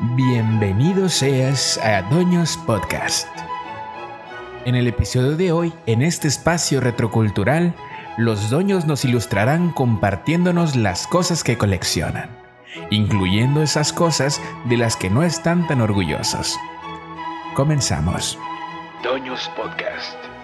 [0.00, 3.26] Bienvenido seas a Doños Podcast.
[4.64, 7.74] En el episodio de hoy, en este espacio retrocultural,
[8.16, 12.30] los doños nos ilustrarán compartiéndonos las cosas que coleccionan,
[12.90, 16.56] incluyendo esas cosas de las que no están tan orgullosos.
[17.54, 18.38] Comenzamos.
[19.02, 20.37] Doños Podcast.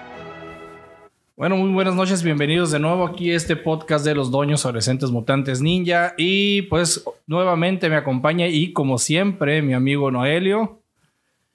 [1.37, 5.11] Bueno, muy buenas noches, bienvenidos de nuevo aquí a este podcast de los Doños Adolescentes
[5.11, 6.15] Mutantes Ninja.
[6.17, 10.79] Y pues nuevamente me acompaña y como siempre mi amigo Noelio.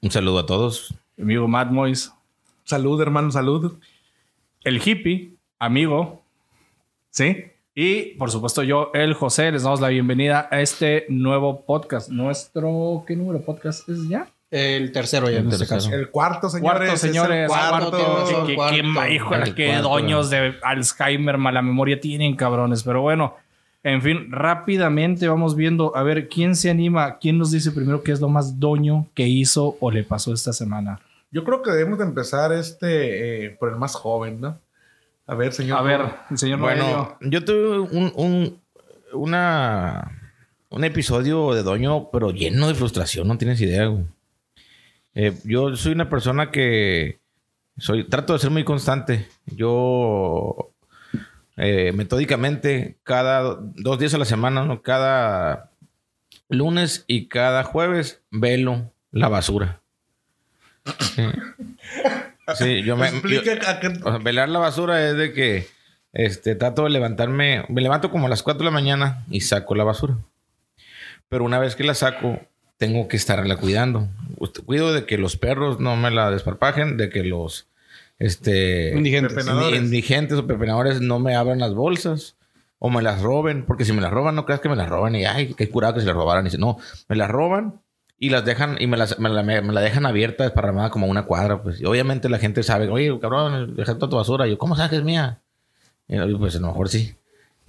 [0.01, 0.93] Un saludo a todos.
[1.15, 2.11] Mi amigo Matt Mois.
[2.65, 3.77] Salud, hermano, salud.
[4.65, 6.23] El hippie, amigo.
[7.09, 7.45] ¿Sí?
[7.73, 12.09] Y por supuesto yo, el José, les damos la bienvenida a este nuevo podcast.
[12.09, 14.29] Nuestro, ¿qué número de podcast es ya?
[14.51, 15.93] El tercero ya El en este caso.
[15.93, 16.79] El cuarto, señores.
[16.79, 17.47] Cuarto, señores.
[17.47, 17.91] cuarto.
[17.91, 18.45] Cuarto.
[18.47, 19.11] ¿Qué, cuarto.
[19.13, 22.81] híjole, doños de Alzheimer, mala memoria tienen, cabrones.
[22.83, 23.35] Pero bueno,
[23.83, 28.11] en fin, rápidamente vamos viendo a ver quién se anima, quién nos dice primero qué
[28.11, 30.99] es lo más doño que hizo o le pasó esta semana.
[31.31, 34.59] Yo creo que debemos de empezar este eh, por el más joven, ¿no?
[35.27, 35.77] A ver, señor.
[35.77, 38.59] A ver, el señor Bueno, yo tuve un, un,
[39.13, 40.33] una,
[40.69, 44.05] un episodio de Doño, pero lleno de frustración, no tienes idea, güey.
[45.15, 47.19] Eh, yo soy una persona que
[47.77, 49.27] soy, trato de ser muy constante.
[49.45, 50.71] Yo
[51.57, 54.81] eh, metódicamente, cada dos días a la semana, ¿no?
[54.81, 55.71] cada
[56.47, 59.81] lunes y cada jueves, velo la basura.
[60.99, 61.23] Sí,
[62.55, 63.11] Sí, yo me.
[63.11, 63.41] yo-
[64.05, 65.67] o sea, velar la basura es de que
[66.13, 67.63] este, trato de levantarme.
[67.69, 70.17] Me levanto como a las 4 de la mañana y saco la basura.
[71.27, 72.39] Pero una vez que la saco,
[72.79, 74.07] tengo que estarla cuidando.
[74.65, 77.67] Cuido de que los perros no me la desparpajen, de que los
[78.17, 79.33] este, Indigentes.
[79.33, 79.79] Pepenadores.
[79.81, 82.35] indigentes o pepenadores no me abran las bolsas
[82.79, 83.65] o me las roben.
[83.65, 85.93] Porque si me las roban, no creas que me las roban y ay, qué curado
[85.93, 86.45] que se las robaran.
[86.45, 86.77] Y dice, no,
[87.09, 87.81] me las roban
[88.17, 91.07] y las dejan y me, las, me, la, me- me la dejan abierta, desparramada como
[91.07, 91.61] una cuadra.
[91.61, 94.47] Pues y obviamente la gente sabe, oye, cabrón, deja toda tu basura.
[94.47, 95.39] Y yo, ¿cómo sabes que es mía?
[96.07, 97.13] Y yo, pues a lo mejor sí.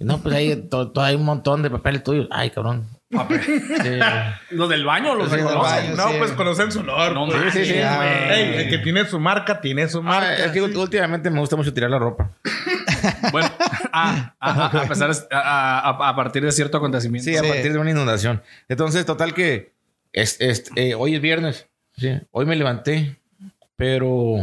[0.03, 2.27] No, pues ahí to- to- hay un montón de papel tuyo.
[2.31, 2.87] Ay, cabrón.
[3.11, 3.99] Sí.
[4.51, 5.61] ¿Los del baño los reconocen?
[5.61, 5.95] baño.
[5.97, 6.15] No, sí.
[6.17, 7.13] pues conocen su olor.
[7.13, 7.53] No pues.
[7.53, 7.73] sí, sí.
[7.73, 10.45] Ey, el que tiene su marca, tiene su Ah, marca.
[10.45, 12.31] es que últimamente me gusta mucho tirar la ropa.
[13.31, 13.49] Bueno,
[13.93, 17.29] ah, ah, a, pesar a, a- a partir de cierto acontecimiento.
[17.29, 17.47] Sí, a Sí.
[17.47, 18.43] partir de una inundación.
[18.69, 19.73] Entonces, total que
[20.13, 21.67] es, es- eh, hoy es viernes.
[21.97, 23.17] Sí, hoy me levanté,
[23.75, 24.35] pero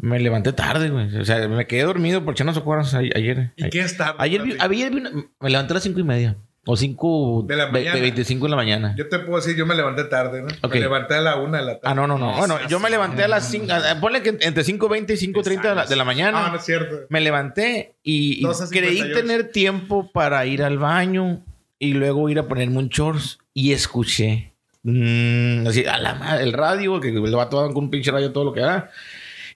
[0.00, 1.16] me levanté tarde, güey.
[1.16, 3.50] O sea, me quedé dormido por no horas ayer.
[3.56, 4.14] ¿Y qué está?
[4.18, 6.36] Ayer, vi- ayer vi una- me levanté a las cinco y media.
[6.66, 7.98] O cinco De la mañana.
[7.98, 8.94] 25 de la mañana.
[8.96, 10.48] Yo te puedo decir, yo me levanté tarde, ¿no?
[10.60, 10.74] Ok.
[10.74, 11.80] Me levanté a la una de la tarde.
[11.84, 12.36] Ah, no, no, no.
[12.36, 13.66] Bueno, yo me levanté a las 5.
[14.00, 16.46] Ponle que entre 5.20 y 5.30 de la, de la mañana.
[16.46, 16.96] Ah, no es cierto.
[17.08, 18.68] Me levanté y, y 12:58.
[18.70, 21.40] creí tener tiempo para ir al baño
[21.78, 24.52] y luego ir a ponerme un shorts y escuché
[24.82, 28.32] mm, así a la madre el radio que el vato daba con un pinche radio
[28.32, 28.90] todo lo que da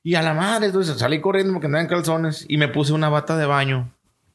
[0.04, 3.08] y a la madre entonces salí corriendo porque andaba en calzones y me puse una
[3.08, 3.92] bata de baño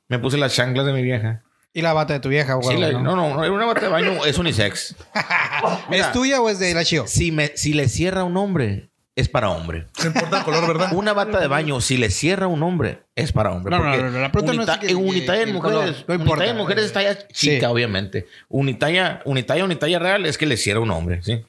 [0.09, 2.75] me puse las chanclas de mi vieja Y la bata de tu vieja, güey.
[2.75, 3.03] Sí, la- ¿no?
[3.03, 4.95] no no no era una bata de baño es unisex
[5.89, 7.05] Mira, ¿Es tuya o es de la Chio?
[7.07, 10.93] si me si le cierra un hombre es para hombre No importa el color, ¿verdad?
[10.93, 13.75] una bata de baño, si le cierra un hombre, es para hombre.
[13.77, 16.33] No, no, no, no, la pregunta no es que- unitalla en mujeres, no importa.
[16.33, 17.71] unitalla en mujeres es talla chica, Sí.
[17.73, 18.27] obviamente.
[18.47, 21.45] Unitalla, unitalla, unitalla real es que le cierra un hombre, ¿sí?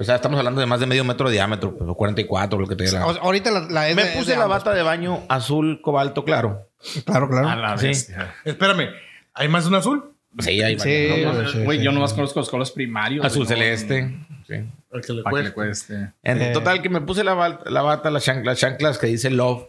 [0.00, 2.66] O sea, estamos hablando de más de medio metro de diámetro, pues, o 44, lo
[2.68, 3.04] que te diga.
[3.04, 4.58] O- ahorita la, la- es Me de- es puse de la ambos.
[4.58, 6.68] bata de baño azul cobalto claro.
[7.04, 7.48] Claro, claro.
[7.48, 7.90] A la Sí.
[8.44, 8.90] Espérame,
[9.34, 10.14] ¿hay más de un azul?
[10.38, 10.68] Sí, va.
[10.68, 10.74] Sí,
[11.08, 11.94] No, güey, no, sí, Güey, sí, yo sí.
[11.96, 13.26] nomás conozco los colores primarios.
[13.26, 14.16] Azul no- celeste.
[14.46, 14.54] Sí.
[14.92, 16.12] El que le Para que le cueste.
[16.22, 16.52] En Eh.
[16.52, 19.64] total, que me puse la, la bata, las chanclas, las chanclas que dice love.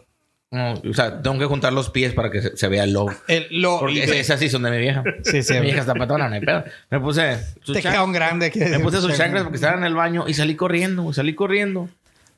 [0.52, 3.16] No, o sea, tengo que juntar los pies para que se, se vea love.
[3.28, 5.04] El- lo- Porque es- esas sí son de mi vieja.
[5.24, 5.54] Sí, sí.
[5.54, 6.64] Mi vieja está patona, no hay pedo.
[6.90, 8.50] Me puse sus te queda un grande.
[8.50, 11.88] Que, me puse sus chanclas porque estaban en el baño y salí corriendo, salí corriendo.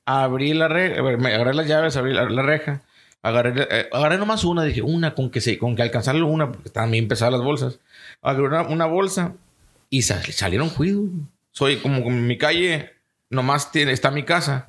[0.04, 2.82] Abrí la reja, me agarré las llaves, abrí la, la reja.
[3.22, 6.68] Agarré, eh, agarré nomás una, dije, una con que se, con que alcanzarlo una, porque
[6.68, 7.78] estaban bien pesadas las bolsas.
[8.20, 9.32] Agarré una, una bolsa
[9.90, 11.04] y sal- salieron juidos.
[11.52, 12.90] Soy como, como mi calle,
[13.30, 14.66] nomás tiene, está mi casa.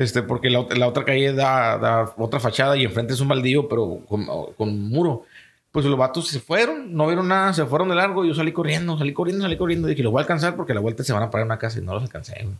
[0.00, 3.68] Este, porque la, la otra calle da, da otra fachada y enfrente es un baldío,
[3.68, 4.24] pero con,
[4.56, 5.24] con muro.
[5.72, 8.24] Pues los vatos se fueron, no vieron nada, se fueron de largo.
[8.24, 9.86] Yo salí corriendo, salí corriendo, salí corriendo.
[9.88, 11.58] Dije, los voy a alcanzar porque a la vuelta se van a parar en una
[11.58, 12.56] casa y no los alcancé, güey.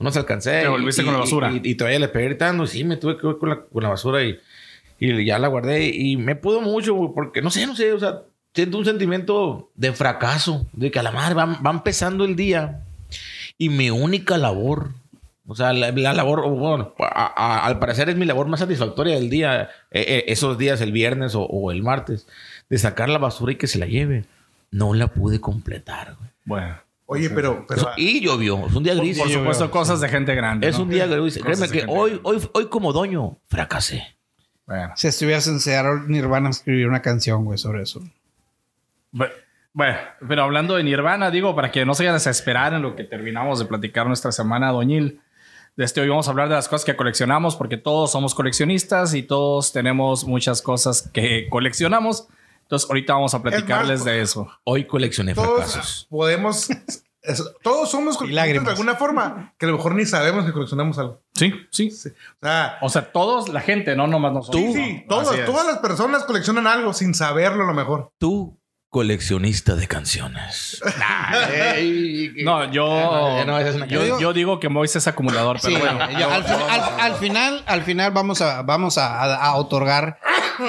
[0.00, 0.50] No los alcancé.
[0.60, 1.52] Te y- volviste y- con la y- basura.
[1.52, 2.66] Y, y todavía le pegué gritando.
[2.66, 4.38] Sí, me tuve que ir con la, con la basura y,
[4.98, 5.86] y ya la guardé.
[5.88, 8.22] Y me pudo mucho, güey, porque no sé, no sé, o sea,
[8.52, 12.82] siento un sentimiento de fracaso, de que a la madre va, va empezando el día
[13.56, 14.90] y mi única labor,
[15.46, 19.14] o sea, la, la labor, bueno, a- a- al parecer es mi labor más satisfactoria
[19.14, 22.26] del día, eh, eh, esos días, el viernes o, o el martes,
[22.70, 24.24] de sacar la basura y que se la lleve.
[24.70, 26.30] No la pude completar, güey.
[26.44, 26.76] Bueno.
[27.06, 28.66] Oye, pero, pero Y llovió.
[28.66, 29.18] Es un día gris.
[29.18, 30.66] Por supuesto, cosas de gente grande.
[30.66, 30.84] Es ¿no?
[30.84, 31.38] un día gris.
[31.38, 34.16] Cosas Créeme que hoy, hoy, hoy como doño fracasé.
[34.66, 34.92] Bueno.
[34.96, 38.00] Si estuvieras en Seattle, Nirvana escribir una canción, güey, sobre eso.
[39.12, 39.30] Bu-
[39.74, 42.96] Bueno, pero hablando de Nirvana, digo, para que no se vayan a desesperar en lo
[42.96, 45.20] que terminamos de platicar nuestra semana, Doñil.
[45.76, 49.12] De este hoy vamos a hablar de las cosas que coleccionamos, porque todos somos coleccionistas
[49.14, 52.28] y todos tenemos muchas cosas que coleccionamos.
[52.62, 54.48] Entonces, ahorita vamos a platicarles más, de eso.
[54.62, 56.06] Hoy coleccioné todos fracasos.
[56.08, 56.70] podemos.
[56.70, 57.04] es-
[57.62, 61.20] todos somos coleccionistas de alguna forma, que a lo mejor ni sabemos que coleccionamos algo.
[61.34, 61.90] Sí, sí.
[61.90, 62.10] Sí.
[62.10, 64.62] O sea, O sea, todos, la gente, no nomás nosotros.
[64.62, 68.10] sí, sí, No, todos, todas las personas coleccionan algo sin saberlo a lo mejor.
[68.18, 68.56] Tú,
[68.94, 70.80] coleccionista de canciones.
[72.44, 75.98] No, yo, no, es yo, yo digo que Moisés es acumulador, pero Sí, bueno.
[76.16, 80.18] yo- al, fin- al- al final, al final vamos a, vamos a, a- a otorgar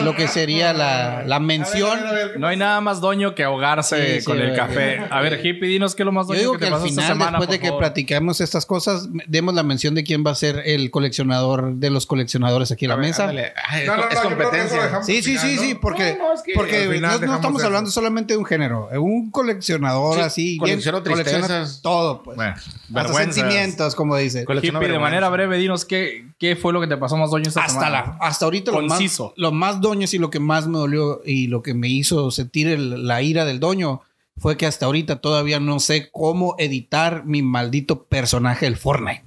[0.01, 1.92] lo que sería la, la mención.
[2.00, 2.39] A ver, a ver, a ver.
[2.39, 5.01] No hay nada más doño que ahogarse Sí, sí, con el café.
[5.12, 6.74] A ver, Hippie, dinos qué es lo más Yo doño digo que que te al
[6.74, 7.80] pasó esta final, semana, después de que favor.
[7.81, 12.07] platiquemos estas cosas, demos la mención de quién va a ser el coleccionador de los
[12.07, 13.27] coleccionadores aquí en la mesa.
[13.68, 15.04] Ay, No, no, no, es yo lo competencia.
[15.04, 15.62] Sí, sí, sí, ¿no?
[15.62, 17.68] sí, porque, No, no, es que porque no, no estamos eso.
[17.68, 18.89] hablando solamente de un género.
[19.00, 20.57] Un coleccionador Sí, así.
[20.57, 21.81] colecciono bien, colecciona tristezas.
[21.81, 22.35] todo, pues.
[22.38, 22.56] Bueno,
[22.95, 24.45] Hasta sentimientos, como dice.
[24.47, 27.62] Hippie, de manera breve, dinos qué, qué fue lo que te pasó más doño esta
[27.62, 27.89] Hasta, semana.
[27.89, 29.33] la, hasta ahorita lo más, Conciso.
[29.38, 32.67] lo más doños y lo que más me dolió y lo que me hizo sentir
[32.67, 34.01] el- la ira del doño
[34.38, 39.23] fue que hasta ahorita todavía no sé cómo editar mi maldito personaje del Fortnite.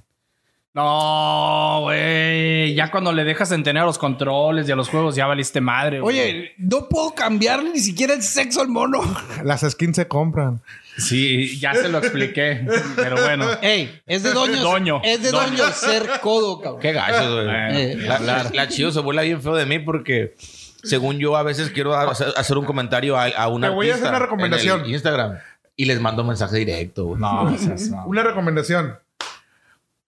[0.73, 2.73] No, güey.
[2.75, 5.99] Ya cuando le dejas entender a los controles y a los juegos, ya valiste madre.
[5.99, 6.19] güey.
[6.19, 8.99] Oye, no puedo cambiarle ni siquiera el sexo al mono.
[9.43, 10.61] Las skins se compran.
[10.97, 12.65] Sí, ya se lo expliqué.
[12.95, 13.45] pero bueno.
[13.61, 14.31] Ey, es de.
[14.31, 15.01] Doño.
[15.03, 15.57] Es de Doño.
[15.57, 16.81] doño ser codo, cabrón.
[16.81, 17.47] Qué gacho, güey.
[17.49, 20.35] Eh, la, la, la Chio se burla bien feo de mí porque,
[20.83, 24.09] según yo, a veces quiero hacer, un comentario a, a una Te voy a hacer
[24.09, 24.87] una recomendación.
[24.89, 25.37] Instagram
[25.75, 27.21] y les mando mensaje directo, güey.
[27.21, 28.05] No, o sea, no.
[28.05, 28.99] Una recomendación.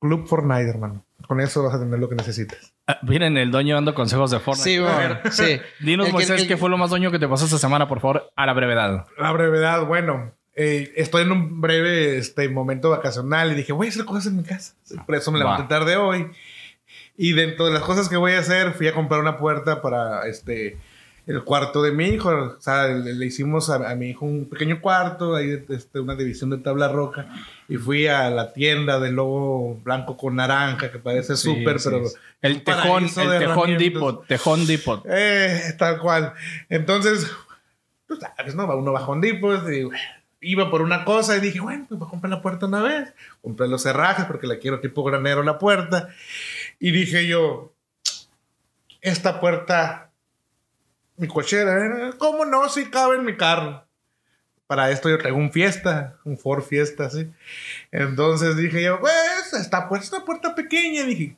[0.02, 1.06] Club Fortnite, hermano.
[1.28, 2.74] Con eso vas a tener lo que necesites.
[2.88, 4.70] Ah, Miren, el doño dando consejos de Fortnite.
[4.70, 5.08] Sí, A güey.
[5.08, 5.62] ver, Sí.
[5.86, 8.02] Dinos, El Moisés, el- qué fue lo más doño que te pasó esta semana, por
[8.02, 9.06] favor, a la brevedad.
[9.18, 10.34] La brevedad, bueno.
[10.54, 14.38] eh, estoy en un breve este, momento vacacional y dije, voy a hacer cosas en
[14.38, 14.74] mi casa.
[15.06, 15.46] Por eso me Va.
[15.46, 16.30] levanté tarde hoy.
[17.16, 20.28] Y dentro de las cosas que voy a hacer, fui a comprar una puerta para
[20.28, 20.78] este
[21.28, 22.30] el cuarto de mi hijo.
[22.30, 26.16] O sea, le, le hicimos a, a mi hijo un pequeño cuarto, ahí este, una
[26.16, 27.28] división de tabla roca.
[27.68, 31.90] Y fui a la tienda del logo blanco con naranja, que parece Sí, súper, sí,
[31.90, 32.08] pero...
[32.08, 32.16] sí.
[32.42, 35.04] El tejón, el tejón depot, tejón depot.
[35.08, 36.34] Eh, tal cual.
[36.70, 37.32] Entonces,
[38.08, 38.66] tú sabes, ¿no?
[38.76, 39.88] Uno bajó un Depot y
[40.42, 43.14] iba por una cosa y dije, bueno, pues voy a comprar la puerta una vez.
[43.42, 46.10] Compré los cerrajes porque la quiero tipo granero la puerta.
[46.80, 47.74] Y dije yo,
[49.02, 50.11] esta puerta,
[51.18, 52.68] mi cochera, eh, ¿cómo no?
[52.70, 53.84] Si cabe en mi carro.
[54.68, 57.30] Para esto yo traigo un Fiesta, un Ford Fiesta, así.
[57.92, 61.04] Entonces dije yo, pues, esta puerta, esta puerta pequeña.
[61.04, 61.36] Dije,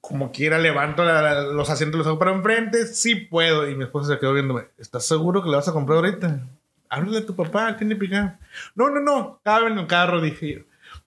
[0.00, 1.04] como quiera levanto
[1.52, 3.68] los asientos, los hago para enfrente, sí puedo.
[3.68, 6.40] Y mi esposa se quedó viéndome, ¿estás seguro que la vas a comprar ahorita?
[6.88, 8.34] Háblale a tu papá, tiene picado.
[8.74, 10.60] No, no, no, cabe en el carro, dije yo.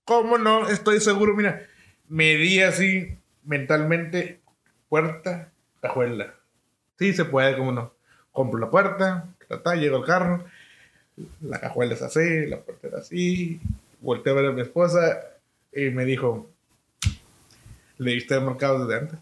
[0.03, 0.67] ¿Cómo no?
[0.67, 1.65] Estoy seguro, mira,
[2.09, 4.41] medí así mentalmente,
[4.89, 5.51] puerta,
[5.81, 6.36] cajuela.
[6.97, 7.93] Sí se puede, cómo no.
[8.31, 10.45] Compro la puerta, ta, ta, llego al carro,
[11.41, 13.59] la cajuela es así, la puerta era así.
[14.01, 15.19] Volteé a ver a mi esposa
[15.73, 16.49] y me dijo,
[17.97, 19.19] ¿le diste el mercado desde antes?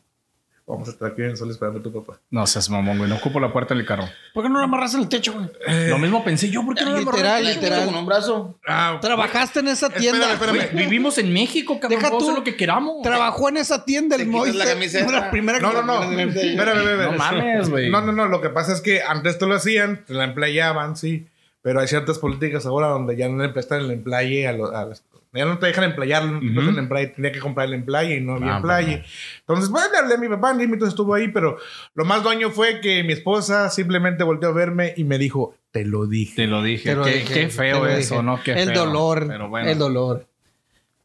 [0.68, 2.20] Vamos a estar aquí en el sol esperando a tu papá.
[2.32, 3.08] No seas mamón, güey.
[3.08, 4.10] No ocupo la puerta del carro.
[4.34, 5.46] ¿Por qué no lo amarras en el techo, güey?
[5.90, 6.66] Lo mismo pensé yo.
[6.66, 7.54] ¿Por qué no lo Literal, amarré?
[7.54, 7.86] literal.
[7.86, 8.58] Con un brazo.
[8.68, 10.34] Ah, Trabajaste en esa tienda.
[10.34, 10.74] Espérame, espérame.
[10.74, 12.02] Güey, Vivimos en México, cabrón.
[12.02, 12.32] Deja tú.
[12.32, 13.04] lo que queramos.
[13.04, 14.56] Trabajó en esa tienda el Te quitas Moisés.
[14.56, 15.12] la camiseta.
[15.12, 16.04] La primera No, no, no.
[16.04, 17.12] Espérame, espérame.
[17.12, 17.90] No mames, güey.
[17.92, 18.26] No, no, no.
[18.26, 21.28] Lo que pasa es que antes te lo hacían, te la emplayaban, sí.
[21.62, 24.86] Pero hay ciertas políticas ahora donde ya no le prestan el emplaye a, los, a
[24.86, 25.04] las-
[25.36, 27.08] Ya no te dejan emplayar, no te emplaye.
[27.08, 29.04] Tenía que comprar el emplaye y no había Ah.
[29.40, 31.28] Entonces, bueno, le hablé a mi papá, ni entonces estuvo ahí.
[31.28, 31.58] Pero
[31.94, 35.84] lo más dueño fue que mi esposa simplemente volteó a verme y me dijo, te
[35.86, 36.36] lo dije.
[36.36, 36.90] Te lo dije.
[36.92, 38.24] Te lo qué, dije, qué feo eso, dije.
[38.24, 38.42] ¿no?
[38.42, 38.86] Qué el feo.
[38.86, 39.26] dolor.
[39.28, 39.70] Pero bueno.
[39.70, 40.26] El dolor.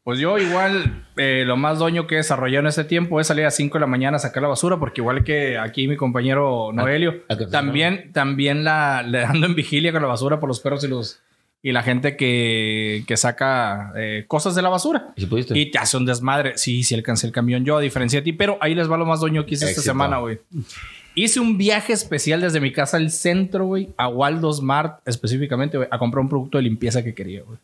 [0.03, 3.45] Pues yo igual, eh, lo más doño que he desarrollado en este tiempo es salir
[3.45, 6.71] a 5 de la mañana a sacar la basura, porque igual que aquí mi compañero
[6.73, 10.59] Noelio, a que- también, también la, le ando en vigilia con la basura por los
[10.59, 11.21] perros y los
[11.63, 15.13] y la gente que, que saca eh, cosas de la basura.
[15.15, 15.57] ¿Y si pudiste?
[15.57, 16.57] Y te hace un desmadre.
[16.57, 19.05] Sí, sí alcancé el camión yo, a diferencia de ti, pero ahí les va lo
[19.05, 20.39] más doño que hice esta semana, güey.
[21.13, 25.89] Hice un viaje especial desde mi casa al centro, güey, a Waldos Mart específicamente, güey,
[25.91, 27.57] a comprar un producto de limpieza que quería, güey.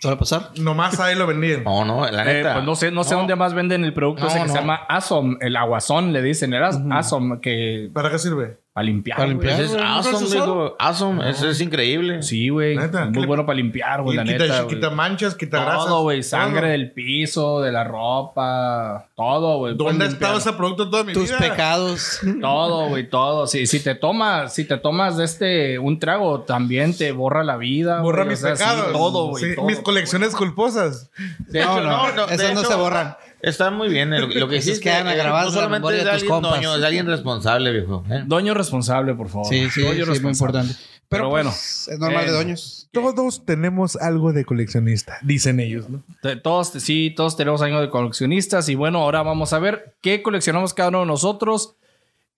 [0.00, 0.50] ¿Suele pasar?
[0.58, 1.62] Nomás ahí lo vendían.
[1.62, 2.54] No, no, la Eh, neta.
[2.54, 4.52] pues no sé, no sé dónde más venden el producto No, ese que no.
[4.52, 8.56] se llama Asom, el aguazón, le dicen, era Asom, que ¿Para qué sirve?
[8.74, 9.18] Para limpiar.
[9.18, 9.34] Para güey.
[9.36, 9.54] limpiar.
[9.60, 10.76] Ese es güey, ¿nunca awesome, digo.
[10.78, 11.30] Awesome.
[11.30, 12.22] Es increíble.
[12.22, 12.74] Sí, güey.
[12.76, 14.44] Neta, ¿qué Muy bueno para limpiar, güey, la Y neta.
[14.44, 15.84] quita, quita manchas, quita grasas.
[15.86, 16.22] Todo, güey.
[16.22, 16.70] Sangre Todo.
[16.70, 19.08] del piso, de la ropa.
[19.14, 19.76] Todo, güey.
[19.76, 21.38] ¿Dónde ha estado ese producto toda mi Tus vida?
[21.38, 22.20] pecados.
[22.40, 23.46] Todo, güey, todo.
[23.46, 27.58] Si, si te tomas, si te tomas de este un trago, también te borra la
[27.58, 28.00] vida.
[28.00, 28.92] Borra mis o sea, sí, pecados.
[28.92, 29.44] todo, güey.
[29.44, 29.66] Sí, todo.
[29.66, 31.10] mis colecciones culposas.
[31.48, 33.16] De No, hecho, no, de esas no se borran.
[33.42, 34.10] Está muy bien.
[34.10, 36.30] Lo, lo que hiciste quedan eh, grabadas no en la solamente es de tus alguien
[36.30, 36.52] compas.
[36.52, 38.04] doño, es de alguien responsable, viejo.
[38.10, 38.22] ¿eh?
[38.26, 39.48] Doño responsable, por favor.
[39.48, 40.60] Sí, sí, Doño sí, es muy responsable.
[40.60, 40.74] importante.
[41.08, 41.50] Pero, Pero bueno.
[41.50, 42.88] pues, es normal de Eh, doños.
[42.92, 46.02] Todos tenemos algo de coleccionista, dicen ellos, ¿no?
[46.42, 48.68] Todos, sí, todos tenemos años de coleccionistas.
[48.70, 51.74] Y bueno, ahora vamos a ver qué coleccionamos cada uno de nosotros.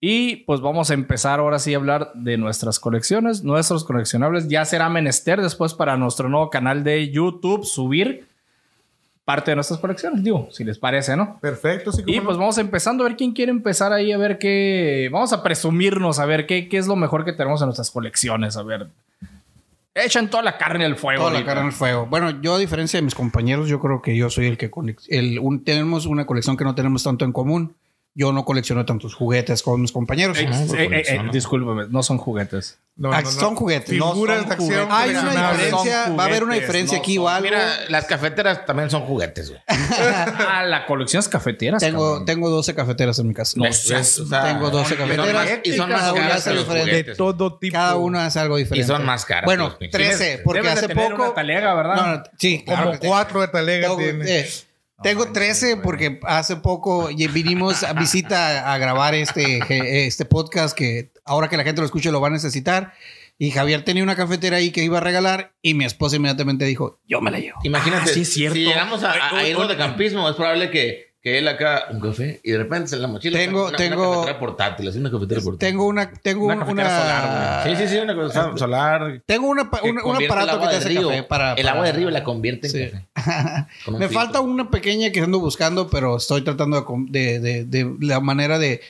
[0.01, 4.49] Y pues vamos a empezar ahora sí a hablar de nuestras colecciones, nuestros coleccionables.
[4.49, 8.27] Ya será menester después para nuestro nuevo canal de YouTube subir
[9.25, 11.39] parte de nuestras colecciones, digo, si les parece, ¿no?
[11.41, 12.03] Perfecto, sí.
[12.05, 15.09] Y pues vamos empezando a ver quién quiere empezar ahí, a ver qué.
[15.11, 18.55] Vamos a presumirnos, a ver qué, qué es lo mejor que tenemos en nuestras colecciones,
[18.55, 18.87] a ver.
[19.95, 21.21] Echan toda la carne al fuego.
[21.21, 21.59] Toda la ahorita.
[21.59, 22.05] en el fuego.
[22.05, 24.69] Bueno, yo a diferencia de mis compañeros, yo creo que yo soy el que
[25.07, 27.73] el, un- tenemos una colección que no tenemos tanto en común.
[28.17, 30.37] Yo no colecciono tantos juguetes como mis compañeros.
[30.39, 31.31] Eh, Ah, eh, por eh, eh, ¿no?
[31.33, 32.79] discúlpeme, no son juguetes.
[32.95, 33.29] No, no, no.
[33.29, 33.93] Son juguetes.
[33.97, 34.69] no Figuras son de acción.
[34.89, 34.93] juguetes.
[34.93, 37.43] Hay una diferencia, va a haber una diferencia no aquí o algo.
[37.43, 41.81] Mira, las cafeteras también son juguetes, ah, la colección es cafeteras.
[41.81, 42.25] tengo, cabrón.
[42.25, 43.57] tengo 12 cafeteras en mi casa.
[43.57, 47.03] No sea, tengo 12 y son cafeteras más- Y son más caras hace diferente.
[47.11, 47.73] De todo tipo.
[47.73, 48.85] Cada una hace algo diferente.
[48.85, 51.23] Y son más caras Bueno, que los 13, porque Debes de hace tener poco.
[51.23, 51.95] una talega, ¿verdad?
[51.95, 54.39] No, no, sí, claro Como cuatro de talega Tengo, tiene.
[54.39, 54.49] eh,
[55.03, 61.11] tengo 13 porque hace poco vinimos a visita a grabar este, je- este podcast que
[61.25, 62.93] ahora que la gente lo escuche lo va a necesitar.
[63.37, 67.01] Y Javier tenía una cafetera ahí que iba a regalar y mi esposa inmediatamente dijo,
[67.05, 67.59] yo me la llevo.
[67.63, 68.55] Imagínate, Ah, sí, es cierto.
[68.55, 72.51] si llegamos a, irnos de campismo, es probable que, que él acá un café y
[72.51, 75.67] de repente en la mochila Tengo- una, tengo- una cafetera portátil, así una cafetera portátil.
[75.69, 79.21] Tengo una, tengo Una una, cafetera solar, Sí, sí, sí, una cosa solar.
[79.25, 81.09] tengo una, un aparato que te hace río.
[81.09, 82.91] café para, El para- agua de río la convierte en Sí.
[82.91, 83.07] café.
[83.91, 84.09] Me filtro.
[84.09, 88.81] falta una pequeña que ando buscando, pero estoy tratando de, de- de la manera de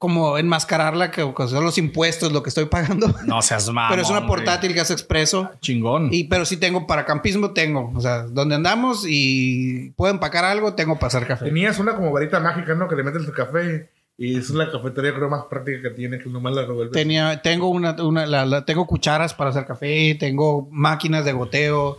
[0.00, 3.14] como enmascararla, que, son los impuestos, lo que estoy pagando.
[3.26, 3.88] No seas malo.
[3.90, 5.50] pero es una portátil que hace expreso.
[5.60, 6.08] Chingón.
[6.10, 7.92] Y, pero sí tengo para campismo, tengo.
[7.94, 11.44] O sea, donde andamos y puedo empacar algo, tengo para hacer café.
[11.44, 12.88] Tenías una como varita mágica, ¿no?
[12.88, 16.30] Que le metes el café y es la cafetería creo más práctica que tiene, que
[16.30, 16.92] nomás la revuelves.
[16.94, 21.98] Tenía, tengo una, una la- la- tengo cucharas para hacer café, tengo máquinas de goteo.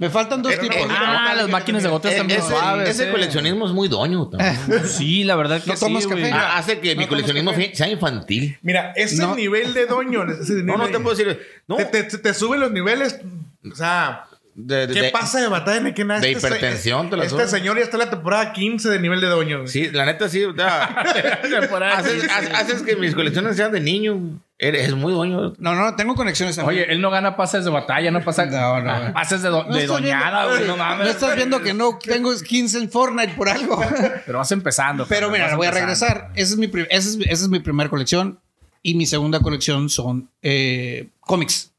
[0.00, 0.76] Me faltan dos tipos.
[0.88, 2.88] Ah, las máquinas de Eh, también ese, suaves.
[2.88, 3.10] ese eh.
[3.12, 4.28] coleccionismo es muy doño.
[4.28, 4.56] también.
[4.86, 6.30] Sí, la verdad que No tomas café.
[6.32, 7.70] Ah, hace que No mi coleccionismo café.
[7.74, 8.58] sea infantil.
[8.62, 9.34] Mira, ese No.
[9.36, 10.24] nivel de doño.
[10.64, 11.38] No, no te puedo decir.
[11.68, 13.20] No, Te, te, te sube los niveles.
[13.70, 15.92] O sea, de, de- ¿qué de- pasa de batalla?
[15.92, 16.20] ¿Qué nada?
[16.20, 18.98] de Este se- hipertensión te la Este señor ya está en la temporada 15 de
[19.00, 19.58] nivel de doño.
[19.58, 19.68] güey.
[19.68, 20.44] Sí, la neta sí.
[20.56, 24.18] haces- haces que mis colecciones sean de niño.
[24.62, 25.54] Eres es muy doño.
[25.58, 26.82] No, no, tengo conexiones también.
[26.84, 28.44] Oye, él no gana pases de batalla, no pasa.
[28.44, 29.12] No, no.
[29.14, 30.66] Pases de, do- No de doñada, güey.
[30.66, 31.06] No mames.
[31.06, 33.80] No estás viendo que no tengo skins en Fortnite por algo.
[34.26, 35.06] Pero vas empezando.
[35.08, 36.06] Pero mira, voy a empezando.
[36.06, 36.32] regresar.
[36.36, 38.38] Esa es mi, esa es, esa es mi primera colección.
[38.82, 41.70] Y mi segunda colección son eh, cómics.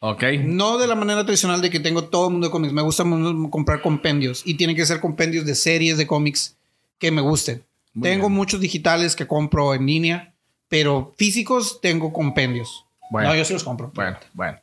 [0.00, 0.24] Ok.
[0.42, 2.72] No de la manera tradicional de que tengo todo el mundo de cómics.
[2.74, 3.04] Me gusta
[3.50, 4.42] comprar compendios.
[4.44, 6.56] Y tienen que ser compendios de series de cómics
[6.98, 7.62] que me gusten.
[7.92, 8.32] Muy tengo bien.
[8.36, 10.33] muchos digitales que compro en línea.
[10.68, 12.84] Pero físicos tengo compendios.
[13.10, 13.28] Bueno.
[13.28, 13.92] No, yo sí los compro.
[13.94, 14.58] Bueno, bueno.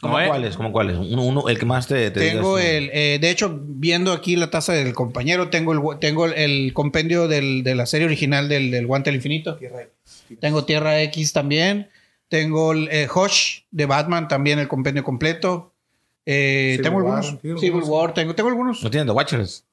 [0.00, 0.56] ¿Cómo cuáles?
[0.56, 0.96] ¿Cómo cuáles?
[0.96, 4.34] Uno, uno, el que más te, te Tengo digas, el, eh, de hecho, viendo aquí
[4.34, 8.48] la taza del compañero, tengo el, tengo el, el compendio del- de la serie original
[8.48, 9.58] del, del Guante del Infinito.
[10.40, 11.88] Tengo Tierra X también.
[12.28, 15.72] Tengo el eh, Hush de Batman, también el compendio completo.
[16.26, 17.40] Eh, Civil tengo War, algunos.
[17.42, 17.82] ¿tienes Civil?
[17.84, 18.82] War, tengo, tengo algunos.
[18.82, 19.64] ¿No tienen The Watchers?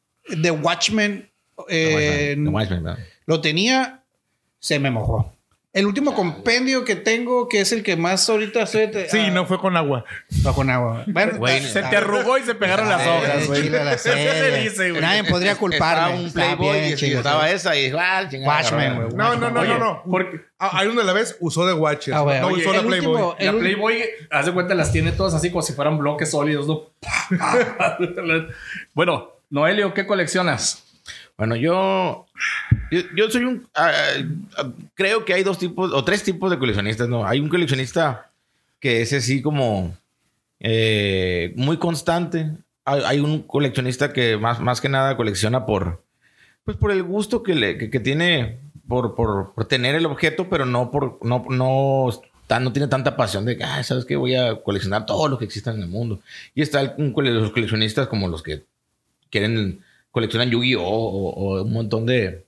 [0.43, 1.27] The Watchmen,
[1.69, 2.99] eh, The Watchmen, ¿verdad?
[3.25, 4.03] lo tenía,
[4.59, 5.33] se me mojó.
[5.71, 8.89] El último compendio que tengo, que es el que más ahorita estoy...
[9.07, 10.03] Sí, ah, no fue con agua.
[10.45, 11.03] va con agua.
[11.05, 13.69] Bueno, Güey, Se te arrugó y se pegaron las hojas, güey.
[14.99, 16.19] Nadie podría Estaba culparme.
[16.21, 18.57] un Está Playboy bien, y chila, estaba esa y dijo, ah, chingada.
[18.57, 19.07] Watchmen, güey.
[19.13, 20.03] No, no, no, Oye, no, no.
[20.09, 22.17] porque- Hay uno de la vez usó de Watchers.
[22.17, 23.21] Ah, no oye, usó la Playboy.
[23.21, 26.67] último- La Playboy, haz de cuenta, las tiene todas así como si fueran bloques sólidos,
[26.67, 26.81] ¿no?
[28.95, 30.83] bueno, Noelio, ¿qué coleccionas?
[31.39, 32.25] Bueno, yo,
[33.15, 33.65] yo, soy un...
[33.73, 33.93] ah,
[34.57, 37.25] ah, creo que hay dos tipos, o tres tipos de coleccionistas, ¿no?
[37.25, 38.29] Hay un coleccionista
[38.81, 39.97] que es así como
[40.59, 42.51] eh, muy constante.
[42.83, 46.03] Hay, un coleccionista que más, más que nada colecciona por,
[46.65, 50.49] pues por el gusto que, le, que, que tiene por, por, por tener el objeto,
[50.49, 51.19] pero no por...
[51.25, 52.09] No, no,
[52.47, 54.17] tan- no tiene tanta pasión de que, ah, ¿sabes qué?
[54.17, 56.19] Voy a coleccionar todo lo que exista en el mundo.
[56.53, 58.63] Y está el- un los coleccionistas como los que
[59.29, 62.45] quieren coleccionan Yu-Gi-Oh o, o un montón de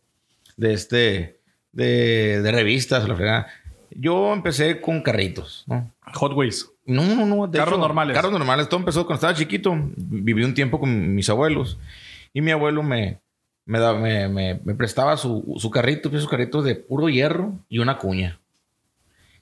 [0.58, 1.40] de este
[1.72, 3.48] de, de revistas la fregada.
[3.92, 5.92] Yo empecé con carritos, ¿no?
[6.14, 6.70] Hot Wheels.
[6.86, 7.48] No, no, no.
[7.48, 8.16] de Carros normales.
[8.16, 8.68] Carros normales.
[8.70, 9.74] Todo empezó cuando estaba chiquito.
[9.96, 11.78] Viví un tiempo con mis abuelos.
[12.34, 13.20] Y mi abuelo me,
[13.66, 17.80] me, da- me, me- me prestaba su, su carrito, esos carritos de puro hierro y
[17.80, 18.40] una cuña.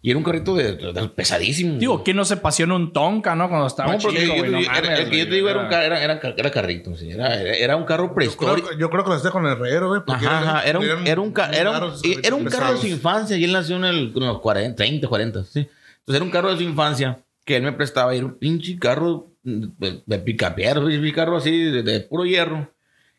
[0.01, 1.77] Y era un carrito de, de- pesadísimo.
[1.77, 3.49] Digo, ¿quién no se pasionó un Tonka, no?
[3.49, 5.49] Cuando estaba no, chico, yo- güey, no yo- era- mames, el que yo te digo
[5.49, 6.95] era un, era- ca- era, era, era carrito.
[6.95, 7.11] sí.
[7.11, 8.67] Era, era- era un carro Yo prehistórico.
[8.69, 10.01] creo, yo creo que lo hacía con el herrero, güey.
[10.07, 10.63] Ajá, ajá.
[10.63, 14.39] Era un, un, un- carro de su infancia y él nació en, el, en los
[14.39, 15.43] 40, 30, 40.
[15.43, 15.59] Sí.
[15.59, 18.15] Entonces era un carro de su infancia que él me prestaba.
[18.15, 22.69] Y era un pinche carro de, de picapiedra, un carro así de, de puro hierro.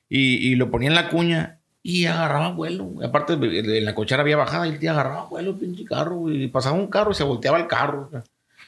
[0.08, 2.84] Y, y lo ponía en la cuña y agarraba vuelo.
[2.84, 3.08] güey.
[3.08, 6.16] Aparte, en la cochera había bajada y el tío agarraba vuelo, pinche carro.
[6.16, 6.44] güey.
[6.44, 8.10] Y pasaba un carro y se volteaba el carro.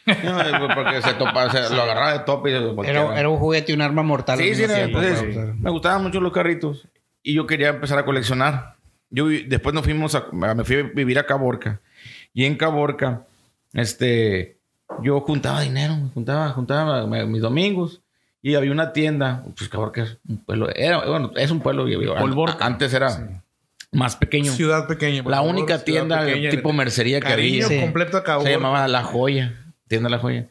[0.04, 3.10] Porque se topaba, se- lo agarraba de tope y se volteaba.
[3.10, 4.38] Era, era un juguete, un arma mortal.
[4.38, 5.54] al Sí, sí, era- entonces, sea.
[5.58, 6.88] me gustaban mucho los carritos
[7.22, 8.74] y yo quería empezar a coleccionar.
[9.10, 11.80] Yo después nos fuimos a, me fui a vivir a Caborca
[12.34, 13.26] y en Caborca,
[13.74, 14.56] este,
[15.02, 18.00] yo juntaba dinero, juntaba, juntaba mis domingos
[18.42, 21.98] y había una tienda, pues Caborca es un pueblo, era, bueno, es un pueblo, yo
[22.60, 23.42] antes era
[23.92, 24.52] más pequeño.
[24.52, 25.22] Ciudad pequeña.
[25.22, 26.50] La favor, única tienda pequeña.
[26.50, 27.66] tipo mercería que había.
[27.68, 27.78] Sí.
[27.80, 28.40] completo a.
[28.42, 29.54] Se llamaba La Joya,
[29.86, 30.46] tienda La Joya.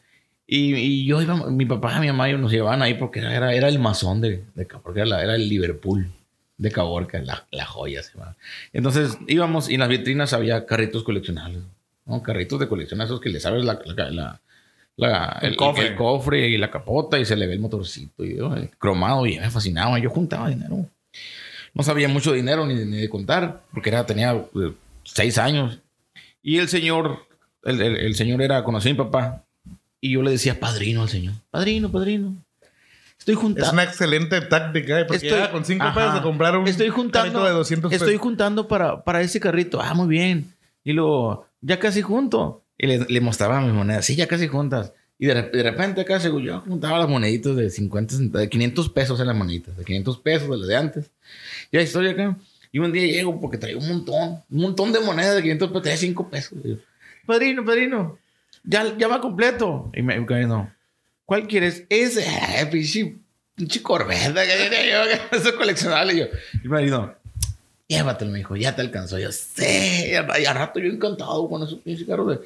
[0.46, 3.68] Y, y yo iba, mi papá y mi mamá nos llevaban ahí porque era, era
[3.68, 6.10] el masón de, de Caborca, era, era el Liverpool
[6.58, 8.36] de Caborca, la, la Joya se llamaba.
[8.72, 11.62] Entonces íbamos y en las vitrinas había carritos coleccionables,
[12.06, 12.22] ¿no?
[12.22, 14.40] Carritos de colección, esos que les abres la, la, la-
[14.96, 15.86] la- El el, cofre.
[15.88, 19.26] el cofre y la capota y se le ve el motorcito y yo, eh, cromado
[19.26, 19.98] y me fascinaba.
[19.98, 20.86] Yo juntaba dinero.
[21.74, 24.72] No sabía mucho de dinero ni, ni de contar porque era, tenía eh,
[25.04, 25.78] seis años.
[26.42, 27.26] Y el señor,
[27.64, 29.44] el, el- el señor era, conocía a mi papá.
[30.00, 31.34] Y yo le decía padrino al señor.
[31.50, 32.34] Padrino, padrino.
[33.18, 33.72] Estoy Es juntando.
[33.72, 35.04] una excelente táctica, ¿eh?
[35.04, 35.94] Porque Estoy- ya con 5 Ajá.
[35.94, 37.44] pesos de comprar un Estoy juntando.
[37.44, 38.20] de 200 Estoy pesos.
[38.22, 39.80] juntando para, para ese carrito.
[39.80, 40.52] Ah, muy bien.
[40.82, 42.61] Y luego, ya casi junto.
[42.78, 44.04] Y le, le mostraba mis monedas.
[44.04, 44.92] Sí, ya casi juntas.
[45.18, 48.88] Y de, de repente acá según yo juntaba las moneditas de 50, cent- de 500
[48.90, 49.76] pesos en las moneditas.
[49.76, 51.10] De 500 pesos de las de antes.
[51.70, 52.36] Y ahí estoy acá.
[52.72, 54.40] Y un día llego porque traía un montón.
[54.50, 55.82] Un montón de monedas de 500 pesos.
[55.82, 56.58] Traía 5 pesos.
[56.64, 56.76] Yo,
[57.26, 58.18] padrino, padrino.
[58.64, 59.90] Ya, ya va completo.
[59.94, 60.72] Y me no.
[61.24, 61.84] ¿Cuál quieres?
[61.88, 62.26] Ese.
[62.26, 63.16] Ay, pinche,
[63.54, 64.44] pinche corbeta.
[64.44, 66.14] que tiene yo, que Eso es coleccionable.
[66.14, 66.26] Y yo,
[66.64, 67.14] y me dijo,
[67.96, 69.18] llévatelo, me dijo, ya te alcanzó.
[69.18, 70.10] Yo, sí.
[70.10, 72.40] Y al, rato yo encantado con esos pinches carros de...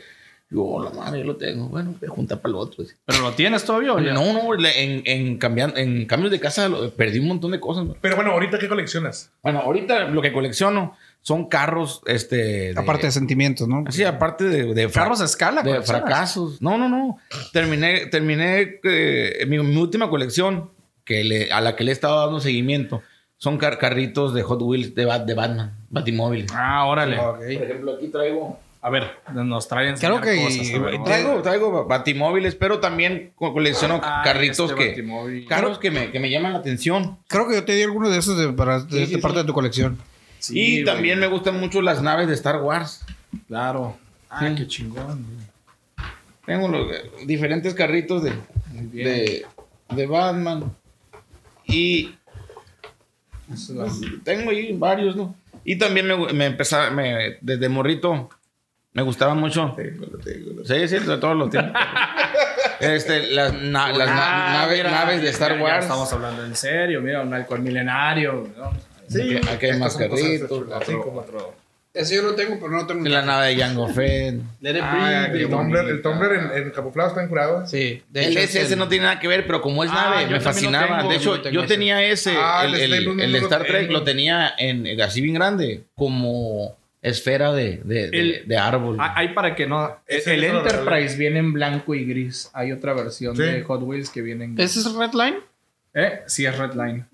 [0.48, 1.68] Yo, "Oh, la madre, yo lo tengo.
[1.68, 2.85] Bueno, voy a juntar para el otro.
[2.85, 2.94] dice.
[3.04, 4.12] ¿Pero lo tienes todavía o ya?
[4.14, 7.85] No, no, en, en, cambian- en cambios de casa lo- perdí un montón de cosas.
[7.85, 7.96] ¿no?
[8.00, 9.32] Pero bueno, ahorita ¿qué coleccionas?
[9.42, 12.37] Bueno, ahorita lo que colecciono son carros, este...
[12.37, 13.82] de- Aparte de sentimientos, ¿no?
[13.90, 14.72] Sí, aparte de...
[14.72, 16.62] de Carros a escala, de fracasos.
[16.62, 17.18] No, no, no.
[17.52, 20.70] Terminé, terminé eh, mi, mi última colección
[21.04, 23.02] que le- a la que le he estado dando seguimiento.
[23.38, 26.51] Son car- carritos de Hot Wheels de, Bat- de Batman, Batimóviles.
[26.55, 27.16] Ah, órale.
[27.18, 28.59] Por ejemplo, aquí traigo...
[28.83, 29.96] A ver, nos traen.
[29.96, 31.01] Creo que-.
[31.05, 34.88] Traigo, traigo batimóviles, pero también co- colecciono Ah, carritos este que...
[34.90, 35.46] Batimóvil.
[35.49, 37.18] Carros que me, que me llaman la atención.
[37.27, 39.38] Creo que yo te di alguno de esos de, para, de Sí, esta sí, parte
[39.38, 39.42] sí.
[39.42, 39.99] de tu colección.
[40.38, 40.85] Sí, y güey.
[40.85, 43.05] también me gustan mucho las naves de Star Wars.
[43.49, 43.96] Claro.
[44.31, 44.55] Ah, Sí.
[44.55, 45.05] qué chingón.
[45.27, 46.07] güey.
[46.46, 48.33] Tengo los, eh, diferentes carritos de,
[48.92, 49.44] de,
[49.90, 50.72] de Batman.
[51.66, 52.14] Y
[54.24, 55.35] tengo ahí varios, ¿no?
[55.64, 58.28] Y también me, me empezaba, me, desde morrito,
[58.92, 59.74] me gustaba mucho.
[59.76, 61.72] Tengo, tengo, Sí, sí, de todos los tiempos.
[62.80, 65.85] este, las, na- las na- Ah, nave- mira, naves de Star ya Wars.
[65.85, 67.00] estamos hablando en serio.
[67.00, 68.48] Mira, un halcón milenario.
[68.56, 68.72] ¿no?
[69.09, 70.09] Aquí- aquí hay más estas
[70.87, 71.65] son cosas
[71.96, 73.09] Ese yo lo tengo, pero no lo tengo.
[73.09, 74.40] La nave de Jango Fett.
[74.61, 75.28] Let it Ah.
[75.32, 77.66] El Tumblr, el Tumblr en, en camuflado está encurado.
[77.66, 80.11] Sí, de El hecho, SS el- no tiene nada que ver, pero como es Ah,
[80.11, 80.98] nave, me fascinaba.
[80.98, 83.80] tengo, de hecho, yo tenía ese, Ah, el, el el- Star Trek lo Star Trek
[83.87, 83.92] tengo.
[83.94, 88.96] lo tenía en, así bien grande, como esfera de, de, de- El- de árbol.
[88.98, 89.96] Ah, Hay para que no.
[90.06, 92.50] Ese el Enterprise viene en blanco y gris.
[92.52, 93.42] Hay otra versión Sí.
[93.42, 94.76] de Hot Wheels que viene en gris.
[94.76, 95.37] ¿Ese es Redline?
[95.94, 96.20] ¿Eh?
[96.26, 97.06] Sí, es Redline.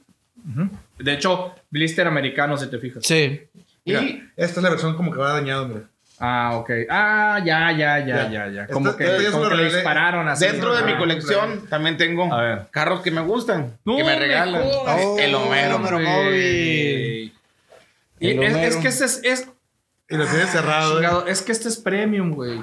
[0.50, 0.68] Ujú.
[0.98, 3.04] De hecho, blister americano, si te fijas.
[3.06, 3.42] Sí.
[3.84, 5.82] Mira, Y- esta es la versión como que va dañado, mira.
[6.24, 6.70] Ah, ok.
[6.88, 8.48] Ah, ya, ya, ya, Ya.
[8.48, 8.62] ya.
[8.62, 10.44] Esto- Como que, como lo que le dispararon así.
[10.46, 12.28] Dentro de mi colección también tengo
[12.70, 14.62] carros que me gustan, No que me regalan.
[15.18, 15.76] el Homero.
[15.76, 17.32] Homero móvil.
[18.20, 18.68] Y El es, Homero.
[18.68, 19.48] es que este es, es,
[20.08, 20.92] Y lo tiene cerrado.
[20.92, 21.02] ¿eh?
[21.02, 22.62] chingado, es que este es premium, güey.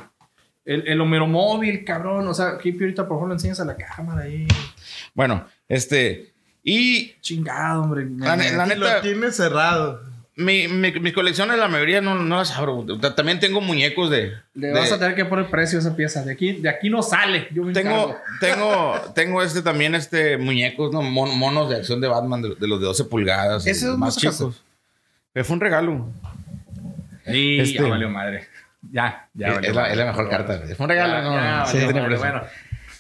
[0.64, 2.28] El, el Homero móvil, cabrón.
[2.30, 4.48] O sea, Hippie, ahorita por favor lo enseñas a la cámara ahí.
[5.14, 6.34] Bueno, este.
[6.64, 8.06] Y Chingado, hombre.
[8.20, 10.02] La la Y lo neta- tiene cerrado.
[10.40, 12.86] Mi, mi- mis colecciones, la mayoría no, no las abro.
[13.16, 14.34] También tengo muñecos de.
[14.56, 16.24] Le de- vas a tener que poner precio a esa pieza.
[16.24, 17.48] De aquí, de aquí no sale.
[17.52, 21.02] Yo me Tengo, tengo, tengo este también, este muñecos, ¿no?
[21.02, 23.68] Mon- monos de acción de Batman de, de los de 12 pulgadas.
[23.68, 24.64] ¿Ese los dónde más chicos.
[25.34, 26.08] Pero fue un regalo.
[27.28, 28.48] Y Este- ya valió madre.
[28.92, 29.48] Ya, ya.
[29.50, 29.92] es, valió es la, madre.
[29.94, 30.64] es la mejor carta.
[30.64, 31.36] Es un regalo, Ya, no.
[31.36, 32.18] ya, no, valió sí, precio.
[32.20, 32.44] Bueno,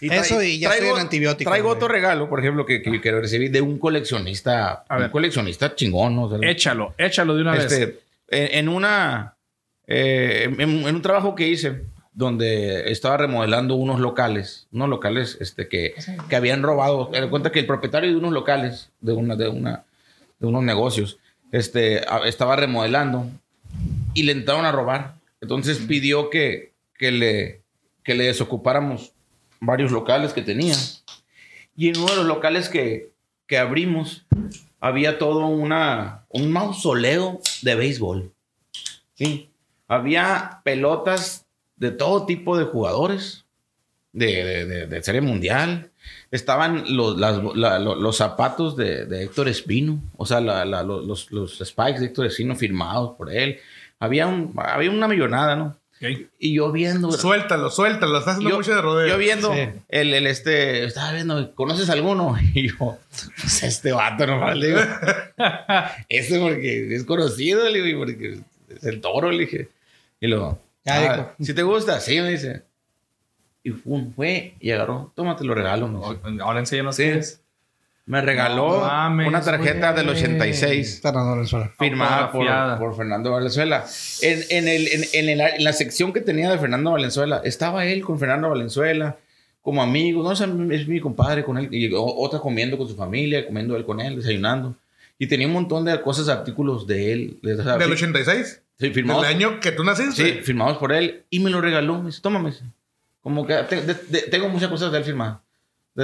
[0.01, 1.75] Y Eso y ya estoy en antibióticos, Traigo güey.
[1.77, 4.83] otro regalo, por ejemplo, que, que, que recibí de un coleccionista.
[4.87, 6.23] A un coleccionista chingón, ¿no?
[6.23, 7.65] O sea, échalo, échalo de una vez.
[7.71, 9.35] este, en, en una.
[9.87, 11.81] eh, en, en un trabajo que hice,
[12.13, 15.93] donde estaba remodelando unos locales, unos locales este, que,
[16.29, 17.09] que habían robado.
[17.11, 19.83] Me cuenta que el propietario de unos locales, de, una, de, una,
[20.39, 21.17] de unos negocios,
[21.51, 23.25] este, a- estaba remodelando
[24.13, 25.15] y le entraron a robar.
[25.41, 27.61] Entonces pidió que, que, le,
[28.03, 29.13] que le desocupáramos
[29.59, 30.75] varios locales que tenía.
[31.75, 33.11] Y en uno de los locales que,
[33.47, 34.25] que abrimos,
[34.79, 38.31] había todo una, un mausoleo de béisbol.
[39.15, 39.49] Sí.
[39.87, 41.45] Había pelotas
[41.75, 43.45] de todo tipo de jugadores
[44.11, 45.91] de, de, de- serie mundial.
[46.31, 51.99] Estaban los, los zapatos de, Héctor Espino, o sea, la- la- lo- los, los spikes
[51.99, 53.59] de Héctor Espino firmados por él.
[53.99, 55.77] Había, un, había una millonada, ¿no?
[56.39, 57.11] Y yo viendo.
[57.11, 58.17] Suéltalo, suéltalo.
[58.19, 59.07] Estás haciendo Yo, mucho de rodeo.
[59.07, 59.59] yo viendo Sí.
[59.89, 62.35] el, el este, estaba viendo, ¿conoces alguno?
[62.53, 62.97] Y yo,
[63.41, 64.79] pues este vato nomás le digo.
[66.09, 68.39] este porque es conocido, le digo, y porque
[68.75, 69.69] es el toro, le dije.
[70.21, 72.63] Y luego, Ya "Ah, si te gusta, sí, me dice.
[73.63, 75.87] Y fue, fue y agarró, tómate lo regalo.
[75.89, 76.41] me dice.
[76.41, 77.03] Ahora enséñanos Sí.
[77.03, 77.41] qué es.
[78.09, 80.03] Me regaló No mames, una tarjeta güey.
[80.03, 81.71] del 86 Fernando Valenzuela.
[81.77, 82.47] firmada por,
[82.79, 83.85] por Fernando Valenzuela.
[84.23, 87.85] En, en el, en, en el- en la sección que tenía de Fernando Valenzuela, estaba
[87.85, 89.17] él con Fernando Valenzuela,
[89.61, 92.95] como amigo, no o sea, es mi compadre con él, y otra comiendo con su
[92.95, 94.75] familia, comiendo él con él, desayunando.
[95.19, 97.37] Y tenía un montón de cosas, artículos de él.
[97.43, 98.61] de- Del fi- 86.
[98.79, 100.15] sí, firmados, Del año que tú naciste.
[100.15, 101.25] sí, firmados por él.
[101.29, 101.99] Y me lo regaló.
[101.99, 102.53] Me dice, tómame.
[103.21, 105.39] Como que te- de- de- tengo muchas cosas de él firmadas.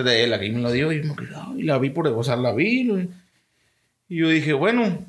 [0.03, 2.35] Desde él, aquí me lo dio y me quedé, ay, la vi por, o sea,
[2.35, 3.09] la vi.
[4.09, 5.05] Y yo dije, bueno,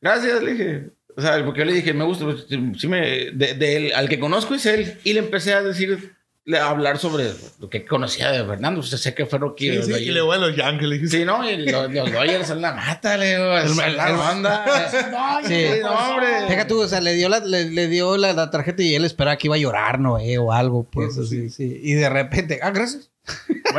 [0.00, 0.90] gracias, le dije.
[1.16, 3.92] O sea, porque yo le dije, me gusta, pues, sí sí me, de, de él,
[3.94, 4.98] al que conozco es él.
[5.04, 6.12] Y le empecé a decir,
[6.52, 8.80] a hablar sobre lo que conocía de Fernando.
[8.80, 9.70] O sea, sé que fue Rocky.
[9.82, 10.88] Sí, sí, y le voy a los Yankees.
[10.88, 13.96] Le dije, Sí, no, y los, los Dodgers son la mata, le digo, es El-
[13.96, 14.64] la el- banda.
[15.46, 15.64] Sí.
[15.82, 16.26] no, hombre.
[16.48, 19.04] Deja tú, o sea, le dio la, le, le dio la, la tarjeta y él
[19.04, 20.18] esperaba que iba a llorar, ¿no?
[20.18, 21.12] Eh, o algo, pues.
[21.12, 21.80] Eso así, sí.
[21.82, 23.10] Y de repente, ah, gracias.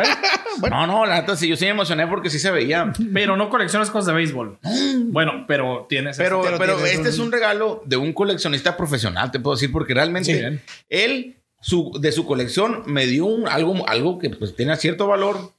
[0.60, 2.92] Bueno, No, no, la neta, sí, yo sí me emocioné porque sí se veía.
[3.14, 4.58] pero no coleccionas cosas de béisbol.
[5.06, 6.18] Bueno, pero tienes.
[6.18, 9.56] Pero, Pero pero tienes este un- es un regalo de un coleccionista profesional, te puedo
[9.56, 14.30] decir, porque realmente Sí, él, su, de su colección, me dio un, algo, algo que
[14.30, 15.52] pues tiene cierto valor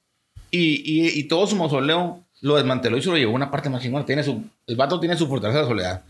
[0.50, 3.70] y, y, y todo su mausoleo lo desmanteló y se lo llevó a una parte
[3.70, 4.04] más chingona.
[4.06, 6.02] Tiene su, el vato tiene su fortaleza de soledad.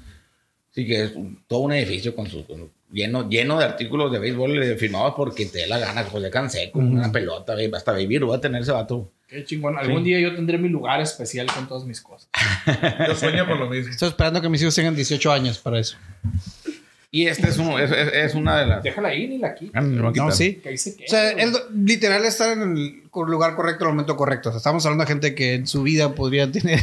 [0.71, 4.19] Así que es un- todo un edificio con su, con- lleno, lleno de artículos de
[4.19, 6.05] béisbol eh, firmados por quien te dé la gana.
[6.05, 9.11] José Canseco, una pelota, hasta Baby va a tener ese vato.
[9.29, 9.77] Qué chingón.
[9.77, 12.31] Algún día yo tendré mi lugar especial con todas mis cosas.
[13.07, 13.91] Yo sueño con lo mismo.
[13.91, 15.99] Estoy esperando que mis hijos tengan 18 años para eso.
[17.11, 18.83] Y este es, uno, es, es- es una de las...
[18.83, 19.71] Déjala ahí ni la aquí.
[19.75, 19.83] Ah.
[19.83, 20.55] No, sí.
[20.63, 23.95] Que ahí se queda, O sea, él literal está en el lugar correcto, en el
[23.97, 24.49] momento correcto.
[24.49, 26.81] O sea, estamos hablando de gente que en su vida podría tener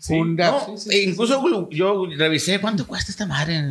[0.00, 0.18] Sí.
[0.20, 3.62] No, sí, sí, incluso yo revisé cuánto cuesta esta madre.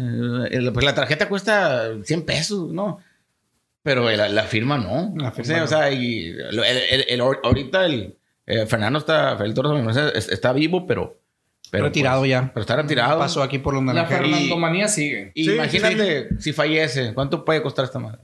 [0.71, 2.99] Pues la tarjeta cuesta 100 pesos, ¿no?
[3.81, 5.11] Pero la, la firma no.
[5.17, 5.63] La O firma sea, no.
[5.63, 8.15] o sea, y el- el- el- el- ahorita el
[8.45, 11.17] eh, Fernando está, el Toro Mendoza es- está vivo, pero,
[11.71, 12.51] pero retirado pues, ya.
[12.53, 13.17] Pero está retirado.
[13.19, 14.05] Pasó aquí por los La.
[14.05, 15.31] Fernandomanía sigue.
[15.33, 18.19] Y Sí, imagínate si fallece, ¿cuánto puede costar esta madre?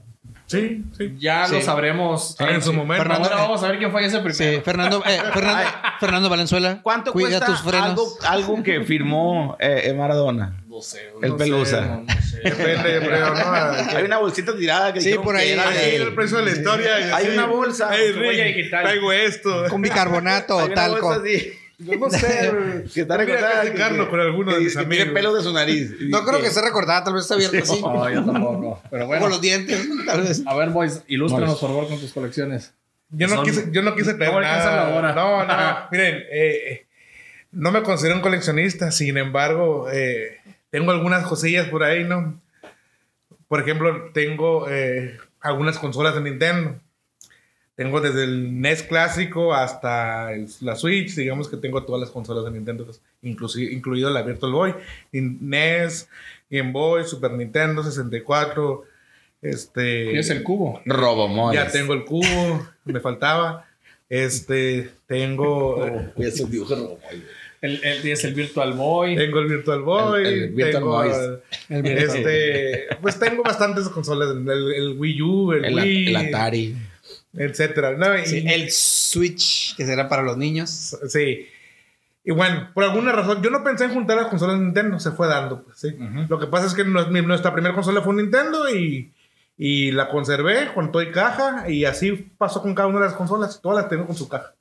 [0.46, 1.16] Sí, sí.
[1.18, 1.54] Ya Sí.
[1.56, 2.36] lo sabremos.
[2.38, 3.02] En su momento.
[3.02, 4.34] Fernando- Ahora vamos a ver quién fallece primero.
[4.34, 6.80] Sí, Fernando, eh, Fernando, Fernando Valenzuela.
[6.82, 7.88] ¿Cuánto cuida cuesta tus frenos.
[7.90, 10.62] algo, algo que firmó eh, Maradona?
[10.68, 11.10] No sé.
[11.22, 11.80] El no Pelusa.
[11.82, 12.40] sé, no, no sé.
[12.44, 13.44] Depende, creo, ¿no?
[13.96, 15.50] Hay una bolsita tirada que Sí, por ahí.
[15.50, 16.02] era de Ahí él.
[16.02, 16.94] el precio de la historia.
[17.16, 17.88] Hay así, una bolsa.
[17.92, 19.64] Hey, Rick, traigo esto.
[19.68, 21.06] Con bicarbonato o talco.
[21.08, 21.52] bolsa así.
[21.78, 22.84] Yo no sé.
[22.94, 23.62] que está Voy a recortada.
[23.62, 24.96] platicarlo que- con alguno de que- mis que amigos.
[24.96, 25.90] Tiene pelos de su nariz.
[26.08, 27.80] No creo que esté recordada, tal vez está abierta así.
[27.82, 28.82] No, yo tampoco.
[28.90, 29.28] Pero Con bueno.
[29.28, 30.42] los dientes, tal vez.
[30.46, 31.60] A ver, boys, ilústranos Boys.
[31.60, 32.72] por favor con tus colecciones.
[33.10, 35.12] Yo no, Son- quise, yo no quise traer No nada.
[35.14, 35.88] No, no.
[35.92, 36.86] Miren, eh, eh,
[37.52, 38.90] no me considero un coleccionista.
[38.90, 40.38] Sin embargo, eh,
[40.70, 42.40] tengo algunas cosillas por ahí, ¿no?
[43.48, 46.80] Por ejemplo, tengo eh, algunas consolas de Nintendo.
[47.76, 51.14] Tengo desde el NES clásico hasta el- la Switch.
[51.14, 54.74] Digamos que tengo todas las consolas de Nintendo, pues, incluido la Virtual Boy.
[55.12, 56.08] NES,
[56.50, 58.84] Game Boy, Super Nintendo 64.
[59.42, 60.80] Este, ¿Qué es el cubo?
[60.86, 61.60] Robomones.
[61.62, 63.66] ya tengo el cubo, me faltaba.
[64.08, 65.76] Este, tengo,
[66.48, 67.22] dibujos Robomones.
[67.62, 69.16] El, el, tienes el Virtual Boy.
[69.16, 71.16] tengo el Virtual Boy, El- el Virtual tengo Boys.
[71.68, 76.76] el- este, pues tengo bastantes consolas, el, el Wii U, el, El, Wii, el Atari.
[77.36, 78.16] Etcétera, ¿no?
[78.18, 80.96] Y- Sí, el Switch, que será para los niños.
[81.08, 81.46] sí.
[82.28, 85.12] Y bueno, por alguna razón, yo no pensé en juntar las consolas de Nintendo, se
[85.12, 85.96] fue dando, pues sí.
[86.28, 89.12] Lo que pasa es que nuestra primera consola fue un Nintendo y,
[89.56, 93.14] y la conservé con todo y caja y así pasó con cada una de las
[93.14, 94.54] consolas, todas las tengo con su caja.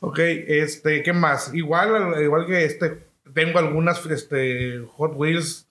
[0.00, 1.54] Ok, este, ¿qué más?
[1.54, 2.98] Igual, igual que este,
[3.32, 5.65] tengo algunas este, Hot Wheels.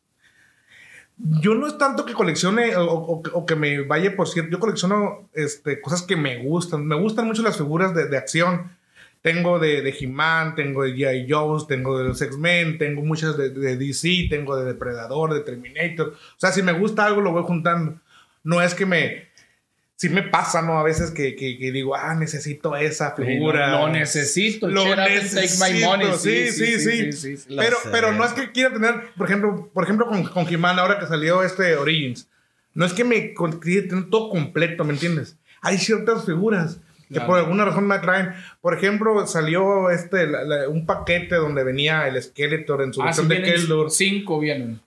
[1.17, 4.51] Yo no es tanto que coleccione o, que me vaya por cierto.
[4.51, 6.85] Yo colecciono este, cosas que me gustan.
[6.85, 8.71] Me gustan mucho las figuras de, de acción.
[9.21, 11.25] Tengo de, de He-Man, tengo de G.I.
[11.27, 16.09] Joe's, tengo de los X-Men, tengo muchas de, de DC, tengo de Depredador, de Terminator.
[16.09, 17.95] O sea, si me gusta algo, lo voy juntando.
[18.43, 19.24] No es que me.
[19.97, 20.77] Sí me pasa, ¿no?
[20.77, 23.71] A veces que, que, que digo, ah, necesito esa figura.
[23.71, 24.67] Lo, lo necesito.
[24.67, 25.63] Lo necesito.
[25.63, 26.07] Take my money.
[26.19, 27.11] Sí, sí, sí.
[27.13, 27.55] sí, sí.
[27.55, 27.89] Pero, sé.
[27.91, 31.07] pero no es que quiera tener, por ejemplo, por ejemplo con, con He-Man, ahora que
[31.07, 32.27] salió este Origins,
[32.73, 35.37] no es que me quiera tener todo completo, ¿me entiendes?
[35.61, 37.27] Hay ciertas figuras que Claro.
[37.27, 38.33] por alguna razón me atraen.
[38.61, 43.05] Por ejemplo, salió este la- la- un paquete donde venía el Skeletor en su Ah,
[43.05, 43.91] versión de vienen Keldor.
[43.91, 44.81] cinco vienen.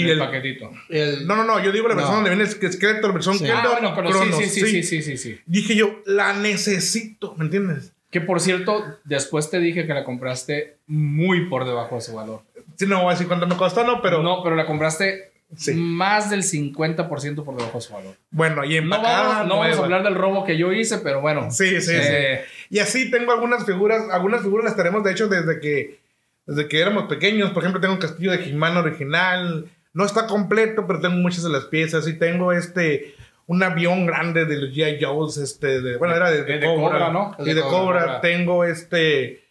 [0.00, 0.70] Y el, el- paquetito.
[0.88, 2.28] El- No, no, no, yo digo la versión No.
[2.28, 3.44] donde viene el Skeletor, versión Sí.
[3.44, 3.60] Keldor.
[3.64, 5.40] Ah, bueno, pero sí, Cronos, sí, sí, sí, sí, sí, sí.
[5.46, 7.92] Dije yo, la necesito, ¿me entiendes?
[8.10, 12.42] Que por cierto, después te dije que la compraste muy por debajo de su valor.
[12.76, 15.72] Sí, no voy a decir cuánto me costó, no, pero no, pero la compraste Sí.
[15.74, 18.14] más del 50% por debajo de su valor.
[18.30, 21.20] bueno, y No empacada, vamos, no vamos a hablar del robo que yo hice, pero
[21.22, 21.50] bueno.
[21.50, 22.66] Sí, sí, Eh, sí.
[22.76, 25.98] Y así tengo algunas figuras, algunas figuras las tenemos de hecho desde que,
[26.46, 27.50] desde que éramos pequeños.
[27.52, 29.66] Por ejemplo, tengo un castillo de He-Man original.
[29.98, 32.06] No está completo, pero tengo muchas de las piezas.
[32.06, 33.16] Y tengo este,
[33.48, 35.04] un avión grande de los G.I.
[35.04, 36.90] Joe's, este, de, bueno, era de, de de Cobra.
[36.90, 37.34] Cobra, ¿no?
[37.36, 38.20] Sí, De de Cobra.
[38.20, 39.42] Tengo este,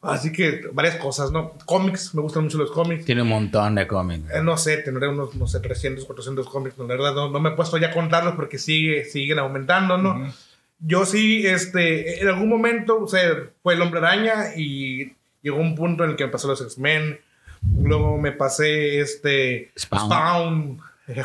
[0.00, 1.54] así que varias cosas, ¿no?
[1.66, 3.06] Cómics, me gustan mucho los cómics.
[3.06, 4.30] Tiene un montón de cómics.
[4.32, 6.78] Eh, no sé, tendré unos, no sé, 300, 400 cómics.
[6.78, 10.32] La verdad, no, no me he puesto ya a contarlos porque sigue, siguen aumentando, ¿no?
[10.78, 13.32] Yo sí, este, en algún momento, o sea,
[13.64, 17.18] fue el Hombre Araña y llegó un punto en el que me pasé los X-Men.
[17.82, 20.06] Luego me pasé, este, Spawn.
[20.06, 20.80] Spawn,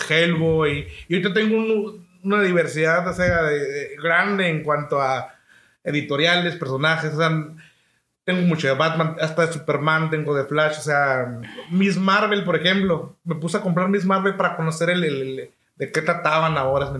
[0.10, 0.88] Hellboy.
[1.08, 5.34] Y ahorita tengo un- una diversidad, o sea, de- de- grande en cuanto a
[5.84, 7.32] editoriales, personajes, o sea,
[8.24, 11.42] tengo mucho de Batman, hasta de Superman, tengo de Flash, o sea,
[11.72, 13.18] Miss Marvel, por ejemplo.
[13.26, 16.94] Me puse a comprar Miss Marvel para conocer el, el- el- de qué trataban ahora.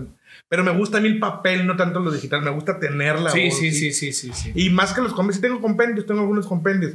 [0.48, 3.30] Pero me gusta a mí el papel, no tanto lo digital, me gusta tenerla.
[3.30, 4.52] sí, sí, sí, sí, sí, sí.
[4.54, 6.94] Y más que los sí tengo compendios, tengo algunos compendios.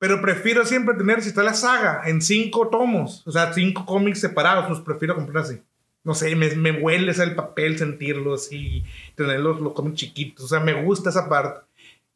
[0.00, 4.18] Pero prefiero siempre tener, si está la saga, en cinco tomos, o sea, cinco cómics
[4.18, 5.60] separados, los prefiero comprar así.
[6.02, 8.82] No sé, me, me huele el papel, sentirlo así,
[9.14, 11.60] tener los, cómics chiquitos, o sea, me gusta esa parte.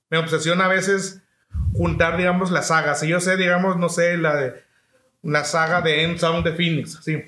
[0.09, 1.21] Me obsesiona a veces
[1.75, 3.01] juntar, digamos, las sagas.
[3.01, 4.65] Si yo sé, digamos, no sé, la de
[5.23, 7.19] la saga de End Sound de Phoenix, sí,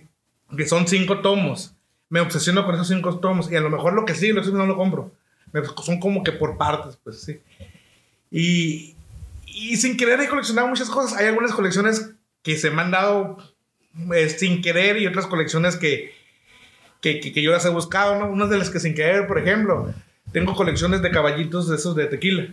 [0.57, 1.75] que son cinco tomos.
[2.09, 4.49] Me obsesiono con esos cinco tomos y a lo mejor lo que sí, lo que
[4.49, 5.13] sí no lo compro.
[5.53, 7.41] Me- son como que por partes, pues sí.
[8.31, 8.96] Y,
[9.57, 11.19] y sin querer he coleccionado muchas cosas.
[11.19, 13.39] Hay algunas colecciones que se me han dado
[14.15, 16.13] eh, sin querer y otras colecciones que,
[17.01, 18.29] que, que- que yo las he buscado, ¿no?
[18.31, 19.93] Unas de las que sin querer, por ejemplo,
[20.33, 22.47] tengo colecciones de caballitos de esos de tequila.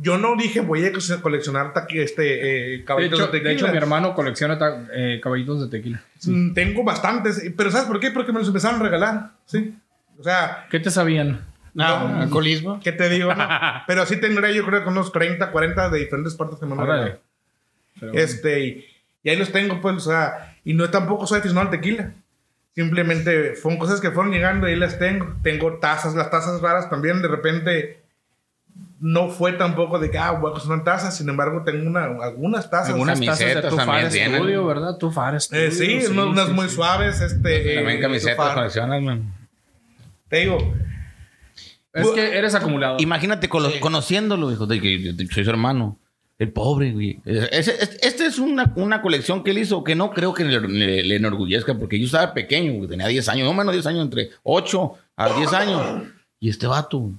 [0.00, 3.52] Yo no dije voy a co- coleccionar este, eh, De caballitos hecho, de, de tequila.
[3.52, 4.58] hecho, mi hermano colecciona
[4.92, 6.02] eh, caballitos de tequila.
[6.24, 8.10] Mm, Tengo bastantes, pero ¿sabes por qué?
[8.10, 9.76] Porque me los empezaron a regalar, ¿sí?
[10.18, 11.44] O sea, ¿Qué te sabían?
[11.78, 12.80] Ah, alcoholismo.
[12.82, 13.34] ¿qué te digo?
[13.34, 13.48] no?
[13.86, 17.18] Pero sí tendré yo creo que unos 30, 40 de diferentes partes que me bueno.
[18.12, 18.86] Este, y,
[19.22, 22.12] y ahí los tengo, pues, o sea, y no tampoco soy aficionado al tequila.
[22.74, 25.32] Simplemente fueron cosas que fueron llegando y ahí las tengo.
[25.42, 28.04] Tengo tazas, las tazas raras también, de repente
[29.00, 32.70] no fue tampoco de que, ah, voy a cocinar tazas, sin embargo, tengo una, algunas
[32.70, 32.90] tazas.
[32.90, 34.40] Algunas tazas de camisetas tu también Far tienen.
[34.40, 34.96] Studio, ¿verdad?
[34.96, 35.62] Tu Far Studio.
[35.62, 36.74] Eh, sí, unas, unas muy sí.
[36.74, 37.74] suaves, este.
[37.74, 39.32] También eh, camisetas coleccionas, man.
[40.28, 40.74] Te digo,
[41.94, 43.00] Es que eres acumulador.
[43.00, 45.98] Imagínate colo- conociéndolo, hijo, de que soy su hermano.
[46.36, 47.20] El pobre, güey.
[47.24, 50.60] Ese- es- Este es una, una colección que él hizo que no creo que le,
[50.60, 54.02] le- le enorgullezca, porque yo estaba pequeño, güey, tenía 10 años, no menos 10 años,
[54.04, 56.02] entre 8 a 10 años.
[56.40, 57.12] Y este vato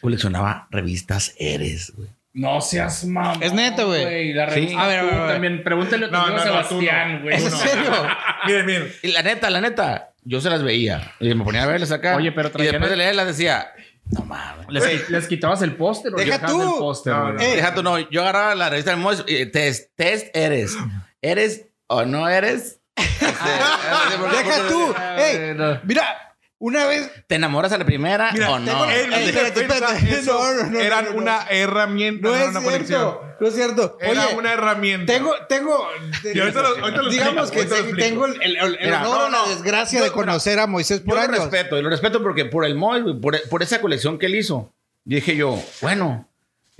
[0.00, 2.08] coleccionaba revistas Eres, güey.
[2.34, 3.42] No seas mamón.
[3.42, 4.32] Es neta, güey.
[4.32, 4.54] La Sí.
[4.54, 5.32] revista A ver, a ver, a ver.
[5.32, 7.22] También pregúntale a No, no, no, Sebastián, no.
[7.22, 7.34] güey.
[7.36, 7.56] ¿Es en No.
[7.58, 7.90] serio?
[8.46, 8.92] miren, miren.
[9.02, 11.12] Y la neta, la neta, yo se las veía.
[11.20, 12.16] Y me ponía a verlas acá.
[12.16, 13.66] Oye, pero Y después de leerlas decía,
[14.12, 14.66] no mames.
[14.68, 16.60] Les, les quitabas el póster o Deja tú.
[16.62, 17.30] el póster, No.
[17.40, 17.98] Eh, Deja tú, no.
[18.10, 20.76] Yo agarraba la revista de Mois, eh, test, test eres.
[21.20, 22.78] ¿Eres o no eres?
[23.22, 24.94] Este, Deja tú.
[25.16, 25.80] Ey, no.
[25.84, 26.31] mira,
[26.64, 27.10] una vez.
[27.26, 28.86] ¿Te enamoras a la primera Mira, o no?
[28.86, 30.10] defensa, espérate.
[30.14, 31.16] eso No, no, no, eran no, no.
[31.18, 33.00] una herramienta, No no, era es una colección.
[33.00, 33.36] cierto.
[33.40, 33.98] No es cierto.
[34.00, 35.12] Era Oye, una herramienta.
[35.12, 35.88] tengo, tengo.
[36.32, 39.28] Y ahorita lo- ahorita lo digamos que lo tengo el, el- el Mira, honor o
[39.30, 41.50] no, la desgracia Yo- de conocer a Moisés por Yo lo años.
[41.50, 44.72] respeto, y lo respeto porque por el güey, por, por esa colección que él hizo.
[45.04, 46.28] Dije yo, bueno,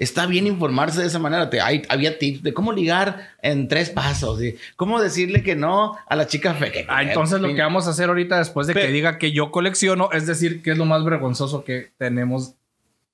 [0.02, 1.48] está bien informarse de esa manera.
[1.50, 4.38] Te, hay, había tips de cómo ligar en tres pasos,
[4.76, 6.70] cómo decirle que no a la chica fe.
[6.72, 9.50] que- Ah, entonces lo que vamos a hacer ahorita después de que diga que yo
[9.50, 12.54] colecciono, es decir, que es lo más vergonzoso que tenemos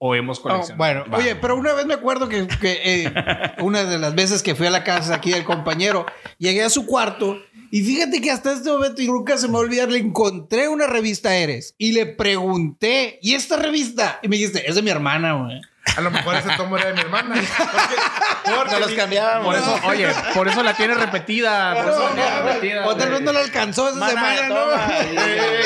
[0.01, 0.77] o hemos Oh, coleccionado.
[0.77, 3.13] bueno, oye, pero una vez me acuerdo que, que, eh,
[3.61, 6.07] una de las veces que fui a la casa aquí del compañero,
[6.39, 7.37] llegué a su cuarto
[7.73, 10.69] y fíjate que hasta este momento, y nunca se me va a olvidar, le encontré
[10.69, 14.21] una revista Eres y le pregunté, ¿y esta revista?
[14.23, 15.61] Y me dijiste, es de mi hermana, güey.
[15.97, 17.35] A lo mejor ese tomo era de mi hermana.
[18.49, 19.45] Porque, porque Nos los cambiábamos.
[19.45, 21.75] Por eso, oye, por eso la tiene repetida.
[21.75, 22.87] Por eso la tiene repetida.
[22.87, 24.49] O tal vez no le alcanzó esa Mana, semana.
[24.49, 24.59] ¿no?
[25.29, 25.61] Eh,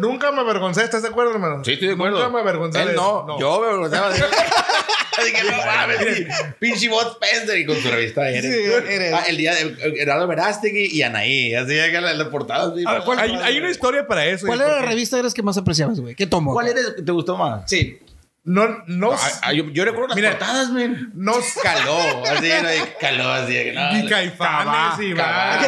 [0.00, 1.64] nunca me avergoncé, ¿estás de acuerdo, hermano?
[1.64, 2.18] Sí, estoy de acuerdo.
[2.18, 2.82] Nunca me avergoncé.
[2.82, 3.38] Él no, eso.
[3.40, 4.18] yo me avergonzaba de
[5.50, 6.26] no mames, sí,
[6.58, 8.54] pinche bot Spencer y con su revista Eres.
[8.54, 9.14] Sí, Eres.
[9.14, 11.54] Ah, el día de Gerardo Verástegui y Anaí.
[11.54, 12.72] Así que la, la portada.
[12.72, 12.84] así.
[12.86, 14.46] Ah, hay, hay una historia para eso.
[14.46, 14.86] ¿Cuál ¿y era la qué?
[14.88, 16.14] revista Eres que más apreciabas, güey?
[16.14, 16.52] ¿Qué tomó?
[16.52, 17.62] ¿Cuál eres que te gustó más?
[17.66, 17.98] Sí.
[18.46, 19.10] No, no.
[19.42, 21.10] Ah, yo, yo recuerdo las Mira, portadas, men.
[21.14, 21.32] no.
[21.62, 22.74] Caló, así, ¿no?
[22.74, 23.72] Y caló, así.
[23.74, 25.14] No, Y caifanes y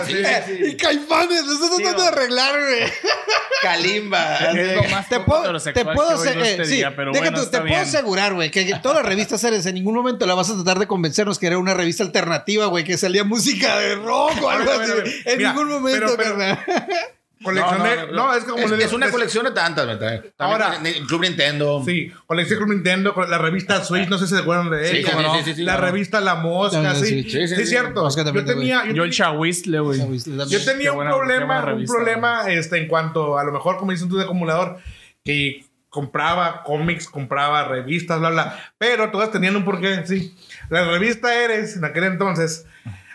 [0.07, 0.23] sí, sí.
[0.47, 0.71] sí.
[0.71, 2.93] Y Caifanes, lo estás tratando de arreglar, güey.
[4.91, 7.81] Más Te puedo, te puedo, oído eh, sí, te puedo bien.
[7.81, 10.87] asegurar, güey, que todas las revistas Eres en ningún momento la vas a tratar de
[10.87, 14.93] convencernos que era una revista alternativa, güey, que salía música de rock o algo así.
[15.25, 16.65] En Mira, ningún momento, pero- pero- carnal.
[17.43, 18.13] Coleccioné.
[18.13, 19.87] No, es como es, le- es una colección de tantas.
[19.87, 21.83] También, Ahora- Club Nintendo.
[21.85, 24.97] Sí, coleccioné Club Nintendo, con la revista Switch, no sé si se acuerdan de Sí,
[24.99, 25.11] ella.
[25.13, 25.37] cómo ¿no?
[25.37, 25.45] no.
[25.45, 27.23] sí, sí, la revista La Mosca, También, sí.
[27.23, 27.31] sí.
[27.31, 27.67] Sí, sí, Sí, sí.
[27.67, 28.03] cierto.
[28.03, 30.01] Mosca Yo tenía, yo Yo el chahuistle, güey.
[30.49, 34.17] Yo tenía un problema, un problema este, en cuanto a lo mejor, como dicen tú,
[34.17, 34.79] de acumulador,
[35.25, 38.59] que compraba cómics, compraba revistas, bla, bla.
[38.79, 40.37] Pero todas tenían un porqué, sí.
[40.69, 42.67] La revista Eres, en aquel entonces,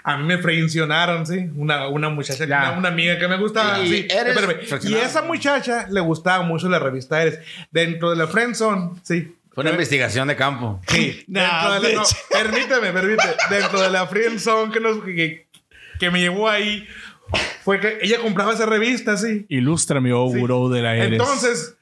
[0.03, 1.49] a mí me frencionaron, sí.
[1.55, 4.07] Una, una muchacha, una, una amiga que me gustaba, Y sí.
[4.09, 4.89] Eres Espérame.
[4.89, 7.39] Y esa muchacha le gustaba mucho la revista Eres.
[7.71, 9.35] Dentro de la friendzone, sí.
[9.53, 10.81] Fue una investigación de campo.
[10.87, 11.23] Sí.
[11.27, 13.33] Dentro de la- no, permíteme, permíteme.
[13.49, 15.47] Dentro de la friendzone que, nos, que,
[15.99, 16.87] que me llevó ahí,
[17.63, 19.45] fue que ella compraba esa revista, sí.
[19.49, 20.39] Ilústrame, oh, Sí.
[20.39, 21.11] buró de la Eres.
[21.13, 21.75] Entonces,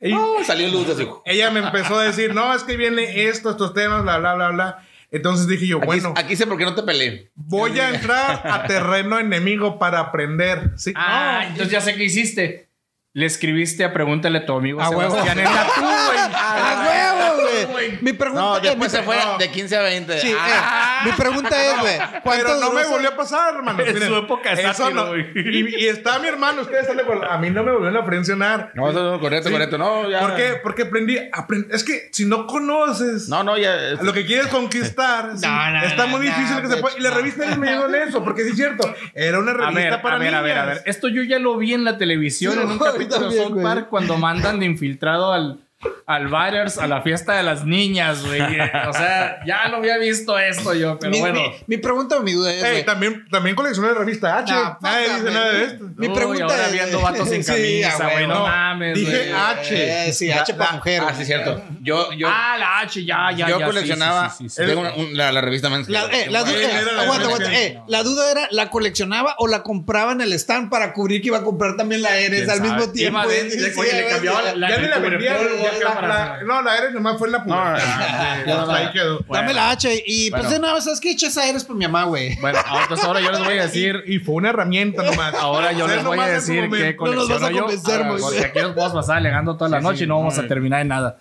[0.00, 1.06] ella, Oh, salió luz así.
[1.24, 4.48] ella me empezó a decir, no, es que viene esto, estos temas, bla, bla, bla,
[4.50, 4.86] bla.
[5.10, 7.30] Entonces dije yo, Aquí, bueno, aquí sé por qué no te peleé.
[7.34, 10.72] voy a entrar a terreno enemigo para aprender.
[10.76, 11.48] Sí, Ah, no.
[11.50, 12.68] entonces ya sé qué hiciste.
[13.12, 15.10] Le escribiste a pregúntale a tu amigo A huevo.
[15.10, 16.18] Sebastián güey.
[16.34, 17.15] ¡A huevo,
[17.64, 17.98] güey!
[18.02, 19.38] Mi pregunta No, eh, después se fue no.
[19.38, 20.20] de 15 a 20.
[20.20, 23.82] Sí, Ah, eh, mi pregunta es, güey, ¿cuánto Pero no me volvió a pasar, hermano.
[23.82, 25.16] En su época de eso sátiro, no.
[25.16, 27.30] Y, y está mi hermano, ustedes están de acuerdo.
[27.30, 28.72] A mí no me volvieron a frencionar.
[28.74, 29.52] No, no, no, correcto, Sí.
[29.52, 29.78] correcto.
[29.78, 30.20] No, ya.
[30.20, 30.54] ¿Por qué?
[30.62, 33.76] Porque aprendí, aprend- Es que si no conoces No, no, ya.
[34.02, 36.96] lo que quieres conquistar, sí, No, no, está no, muy no, difícil que se pueda.
[36.98, 38.94] Y la revista me ayudó en eso, porque sí es cierto.
[39.14, 40.82] Era una A revista ver, para a ver, a ver, a ver.
[40.86, 43.62] Esto yo ya lo vi en la televisión en un capítulo de South.
[43.62, 45.60] Park cuando mandan de infiltrado al,
[46.06, 48.40] al Byers a la fiesta de las niñas, güey.
[48.40, 51.40] O sea, ya lo había visto esto yo, pero mi, bueno.
[51.40, 54.52] mi- mi pregunta o mi duda es, Ey, güey, también, también coleccioné la revista H.
[54.54, 55.84] No, Nadie dice nada de esto.
[55.96, 58.16] Mi Uy, pregunta ahora es- viendo vatos sin Sí, camisa, güey.
[58.18, 58.28] huevo.
[58.28, 59.32] No No, mames, dije güey.
[59.32, 60.08] H.
[60.08, 61.02] Eh, sí, H para mujer.
[61.06, 61.62] Ah, sí, cierto.
[61.82, 63.66] Yo, yo, Ah, la H, ya, ya, yo ya.
[63.66, 64.30] sí, coleccionaba.
[64.30, 64.66] sí, sí, sí, sí.
[64.68, 67.52] tengo una- un- la, la revista Men's La, eh, la du- Sí, eh, aguanta, aguanta,
[67.52, 71.28] eh, la duda era, ¿la coleccionaba o la compraba en el stand para cubrir que
[71.28, 73.20] iba a comprar también la Eres ¿Quién al mismo tiempo?
[73.28, 74.58] Sí, sí, oye, le sí, cambiaba sí.
[74.58, 75.36] la- ya ni la vendía.
[75.80, 78.44] La- no, la Eres nomás fue en la No, publicidad.
[78.46, 79.18] no, no, Hasta ahí quedó.
[79.28, 80.54] Dame la H y pues Bueno.
[80.54, 81.10] de nada, ¿sabes qué?
[81.10, 82.36] Echa esa Eres por mi mamá, güey.
[82.40, 84.02] Bueno, entonces ahora yo les voy a decir.
[84.06, 85.34] Y fue una herramienta nomás.
[85.34, 87.04] Ahora yo les voy a decir momento.
[87.04, 87.62] qué No nos vas a colecciono yo.
[87.64, 88.16] convencer, Ah.
[88.20, 90.88] Porque aquí nos podemos pasar alegando toda la noche y no vamos a terminar en
[90.88, 91.18] nada.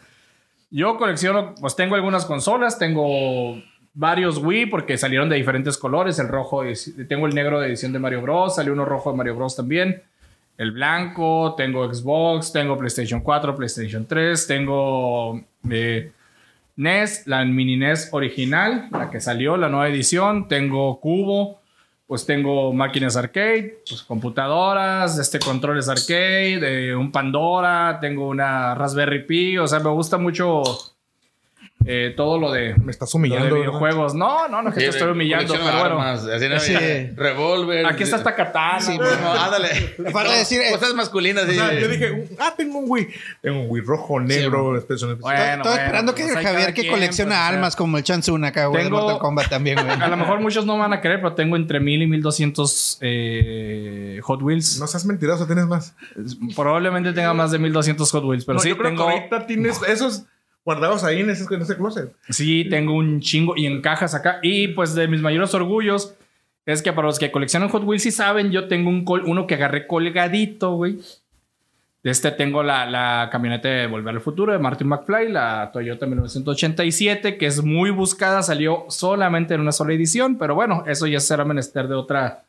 [0.71, 3.61] Yo colecciono, pues tengo algunas consolas, tengo
[3.93, 6.19] varios Wii porque salieron de diferentes colores.
[6.19, 6.63] El rojo,
[7.07, 8.55] tengo el negro de edición de Mario Bros.
[8.55, 9.55] Salió uno rojo de Mario Bros.
[9.55, 10.03] también.
[10.57, 16.11] El blanco, tengo Xbox, tengo PlayStation 4, PlayStation 3, tengo eh,
[16.77, 20.47] NES, la mini NES original, la que salió, la nueva edición.
[20.47, 21.59] Tengo Cubo,
[22.07, 29.25] pues tengo máquinas arcade, pues computadoras, este controles arcade, eh, un Pandora, tengo una Raspberry
[29.25, 30.63] Pi, o sea, me gusta mucho
[31.85, 33.55] eh, todo lo de, Me estás lo de humillando.
[33.55, 34.13] videojuegos.
[34.15, 35.79] No, no, no es que te estoy humillando, pero bueno.
[36.01, 36.59] armas, así, ¿no?
[36.59, 36.73] Sí.
[37.15, 37.85] Revólver.
[37.85, 38.81] Aquí está esta katana.
[38.81, 38.97] Sí.
[38.97, 39.69] No, ándale.
[40.11, 41.55] Falta decir, eh, Cosas masculinas, O sí.
[41.55, 43.07] sea, yo dije, ah, tengo un Wii.
[43.41, 45.15] Tengo un Wii rojo, negro, especial.
[45.15, 47.97] Bueno, Estoy bueno, esperando que pues, Javier que quien, colecciona pues, o sea, almas como
[47.97, 50.01] el Chansun acá, güey, de Tengo- Mortal Kombat también, güey.
[50.01, 54.19] A lo mejor muchos no van a creer, pero tengo entre 1000 y 1200 eh,
[54.23, 54.79] Hot Wheels.
[54.79, 55.95] No seas mentiroso, tienes más.
[56.55, 59.47] Probablemente tenga más de 1200 Hot Wheels, pero No, sí yo creo tengo, que ahorita
[59.47, 60.23] tienes esos
[60.65, 62.11] guardados ahí en ese, en ese closet.
[62.29, 64.39] sí tengo un chingo y en cajas acá.
[64.41, 66.15] Y pues de mis mayores orgullos
[66.65, 69.45] es que para los que coleccionan Hot Wheels sí saben, yo tengo un col- uno
[69.47, 70.97] que agarré colgadito, güey.
[72.03, 76.05] De este tengo la, la camioneta de Volver al Futuro de Martin McFly, la Toyota
[76.05, 81.19] 1987, que es muy buscada, salió solamente en una sola edición, pero bueno, eso ya
[81.19, 82.43] será menester de otra,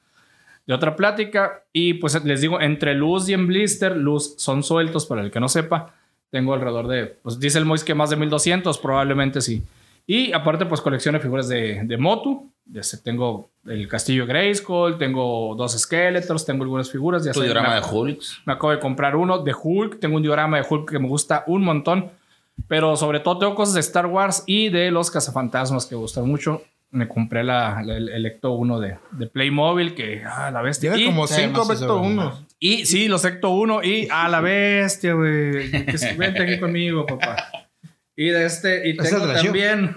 [0.66, 1.62] de otra plática.
[1.72, 5.40] Y pues les digo, entre Luz y en Blister, Luz son sueltos, para el que
[5.40, 5.94] no sepa,
[6.30, 9.62] tengo alrededor de, pues dice el Mois que más de 1200, probablemente sí.
[10.06, 12.50] Y aparte, pues colecciono figuras de, de Motu.
[12.64, 17.24] Desde tengo el castillo Grayskull, tengo dos Skeletors, tengo algunas figuras.
[17.24, 18.40] Ya Tu sé, diorama me- de Hulks.
[18.44, 19.98] me acabo de comprar uno de Hulk.
[20.00, 22.10] Tengo un diorama de Hulk que me gusta un montón.
[22.68, 26.26] Pero sobre todo tengo cosas de Star Wars y de los cazafantasmas que me gustan
[26.28, 26.62] mucho.
[26.90, 30.92] Me compré la, la- el, el Ecto 1 de, de Playmobil, que ah, la bestia.
[30.94, 32.10] Tiene como sí, cinco macizo, Vecto güey.
[32.12, 32.44] unos.
[32.60, 35.70] y sí, los Ecto 1 y a la bestia, güey.
[36.16, 37.36] Vente aquí conmigo, papá.
[38.18, 39.94] Y de este, y tengo también,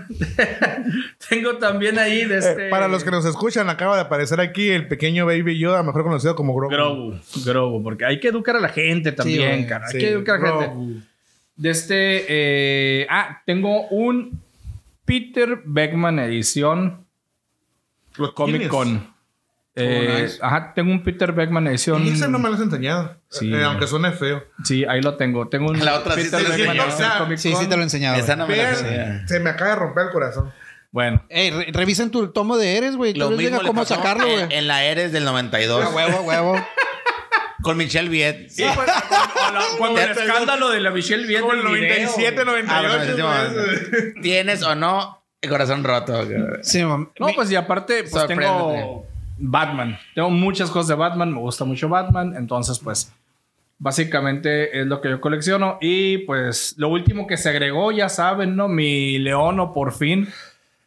[1.29, 2.67] tengo también ahí de este.
[2.67, 6.03] Eh, para los que nos escuchan, acaba de aparecer aquí el pequeño Baby Yoda, mejor
[6.03, 6.69] conocido como Grogu.
[6.73, 9.67] Grogu, Grogu, porque hay que educar a la gente también, güey.
[9.67, 9.85] cara.
[9.87, 11.05] Hay Sí, que educar a la gente.
[11.55, 12.25] De este.
[12.27, 14.31] eh, ah, tengo un
[15.09, 17.07] Peter Beckman edición
[18.15, 18.67] Los Comic.
[18.67, 19.11] Con.
[19.75, 20.39] Eh, nice.
[20.41, 22.05] Ajá, tengo un Peter Beckman edición.
[22.05, 23.17] Y ese no me lo has enseñado.
[23.29, 23.51] Sí.
[23.53, 24.43] Eh, aunque suene feo.
[24.63, 25.47] Sí, ahí lo tengo.
[25.47, 27.65] Tengo un La otra sí Peter te- Beckman sí, edición o sea, Comic Sí, sí
[27.67, 28.17] te lo he enseñado.
[28.17, 30.51] Esa no me la se me acaba de romper el corazón.
[30.91, 31.23] Bueno.
[31.29, 33.13] Ey, re- revisen tu tomo de Eres, güey.
[33.13, 34.57] Lo mismo diga le cómo pasó sacarlo, en, güey.
[34.57, 35.85] en la Eres del 92.
[35.85, 36.55] A huevo, huevo.
[37.61, 38.49] Con Michelle Viet.
[38.49, 38.89] Sí, pues,
[39.37, 42.05] cuando, cuando el escándalo de la Michelle viene Como el el video.
[42.05, 42.73] 97, 98.
[42.73, 46.25] Ah, bueno, pues, sí, ¿Tienes o no el corazón roto?
[46.61, 47.09] Sí, mam.
[47.19, 49.05] No, pues y aparte, pues tengo
[49.37, 49.97] Batman.
[50.15, 53.11] Tengo muchas cosas de Batman, me gusta mucho Batman, entonces pues
[53.77, 58.55] básicamente es lo que yo colecciono y pues lo último que se agregó, ya saben,
[58.55, 58.67] ¿no?
[58.67, 60.27] Mi Leono por fin,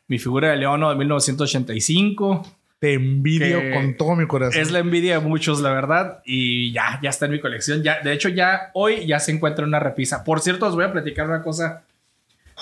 [0.09, 2.47] mi figura de Leono de 1985.
[2.83, 4.61] Te envidio con todo mi corazón.
[4.61, 7.85] Es la envidia de muchos, la verdad, y ya, ya está en mi colección.
[7.85, 10.24] Ya, de hecho, ya hoy ya se encuentra en una repisa.
[10.24, 11.85] Por cierto, os voy a platicar una cosa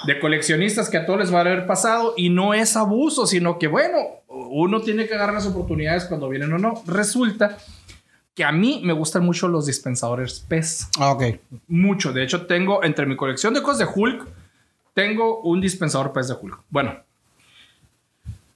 [0.07, 3.59] de coleccionistas que a todos les va a haber pasado y no es abuso, sino
[3.59, 3.97] que bueno,
[4.29, 6.83] uno tiene que agarrar las oportunidades cuando vienen o no.
[6.87, 7.57] Resulta
[8.35, 10.89] que a mí me gustan mucho los dispensadores PES.
[10.99, 11.25] Ah, ok.
[11.66, 12.12] Mucho.
[12.12, 14.29] De hecho, tengo entre mi colección de cosas de Hulk,
[14.93, 16.64] tengo un dispensador PES de Hulk.
[16.68, 17.05] Bueno,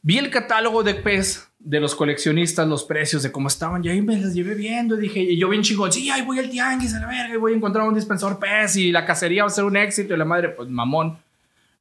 [0.05, 4.03] vi el catálogo de PES de los coleccionistas, los precios de cómo estaban, y ahí
[4.03, 4.97] me las llevé viendo.
[4.99, 7.39] Y dije, y yo bien chingón, sí, ahí voy al tianguis a la verga, y
[7.39, 10.13] voy a encontrar un dispensador PES y la cacería va a ser un éxito.
[10.13, 11.17] Y la madre, pues mamón,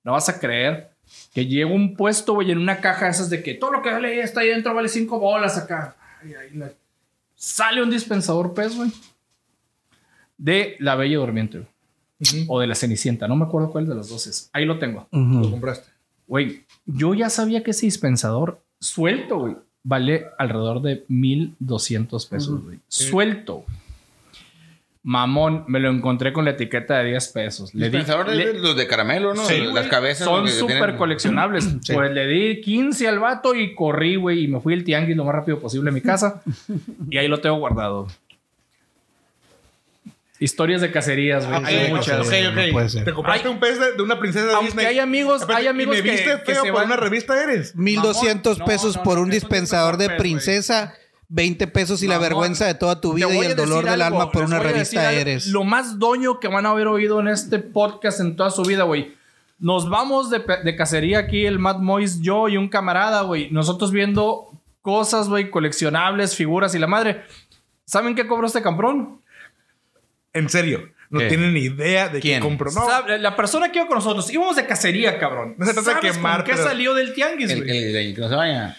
[0.06, 0.90] no vas a creer
[1.34, 3.92] que llego a un puesto, güey, en una caja esas de que todo lo que
[3.92, 5.96] vale está ahí dentro vale cinco bolas acá.
[6.24, 6.72] Ay, ay, la-
[7.36, 8.90] Sale un dispensador PES, güey,
[10.38, 12.46] de la Bella Durmiente, güey.
[12.48, 14.50] O de la Cenicienta, no me acuerdo cuál de las dos es.
[14.54, 15.10] Ahí lo tengo.
[15.12, 15.90] Lo compraste.
[16.28, 22.80] Güey, yo ya sabía que ese dispensador suelto, güey, vale alrededor de 1200 pesos, güey.
[22.88, 23.66] Suelto.
[25.06, 27.76] Mamón, me lo encontré con la etiqueta de 10 pesos.
[27.76, 29.44] Le di, Dispensador de- le- los de caramelo, ¿no?
[29.46, 30.26] Sí, Las güey, cabezas.
[30.26, 31.68] son súper coleccionables.
[31.94, 35.26] Pues le di 15 al vato y corrí, güey, y me fui al tianguis lo
[35.26, 36.42] más rápido posible a mi casa.
[37.10, 38.08] y ahí lo tengo guardado.
[40.40, 41.60] Historias de cacerías, güey.
[41.60, 42.20] Ok, son muchas.
[42.28, 42.56] ok, ok.
[42.68, 43.06] No puede ser.
[43.06, 43.54] Te compraste Ay.
[43.54, 44.86] un pez de, de una princesa de Aunque Disney.
[44.88, 46.98] hay amigos- Espérate, hay amigos y me que- viste que feo se por van- una
[46.98, 47.76] revista eres.
[47.76, 50.96] 1200 no, pesos no, por no, un dispensador de princesa,
[51.30, 54.32] 20 pesos y la vergüenza de toda tu vida y el dolor del algo, alma
[54.32, 55.12] por una revista.
[55.14, 55.48] Eres.
[55.48, 58.84] Lo más doño que van a haber oído en este podcast en toda su vida,
[58.84, 59.14] güey.
[59.60, 63.50] Nos vamos de, de cacería aquí, el Matt Mois, yo y un camarada, güey.
[63.52, 64.50] Nosotros viendo
[64.82, 67.24] cosas, güey, coleccionables, figuras y la madre.
[67.86, 69.22] ¿Saben qué cobró este camprón?
[70.34, 70.90] En serio.
[71.10, 71.28] No ¿Qué?
[71.28, 72.42] tienen ni idea de ¿Quién?
[72.42, 72.72] qué compró.
[72.72, 73.18] No.
[73.20, 75.54] La persona que iba con nosotros, íbamos de cacería, cabrón.
[75.60, 77.70] No se trata de ¿Sabes quemar, con qué pero- salió del tianguis, El, güey?
[77.90, 78.76] el- el que no se vaya.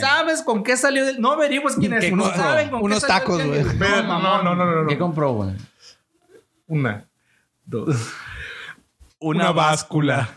[0.00, 1.20] ¿Sabes con qué salió del.?
[1.20, 2.00] No averigües quién es.
[2.04, 3.62] ¿Qué No saben con qué Unos del tacos, güey.
[3.64, 4.88] No, no, no, no, no, no.
[4.88, 5.50] ¿Qué compró, güey?
[6.66, 7.04] Una.
[7.64, 7.96] Dos.
[9.18, 10.28] Una, báscula.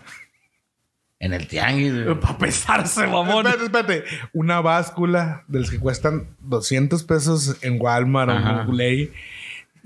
[1.20, 2.20] En el tianguis, güey.
[2.20, 3.46] Para pesarse, mamón.
[3.48, 4.04] Espérate, espérate.
[4.34, 8.66] Una báscula de los que cuestan 200 pesos en Walmart Ajá.
[8.68, 9.12] o Ley.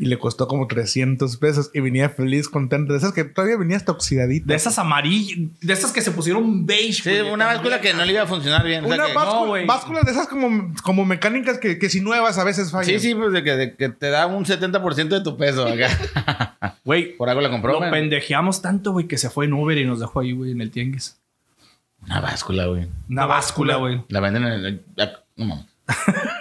[0.02, 1.70] Y le costó como 300 pesos.
[1.74, 2.92] Y venía feliz, contento.
[2.94, 4.48] De esas que todavía venía hasta oxidadita.
[4.48, 7.04] De esas amarillas, de esas que se pusieron beige.
[7.04, 8.84] Sí, güey, una báscula que no le iba a funcionar bien.
[8.84, 9.66] o sea Una que- báscula, no, güey.
[9.68, 12.86] básculas de esas como, como mecánicas que, que si nuevas a veces fallan.
[12.88, 16.58] Sí, sí, pues de que, de que te da un 70% de tu peso acá.
[16.84, 19.86] Güey, Por algo la compró, lo pendejeamos tanto, güey, que se fue en Uber y
[19.86, 21.16] nos dejó ahí, güey, en el tianguis.
[22.04, 22.88] Una báscula, güey.
[23.08, 24.02] Una báscula, güey.
[24.10, 24.82] La venden en el...
[25.38, 25.66] No mames.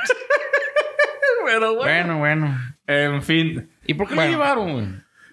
[1.61, 2.59] Pero, Bueno, bueno.
[2.87, 3.71] En fin.
[3.87, 4.31] ¿Y por qué Bueno.
[4.31, 4.87] lo llevaron, güey?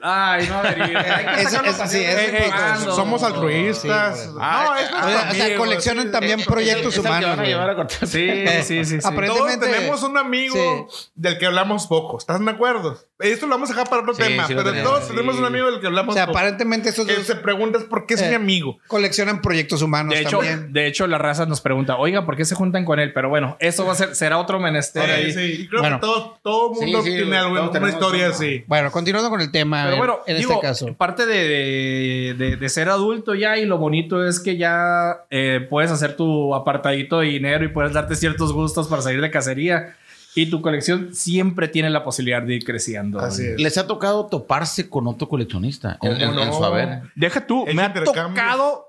[0.10, 2.96] Ay, no, Darío, hay que Es- sacarlo es- así, sí, es de vez en cuando.
[2.96, 4.20] somos altruistas.
[4.22, 6.12] Sí, no, Ah, es ah, nuestro O sea, o sea, sí.
[6.12, 7.30] también proyectos Es el que humanos.
[7.40, 7.90] a.
[8.08, 8.30] Sí,
[8.64, 8.86] sí, sí.
[8.86, 8.98] sí.
[9.00, 12.18] Todos Aparentemente- tenemos un amigo del que hablamos poco.
[12.18, 12.98] ¿Estás de acuerdo?
[13.20, 14.46] Esto lo vamos a dejar para otro tema.
[14.48, 16.38] pero tenemos, todos tenemos un amigo del que O hablamos sea, poco.
[16.38, 18.78] aparentemente estos Que dos se pregunta es por qué es Eh, mi amigo.
[18.88, 20.72] coleccionan proyectos humanos De hecho, también.
[20.72, 23.14] de hecho, la raza nos pregunta, oiga, ¿por qué se juntan con él?
[23.14, 25.32] Pero bueno, eso va a ser, será otro menester Sí, ahí.
[25.34, 25.62] sí.
[25.64, 25.98] Y creo Bueno.
[25.98, 28.64] que todo, todo mundo tiene algo, todos una tenemos historia así.
[28.68, 30.94] Bueno, continuando con el tema, a Pero bueno, en digo, este caso.
[30.96, 35.66] parte de, de- de- de ser adulto ya y lo bonito es que ya eh,
[35.70, 39.96] puedes hacer tu apartadito de dinero y puedes darte ciertos gustos para salir de cacería.
[40.36, 43.20] Y tu colección siempre tiene la posibilidad de ir creciendo.
[43.20, 43.60] Así es.
[43.60, 47.02] Les ha tocado toparse con otro coleccionista en, en- en su haber.
[47.16, 48.86] Deja tú, El me ha tocado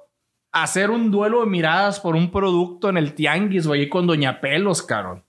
[0.53, 4.41] hacer un duelo de miradas por un producto en el tianguis, güey, ahí con Doña
[4.41, 5.23] Pelos, cabrón.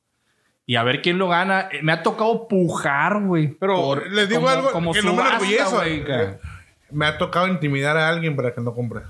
[0.69, 1.67] Y a ver quién lo gana.
[1.71, 3.47] Eh, Me ha tocado pujar, güey.
[3.59, 6.05] Pero por- les digo como- algo como que no me güey,
[6.91, 9.01] Me ha tocado intimidar a alguien para que no compre.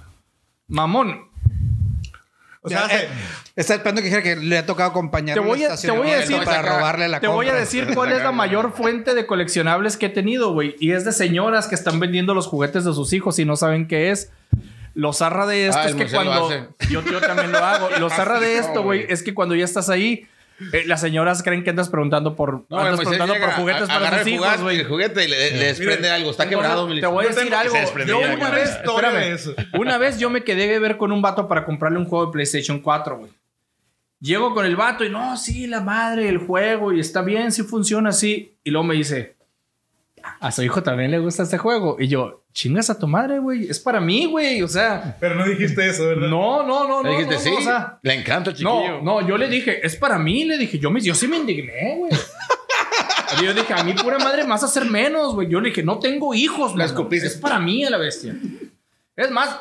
[0.70, 1.28] Mamón,
[2.62, 3.10] O sea, eh,
[3.58, 6.20] está esperando que dijera que le ha tocado acompañar Te voy a- te voy a
[6.20, 9.98] decir- para robarle la Te voy a decir cuál es la mayor fuente de coleccionables
[9.98, 10.78] que he tenido, güey.
[10.80, 13.86] Y es de señoras que están vendiendo los juguetes de sus hijos y no saben
[13.86, 14.32] qué es.
[14.94, 16.50] Lo zarra de esto Ah, es que cuando.
[16.90, 17.90] Yo, yo también lo hago.
[18.00, 20.26] Lo zarra de esto, güey, es que cuando ya estás ahí,
[20.74, 24.18] eh, las señoras creen que andas preguntando por, No, andas preguntando por juguetes a- para
[24.20, 24.80] sus el hijos, güey.
[24.80, 26.32] el juguete y le, le desprende algo.
[26.32, 27.76] Está quebrado, Te voy a decir algo.
[28.06, 29.56] Yo una vez, espérame, eso.
[29.78, 32.32] una vez yo me quedé de ver con un vato para comprarle un juego de
[32.34, 33.32] PlayStation 4, güey.
[34.22, 37.64] Llego con el vato y no, sí, la madre, el juego, y está bien, sí
[37.64, 38.58] funciona así.
[38.66, 39.38] Y luego me dice,
[40.42, 41.96] a su hijo también le gusta este juego.
[41.98, 44.62] Y yo, chingas a tu madre, güey, es para mí, güey.
[44.62, 46.28] O sea, pero no dijiste eso, ¿verdad?
[46.28, 47.18] no, no, no, Le no.
[47.18, 49.02] dijiste, no, sí, no, o sea, le encanta el chiquillo.
[49.02, 51.38] no, no, yo le dije, es para mí, le dije, yo, me, yo sí me
[51.38, 52.12] indigné, güey.
[53.44, 55.48] Yo dije, a mí pura madre me vas a hacer menos, güey.
[55.48, 57.28] Yo le dije, no tengo hijos, La escupiste.
[57.28, 58.36] Es para mí a la bestia.
[59.16, 59.60] Es más,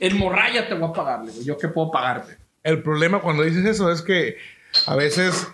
[0.00, 1.44] el morraya te voy a pagarle, güey.
[1.44, 2.38] ¿Yo qué puedo pagarte?
[2.62, 4.36] El problema cuando dices eso es que
[4.86, 5.46] a veces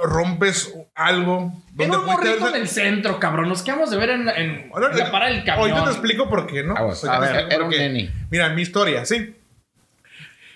[0.00, 3.48] rompes algo En un morrito haber- en el centro, cabrón.
[3.48, 5.70] Nos quedamos de ver en, en, Ahora, en la parada del camión.
[5.70, 6.74] Ahorita te explico por qué, ¿no?
[6.76, 8.08] Ah, A ver, era un neni.
[8.30, 9.34] Mira, mi historia, sí.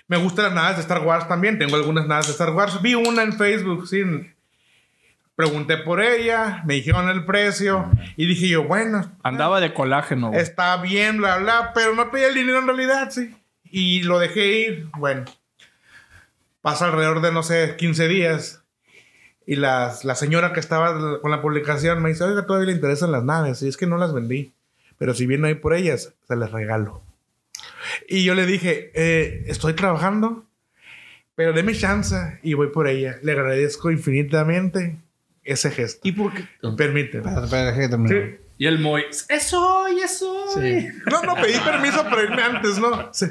[0.07, 1.57] Me gustan las naves de Star Wars también.
[1.59, 2.81] Tengo algunas naves de Star Wars.
[2.81, 4.01] Vi una en Facebook, sí.
[5.35, 10.39] Pregunté por ella, me dijeron el precio y dije yo, bueno, Andaba de colágeno, güey.
[10.39, 13.35] está bien, bla, bla, pero no pedí el dinero en realidad, sí.
[13.63, 15.25] Y lo dejé ir, bueno.
[16.61, 18.62] Pasa alrededor de, no sé, 15 días.
[19.45, 23.11] Y la, la señora que estaba con la publicación me dice, oiga, todavía le interesan
[23.11, 23.61] las naves.
[23.61, 24.53] Y es que no las vendí.
[24.97, 27.03] Pero si viene ahí por ellas, se las regalo.
[28.07, 30.45] Y yo le dije, "Eh, estoy trabajando,
[31.35, 33.17] pero deme chance y voy por ella.
[33.21, 34.97] Le agradezco infinitamente
[35.43, 36.07] ese gesto.
[36.07, 36.47] ¿Y por qué?
[36.77, 37.23] Permíteme.
[38.09, 38.37] Sí.
[38.59, 40.45] Y el Moy, eso, eso.
[40.53, 40.87] Sí.
[41.11, 43.09] No, no, pedí permiso para irme antes, ¿no?
[43.13, 43.25] Sí.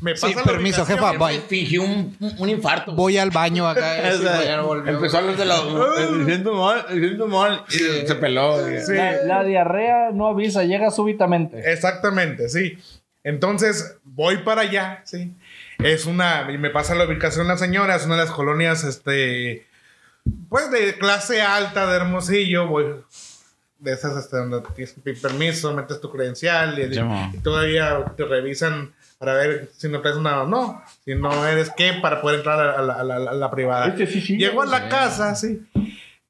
[0.00, 1.40] Me Sí, pasa la permiso, jefa, bye.
[1.48, 2.92] Fingió un, un infarto.
[2.94, 3.96] Voy al baño acá.
[4.44, 4.92] Ya no volvió.
[4.92, 5.56] empezó a hablar de la...
[6.18, 7.64] Diciendo mal, diciendo mal.
[7.70, 8.58] Y se peló.
[8.84, 8.92] Sí.
[8.94, 11.72] La, la diarrea no avisa, llega súbitamente.
[11.72, 12.78] Exactamente, sí.
[13.24, 15.34] Entonces, voy para allá, sí.
[15.78, 19.66] Es una, y me pasa la ubicación la señora, es una de las colonias, este,
[20.48, 22.86] pues de clase alta de Hermosillo, voy
[23.78, 28.94] de esas este, donde tienes que pedir permiso, metes tu credencial y todavía te revisan
[29.18, 32.60] para ver si no traes una o no, si no eres qué, para poder entrar
[32.60, 33.86] a la, a la- a la- a la privada.
[33.88, 35.66] Este sí, sí, Llego a la casa, sí,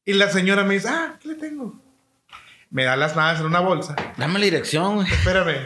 [0.05, 1.75] y la señora me dice, ah, ¿qué le tengo?
[2.71, 3.95] Me da las naves en una bolsa.
[4.17, 5.09] Dame la dirección, güey.
[5.13, 5.57] Espérame.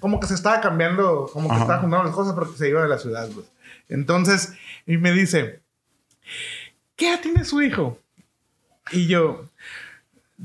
[0.00, 1.62] Como que se estaba cambiando, como que Ajá.
[1.64, 3.46] estaba juntando las cosas porque se iba de la ciudad, pues.
[3.88, 4.52] Entonces,
[4.86, 5.60] y me dice,
[6.96, 7.98] ¿qué edad tiene su hijo?
[8.92, 9.48] Y yo,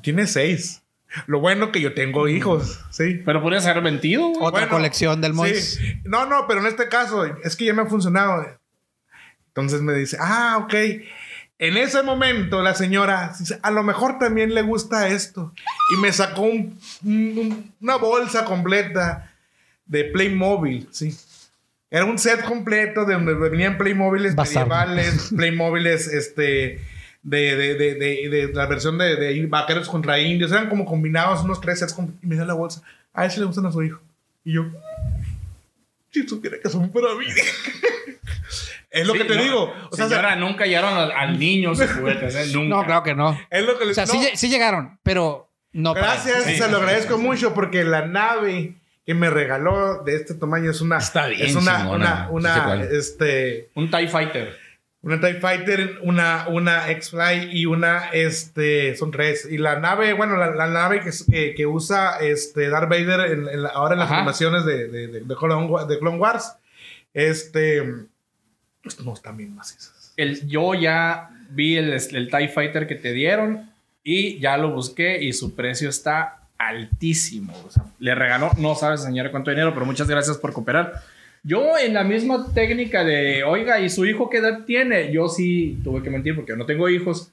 [0.01, 0.81] tiene seis.
[1.27, 3.21] Lo bueno que yo tengo hijos, sí.
[3.25, 4.37] Pero podrías haber mentido, güey.
[4.41, 5.75] Otra Bueno, colección del Mois.
[5.75, 5.93] Sí.
[6.03, 8.45] No, no, pero en este caso es que ya me ha funcionado.
[9.47, 10.73] Entonces me dice, ah, ok.
[11.61, 15.53] En ese momento la señora dice, a lo mejor también le gusta esto.
[15.95, 19.33] Y me sacó un- un- una bolsa completa
[19.85, 21.17] de Playmobil, sí.
[21.91, 24.67] Era un set completo de donde venían Playmobiles Bazar.
[24.67, 26.79] medievales, Playmobiles, este,
[27.21, 30.51] de, de, de, de, de la versión de, de vaqueros contra indios.
[30.51, 31.93] Eran como combinados unos tres sets.
[31.93, 32.81] com- Y me dio la bolsa.
[33.13, 33.99] A ese le gustan a su hijo.
[34.45, 34.65] Y yo,
[36.11, 37.25] si supiera que son para mí.
[38.89, 39.73] es lo Sí, que te no, digo.
[39.91, 42.45] O sea, señora, nunca llegaron al, al niño sus juguetes, ¿eh?
[42.53, 42.75] Nunca.
[42.77, 43.39] No, claro que no.
[43.49, 46.57] es lo que O les sea, sí, no, lle- sí llegaron, pero no Gracias, Sí.
[46.57, 48.73] se lo agradezco mucho porque la nave
[49.05, 50.97] que me regaló de este tamaño es una.
[50.97, 52.29] Está bien Es una,
[52.91, 53.69] este.
[53.75, 54.57] Un TIE Fighter.
[55.01, 59.47] Una TIE Fighter, una, una X-Fly y una, este, son tres.
[59.49, 63.47] Y la nave, bueno, la, la nave que, que, que usa este Darth Vader en,
[63.47, 64.17] en la- ahora en las Ajá.
[64.17, 66.53] animaciones de, de, de, de Clone Wa- de Clone Wars,
[67.13, 67.81] este,
[69.03, 70.13] no están bien macizas.
[70.17, 73.69] El, yo ya vi el, el TIE Fighter que te dieron
[74.03, 77.53] y ya lo busqué y su precio está altísimo.
[77.65, 81.01] O sea, le regaló, no sabes señora cuánto dinero, pero muchas gracias por cooperar.
[81.43, 85.11] Yo en la misma técnica de, oiga, ¿y su hijo qué edad tiene?
[85.11, 87.29] Yo sí tuve que mentir porque no tengo hijos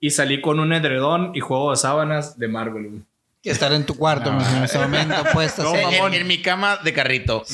[0.00, 2.88] y salí con un edredón y juego de sábanas de Marvel.
[2.88, 3.02] güey.
[3.42, 4.40] Que estar en tu cuarto No.
[4.56, 5.66] en ese momento puestas.
[5.66, 7.44] No, En- en, en mi cama de carrito.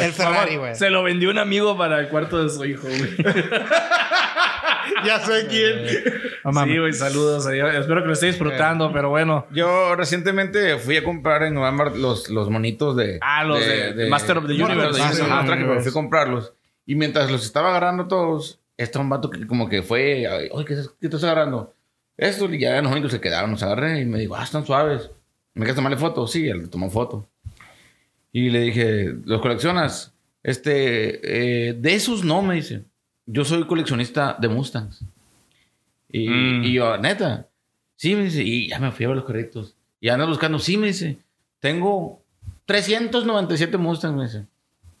[0.00, 0.74] el Ferrari, güey.
[0.76, 3.16] Se lo vendió un amigo para el cuarto de su hijo, güey.
[5.06, 5.86] Ya sé quién.
[6.64, 7.46] Sí, güey, saludos.
[7.46, 9.46] Espero que lo esté disfrutando, pero bueno.
[9.52, 13.18] Yo recientemente fui a comprar en Walmart los, los monitos de...
[13.20, 15.00] Ah, los de- Master of the Master Universe.
[15.00, 15.82] of Ah, sí, Ajá, traje, pero Universe.
[15.82, 16.52] fui a comprarlos.
[16.86, 20.26] Y mientras los estaba agarrando todos, está un vato que como que fue...
[20.26, 21.74] ay, Oye, ¿qué, estás- qué estás agarrando?
[22.16, 25.10] Esto, y ya los monitos se quedaron, los agarré y me dijo, ah, están suaves.
[25.54, 26.26] ¿Me quieres tomarle foto?
[26.26, 27.28] Sí, él tomó foto.
[28.32, 30.14] Y le dije, ¿los coleccionas?
[30.42, 32.84] Este, eh, de esos no, me dice.
[33.32, 35.00] Yo soy coleccionista de Mustangs.
[36.10, 36.64] Y, Mm.
[36.64, 37.48] y yo, neta.
[37.96, 39.74] Sí, me dice, y ya me fui a ver los carritos.
[40.00, 41.18] Y ando buscando, sí, me dice.
[41.60, 42.20] Tengo
[42.66, 44.46] 397 Mustangs, me dice.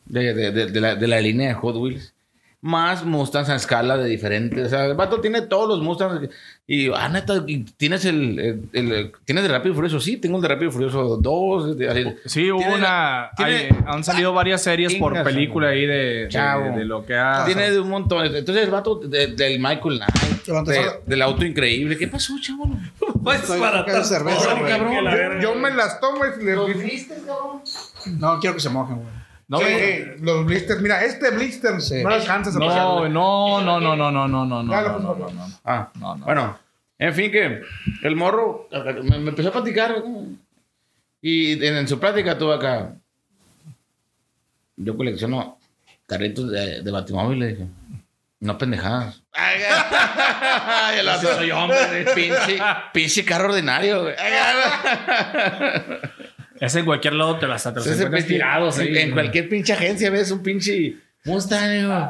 [0.06, 2.14] De, de, de, de la, de la línea de Hot Wheels.
[2.60, 4.66] Más Mustangs a escala de diferentes.
[4.66, 6.28] O sea, el vato tiene todos los Mustangs.
[6.64, 9.98] Y, ah, neta, ¿y ¿tienes el, el, el- ¿tienes el de Rápido y Furioso?
[10.00, 11.76] Sí, tengo el de Rápido y Furioso 2.
[11.76, 12.04] de- así.
[12.24, 13.30] Sí, hubo una.
[13.36, 16.76] hay- han salido varias series por película ahí de, de, Chavo.
[16.76, 17.44] de lo que ha.
[17.46, 18.24] Tiene de un montón.
[18.26, 21.98] Entonces el vato de- del Michael Knight, del auto increíble.
[21.98, 22.70] ¿Qué pasó, chavo?
[23.22, 25.04] Pues Estoy para cerveza, cabrón.
[25.04, 26.54] Yo, yo me las tomo y le
[28.18, 29.21] No, quiero que se mojen, güey.
[29.58, 32.02] Sí, los blisters, mira, este blister sí.
[32.02, 33.08] no alcanzas a no, pasarle.
[33.10, 34.74] no, no, no, no, no, no,
[35.64, 36.24] ah, no, no.
[36.24, 36.58] Bueno,
[36.98, 37.62] en fin, que
[38.02, 38.68] el morro
[39.02, 40.02] me, empezó a platicar
[41.20, 42.94] y en, su plática tuvo acá.
[44.76, 45.58] Yo colecciono
[46.06, 47.68] carritos de, de Batimóvil.
[48.40, 49.22] No pendejadas.
[49.32, 49.60] Ay.
[51.22, 52.58] Soy hombre, pinche,
[52.92, 54.08] pinche carro ordinario.
[56.62, 58.96] Ese en cualquier lado te las pinche- tirados ahí.
[58.96, 60.94] en, cualquier pinche agencia ves un pinche
[61.24, 62.04] Mustang, güey.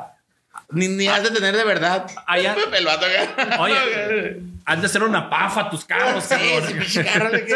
[0.73, 2.07] Ni, ni has de tener de verdad.
[2.27, 2.55] Allá-.
[3.61, 4.37] Oye,
[4.67, 7.55] han de ser una pafa tus carros, Sí, ese pinche carro, ¿de qué?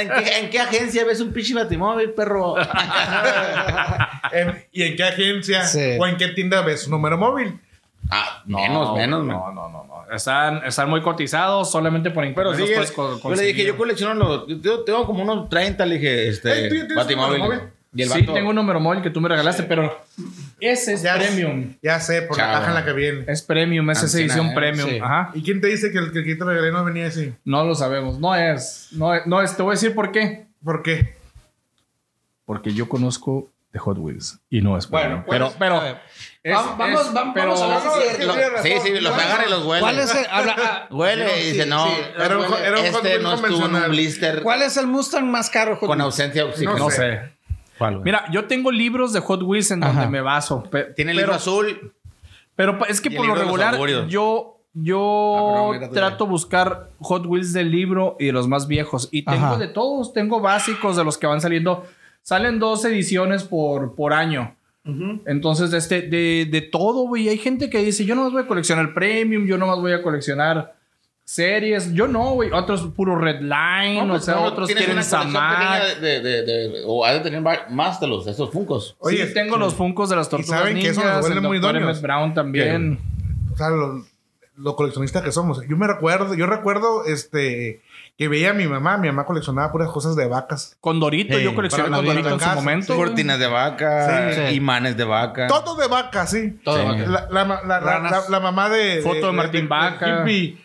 [0.00, 2.54] ¿En, qué, en qué agencia ves un pinche batimóvil, perro?
[4.32, 5.96] En- ¿Y en qué agencia Sí.
[5.98, 7.58] o en qué tienda ves un número móvil?
[8.14, 9.24] Ah, No, menos, menos.
[9.24, 9.94] No, no, no, no.
[10.14, 12.76] Están, están muy cotizados solamente por Pero internet.
[12.78, 14.46] los puedes yo le dije, yo colecciono los.
[14.62, 16.52] Yo tengo como unos 30, le dije, este.
[16.64, 17.32] Ey, ¿tú ya tienes batimóvil.
[17.34, 17.74] un número móvil?
[17.96, 18.32] Y el sí, vato.
[18.32, 19.96] tengo un número móvil que tú me regalaste, pero
[20.58, 21.74] ese es Ya- premium.
[21.80, 22.52] Ya sé, por Chavo.
[22.52, 23.24] la caja en la que viene.
[23.28, 24.52] Es premium, es esa edición ¿eh?
[24.54, 24.88] premium.
[24.90, 24.98] Sí.
[25.00, 25.30] Ajá.
[25.34, 27.32] ¿Y quién te dice que el que te regalé no venía así?
[27.44, 28.18] No lo sabemos.
[28.18, 28.88] No es.
[28.92, 29.56] No es, no es.
[29.56, 30.46] Te voy a decir por qué.
[30.64, 31.14] ¿Por qué?
[32.44, 34.88] Porque yo conozco de Hot Wheels y no es.
[34.88, 35.54] Bueno, ¿cuál pero, es?
[35.58, 35.82] pero.
[36.44, 39.46] Es- Vamos- vamos- es- vamos- pero- vamos a ver si No, Sí, sí, los agarra
[39.46, 39.80] y los huele.
[39.80, 41.86] ¿Cuál es el, habla- ah, Huele no, y sí, dice, no.
[41.86, 42.66] sí, Era un- huele.
[42.66, 45.50] era un Hot este Wheels no estuvo en un blister ¿Cuál es el Mustang más
[45.50, 45.76] caro?
[45.76, 46.78] Hot con ausencia de oxígeno.
[46.78, 47.20] no sé.
[47.76, 48.00] ¿Cuál?
[48.02, 50.62] Mira, yo tengo libros de Hot Wheels en donde me baso.
[50.94, 51.92] Tiene el pero- libro azul.
[52.54, 58.16] Pero es que por lo regular, yo, yo Ah, trato buscar Hot Wheels del libro
[58.20, 59.08] y de los más viejos.
[59.10, 59.56] Y tengo Ajá.
[59.56, 61.84] de todos, tengo básicos de los que van saliendo.
[62.24, 64.56] Salen dos ediciones por, por año.
[65.26, 67.28] Entonces, de, este, de, de todo, güey.
[67.28, 69.92] Hay gente que dice, yo no más voy a coleccionar premium, yo no más voy
[69.92, 70.74] a coleccionar
[71.24, 71.92] series.
[71.94, 72.50] Yo no, güey.
[72.52, 74.96] Otros puro Red Line, No, o pues, sea, no, otros quieren
[76.00, 78.96] de, de, de- o ha de tener más de los esos funcos.
[78.98, 81.58] Oye, sí, tengo los funcos de las tortugas saben que eso nos ninjas, vuelve muy
[81.58, 81.82] doños?
[81.82, 82.98] Emmett Brown también.
[83.52, 84.04] o sea, los
[84.56, 85.66] lo coleccionistas que somos.
[85.66, 87.82] Yo me recuerdo, yo recuerdo este
[88.16, 90.76] que veía a mi mamá, mi mamá coleccionaba puras cosas de vacas.
[90.80, 92.94] Con Dorito, Sí, yo coleccioné para con la Dorito en su momento.
[92.96, 94.54] Cortinas de vaca, Sí, sí.
[94.54, 95.48] imanes de vaca.
[95.48, 96.60] Todo de vaca, sí.
[96.64, 96.84] Todo Sí.
[96.86, 97.06] vaca.
[97.06, 98.12] La, la, la- la- Ranas.
[98.12, 99.00] la- la mamá de.
[99.02, 100.20] Foto de Martín Vaca.
[100.22, 100.62] hippie.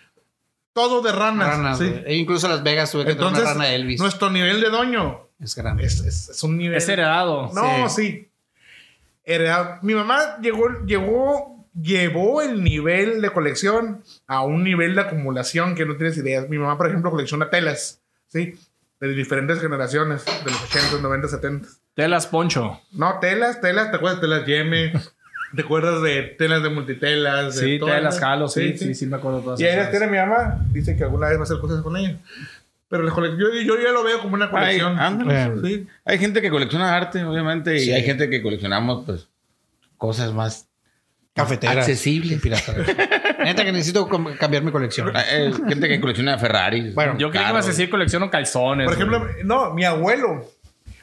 [0.71, 1.47] todo de ranas.
[1.57, 1.93] Ranas, sí.
[2.05, 3.99] E incluso Las Vegas tuve que tener Entonces, una rana Elvis.
[3.99, 5.83] nuestro nivel de doño Es grande.
[5.83, 6.77] es, es- es un nivel.
[6.77, 7.49] Es heredado.
[7.53, 8.29] No, sí.
[9.25, 9.77] Heredado.
[9.81, 15.85] Mi mamá llegó, llegó, llevó el nivel de colección a un nivel de acumulación que
[15.85, 16.49] no tienes ideas.
[16.49, 18.55] Mi mamá, por ejemplo, colecciona telas, ¿sí?
[18.99, 21.69] De diferentes generaciones, de los 80, 90, 70.
[21.95, 22.79] Telas Poncho.
[22.91, 24.93] No, telas, telas, ¿te acuerdas de telas Yeme?
[25.55, 27.55] ¿Te acuerdas de telas de multitelas?
[27.55, 29.89] De Sí, todas telas las- Jalo, sí, sí, sí, me acuerdo todas Y esas.
[29.89, 30.59] tiene mi mamá.
[30.71, 32.17] Dice que alguna vez va a hacer cosas con ella.
[32.87, 33.07] Pero
[33.37, 34.99] yo, yo ya lo veo como una colección.
[34.99, 35.51] ándale.
[35.67, 35.87] Sí.
[36.05, 37.91] Hay gente que colecciona arte, obviamente, y Sí.
[37.91, 39.27] hay gente que coleccionamos, pues,
[39.97, 40.67] cosas más
[41.35, 41.77] Cafeteras.
[41.77, 42.37] Accesible.
[43.43, 44.07] Neta que necesito
[44.39, 45.11] cambiar mi colección.
[45.15, 46.93] Eh, gente que colecciona Ferraris.
[46.93, 48.85] Bueno, Yo creí que ibas a decir colecciono calzones.
[48.85, 49.31] Por ejemplo, güey.
[49.43, 50.45] no, mi abuelo.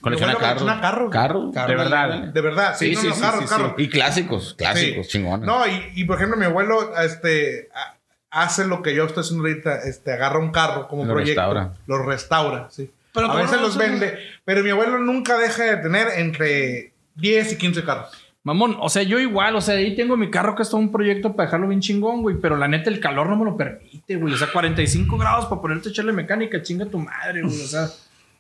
[0.01, 0.63] Colecciona mi abuelo carros.
[0.63, 1.11] colecciona carros.
[1.11, 1.55] Carros.
[1.55, 1.69] Carros.
[1.69, 2.19] de verdad.
[2.33, 3.73] De verdad, sí, no, no, carros, carros.
[3.79, 5.13] Y clásicos, clásicos, Sí.
[5.13, 5.47] chingones.
[5.47, 7.97] No, y, y, por ejemplo, mi abuelo este, ha-
[8.31, 11.73] hace lo que yo estoy haciendo ahorita, este, agarra un carro como Lo proyecto, restaura.
[11.87, 12.91] lo restaura, sí.
[13.15, 16.93] Pero a ¿cómo veces no los vende, pero mi abuelo nunca deja de tener entre
[17.15, 18.11] 10 y 15 carros.
[18.47, 20.93] Mamón, o sea, yo igual, o sea, ahí tengo mi carro que es todo un
[20.93, 24.15] proyecto para dejarlo bien chingón, güey, pero la neta el calor no me lo permite,
[24.15, 24.35] güey.
[24.35, 27.61] O sea, 45 grados para ponerte a echarle mecánica, chinga tu madre, güey.
[27.61, 27.89] O sea,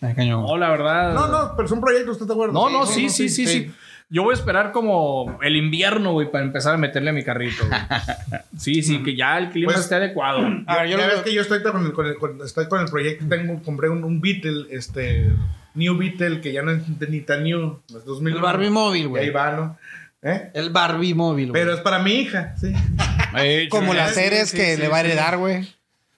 [0.17, 1.13] no, la verdad.
[1.13, 2.53] No, no, pero es un proyecto, ¿usted de acuerdo?
[2.55, 3.73] No, no, sí, sí, sí, sí.
[4.09, 7.67] Yo voy a esperar como el invierno, güey, para empezar a meterle a mi carrito.
[7.67, 7.81] güey.
[8.57, 10.39] Sí, sí, que ya el clima Pues- esté adecuado.
[10.69, 12.81] A ver, yo lo- ves que yo estoy con el, con el- con- estoy con
[12.81, 15.33] el proyecto, tengo, compré un, un Beetle, este,
[15.75, 18.37] New Beetle, que ya no es ni tan new, es 2000.
[18.37, 19.31] El Barbie móvil, Y ahí güey.
[19.31, 19.77] va, ¿no?
[20.23, 20.51] ¿Eh?
[20.55, 21.62] El Barbie móvil, güey.
[21.62, 22.73] Pero es para mi hija, sí.
[23.71, 25.69] Como las series sí, que sí, le va a heredar, güey.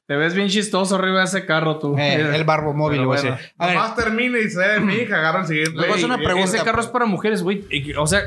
[0.07, 1.99] Te ves bien chistoso arriba de ese carro, tú.
[1.99, 3.21] Eh, el barbo móvil, güey.
[3.21, 3.37] bueno.
[3.59, 5.73] A ver, Nomás termine y se de mi hija, agarra el siguiente.
[5.75, 6.49] Luego es una pregunta.
[6.57, 7.63] Ese carro es para mujeres, güey.
[7.99, 8.23] O sea,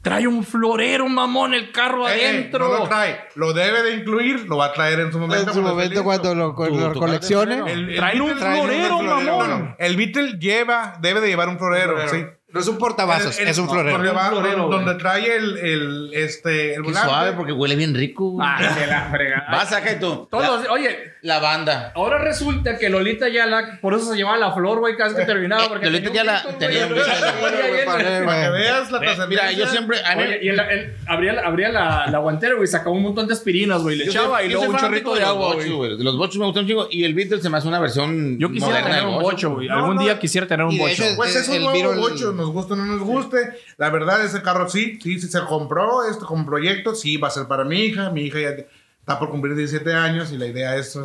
[0.00, 2.68] trae un florero, mamón, el carro Eh, adentro.
[2.68, 3.20] no lo trae.
[3.34, 5.48] Lo debe de incluir, lo va a traer en su momento.
[5.50, 7.70] en su momento cuando lo, tu coleccione.
[7.70, 9.48] El- el Traen un florero, No, mamón.
[9.50, 12.24] no, El Beetle lleva, debe de llevar un florero, sí.
[12.54, 13.96] No es un portavasos, El- el- es un no, florero.
[13.98, 14.98] Donde, va- Un florero, donde güey.
[14.98, 17.08] trae el, el, este, el Qué volante.
[17.08, 18.36] suave porque huele bien rico.
[18.40, 19.46] Ay, de la fregada.
[19.50, 20.28] Vas acá y tú.
[20.30, 21.92] Todos, La, oye, la banda.
[21.96, 25.18] ahora resulta que Lolita ya la, por eso se llevaba la flor, güey, cada vez
[25.18, 25.68] que terminaba.
[25.68, 27.84] Porque Lolita tenía un ya la- Beetle, tenía un.
[27.84, 29.26] Para que veas la Eh, trascendencia.
[29.26, 29.98] mira, yo siempre.
[30.16, 33.34] Oye, y él, él abría, la- abría la, la guantera, güey, sacaba un montón de
[33.34, 35.98] aspirinas, güey, le echaba y luego un chorrito de agua, güey.
[36.02, 36.88] los bochos me gustan un chingo.
[36.90, 38.38] Y el Beetle se me hace una versión.
[38.38, 39.68] Yo quisiera tener un bocho, güey.
[39.68, 40.02] No, Algún no.
[40.02, 41.02] día quisiera tener un bocho.
[41.16, 43.38] Pues es un nuevo bocho, nos guste o no nos guste.
[43.76, 47.30] La verdad, ese carro sí, sí, sí se compró esto con proyecto, sí va a
[47.30, 48.10] ser para mi hija.
[48.10, 50.98] Mi hija ya está por cumplir 17 años y la idea es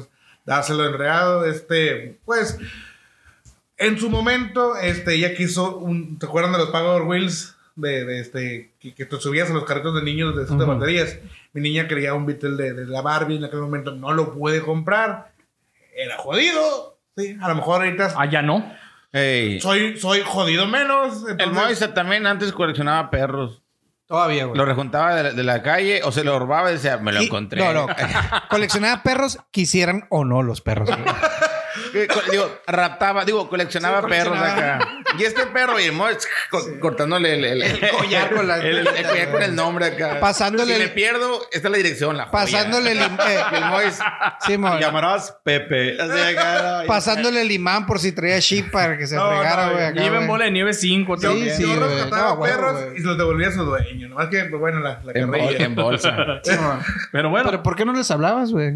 [0.46, 1.46] dárselo enredado.
[1.46, 2.58] Este, pues,
[3.78, 7.56] en su momento, este, ella quiso un, ¿te acuerdan de los Power Wheels?
[7.76, 11.18] De, de este, que, que te subías a los carritos de niños de, de baterías.
[11.54, 14.62] Mi niña quería un Beetle de, de la Barbie, en aquel momento no lo pude
[14.62, 15.32] comprar.
[15.96, 16.98] Era jodido.
[17.16, 18.70] Sí, a lo mejor ahorita Ah, ya no.
[19.12, 21.24] Ey, soy, soy jodido menos.
[21.38, 23.64] El Moisa también antes coleccionaba perros.
[24.06, 24.58] Todavía, güey.
[24.58, 27.22] Lo rejuntaba de la, de la calle o se lo robaba y decía, me lo
[27.22, 27.64] Y- encontré.
[27.64, 27.88] No, no.
[28.50, 30.90] Coleccionaba perros, quisieran o no los perros.
[32.32, 34.76] digo, raptaba, digo, coleccionaba Sí, perros coleccionaba.
[34.78, 34.90] acá.
[35.18, 36.18] Y este perro, y el Mois
[36.50, 40.20] co- cortándole el, el, el collar con la- el, el collar con el nombre acá.
[40.20, 42.32] Pasándole Si le pierdo, esta es la dirección, la joya.
[42.44, 43.08] Pasándole el, eh,
[43.54, 44.00] el Mois,
[44.46, 45.98] Simón, llamarás Pepe.
[46.02, 46.88] Así acá, ¿no?
[46.88, 49.84] pasándole el imán por si traía chip para que se No, fregara, no, güey.
[49.84, 51.80] y acá, Lleven bola de nieve 5 Yo, Sí, sí, yo güey.
[51.96, 52.98] rescataba No, perros güey.
[52.98, 54.10] y se los devolvía a su dueño.
[54.10, 56.16] Nomás que, pues, bueno, la, la En, bol- en bolsa.
[56.44, 56.80] Simón.
[57.12, 58.72] Pero bueno, Pero ¿por qué no les hablabas, güey?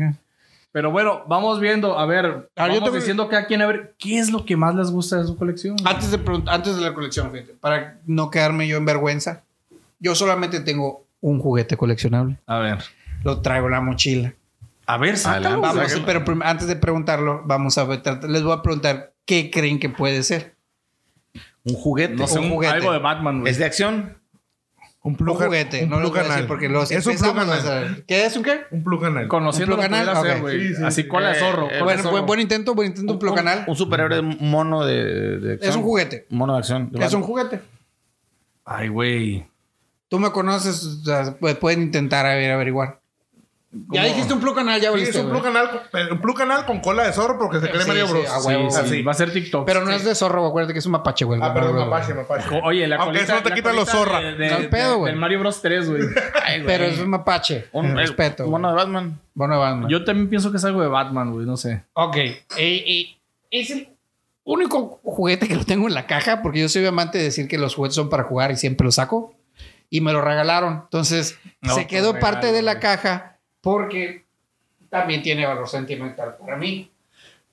[0.74, 4.20] Pero bueno, vamos viendo, a ver, yo vamos tengo- diciendo cada quien a ver qué
[4.20, 5.78] es lo que más les gusta de su colección.
[5.86, 9.44] Antes de, antes de la colección, fíjate, para no quedarme yo en vergüenza,
[10.00, 12.38] yo solamente tengo un juguete coleccionable.
[12.48, 12.80] A ver.
[13.24, 14.34] Lo traigo en la mochila.
[14.86, 15.62] A ver, sácalo.
[15.62, 19.88] Vamos, pero antes de preguntarlo, vamos a ver, les voy a preguntar qué creen que
[19.88, 20.56] puede ser.
[21.64, 22.16] Un juguete.
[22.16, 22.74] No sé, un un- juguete.
[22.74, 23.52] algo de Batman, güey.
[23.52, 24.18] ¿Es de acción?
[25.06, 27.38] Un Un juguete, un no lo plug voy a decir porque los Es un plug
[27.38, 28.04] anal.
[28.08, 28.62] ¿Qué es un qué?
[28.72, 29.28] Un plug anal.
[29.28, 30.18] Conociendo ¿Un lo que plug anal?
[30.18, 30.42] hacer, Ok.
[30.42, 30.62] güey.
[30.70, 31.08] Sí, sí, Así sí.
[31.10, 31.70] cola de Eh, zorro.
[31.70, 32.12] eh, Bueno, zorro.
[32.12, 33.66] buen, buen intento, buen intento, un plug anal.
[33.68, 35.70] Un superhéroe mono de, de acción.
[35.70, 36.26] Es un juguete.
[36.30, 36.90] Mono de acción.
[36.90, 37.60] de Es un juguete.
[38.64, 39.46] Ay, güey.
[40.08, 43.02] Tú me conoces, o sea, pu- pueden intentar a ver, averiguar.
[43.90, 45.42] Ya dijiste un plug anal, ya Sí, valiste, es un güey.
[45.42, 47.88] plug anal, con- pero un plug anal con cola de zorro porque se cree Sí,
[47.88, 48.28] Mario sí, Bros.
[48.30, 48.70] a huevo.
[48.70, 49.02] Sí, sí, Así.
[49.02, 49.66] Va a ser TikTok.
[49.66, 51.40] Pero no es de zorro, acuérdate que es un mapache, güey.
[51.42, 52.62] Ah, perdón, mapache, mapache.
[52.64, 54.20] Oye, la Aunque colita, eso no te quita lo colita zorra.
[54.22, 55.12] de- de- de- pedo, güey.
[55.12, 56.02] Del Mario Bros 3, güey.
[56.66, 57.66] Pero es un mapache.
[57.72, 58.46] Un respeto.
[58.48, 59.20] Mono de Batman.
[59.34, 59.90] Bueno, Batman.
[59.90, 61.46] Yo también pienso que es algo de Batman, güey.
[61.48, 61.84] No sé.
[61.94, 62.16] Ok.
[62.18, 63.18] Eh, eh,
[63.50, 63.90] es el
[64.44, 67.58] único juguete que lo tengo en la caja porque yo soy amante de decir que
[67.58, 69.34] los juguetes son para jugar y siempre los saco.
[69.90, 70.82] Y me lo regalaron.
[70.84, 73.33] Entonces, No, se quedó parte de la caja
[73.64, 74.26] porque
[74.90, 76.92] también tiene valor sentimental para mí.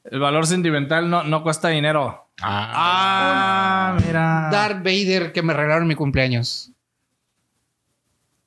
[0.04, 2.26] El valor sentimental no, no cuesta dinero.
[2.42, 3.94] Ah.
[3.94, 4.48] Ah, mira.
[4.50, 6.70] Darth Vader que me regalaron mi cumpleaños.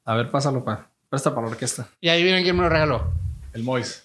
[0.04, 0.88] A ver, pásalo, pa.
[1.10, 1.88] Presta para la orquesta.
[2.02, 3.12] Y ahí vienen quién me lo regaló.
[3.54, 4.04] El Mois.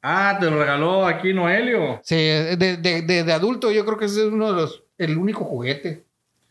[0.00, 2.00] Ah, te lo regaló aquí Noelio.
[2.04, 4.82] Sí, de, de, de- de adulto yo creo que ese es uno de los...
[4.96, 6.04] El único juguete.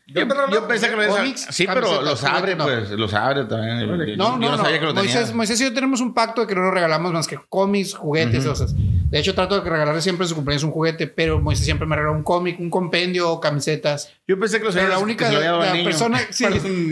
[0.06, 2.64] Yo, yo pensé que lo ibas a- Cómics, Sí, pero los abre, no.
[2.64, 2.90] pues.
[2.90, 3.80] Los abre también.
[3.80, 3.86] Yo-
[4.16, 4.62] No, yo no, no.
[4.62, 5.14] sabía que lo tenía.
[5.14, 7.94] Moisés, Moisés y yo tenemos un pacto de que no nos regalamos más que cómics,
[7.94, 8.48] juguetes, Ujú.
[8.50, 8.74] cosas.
[8.76, 11.96] De hecho, trato de regalarle siempre en su cumpleaños un juguete, pero Moisés siempre me
[11.96, 14.12] regala un cómic, un compendio, camisetas.
[14.28, 16.20] Yo pensé que los Pero la que única se lo había dado al la persona,
[16.30, 16.44] sí,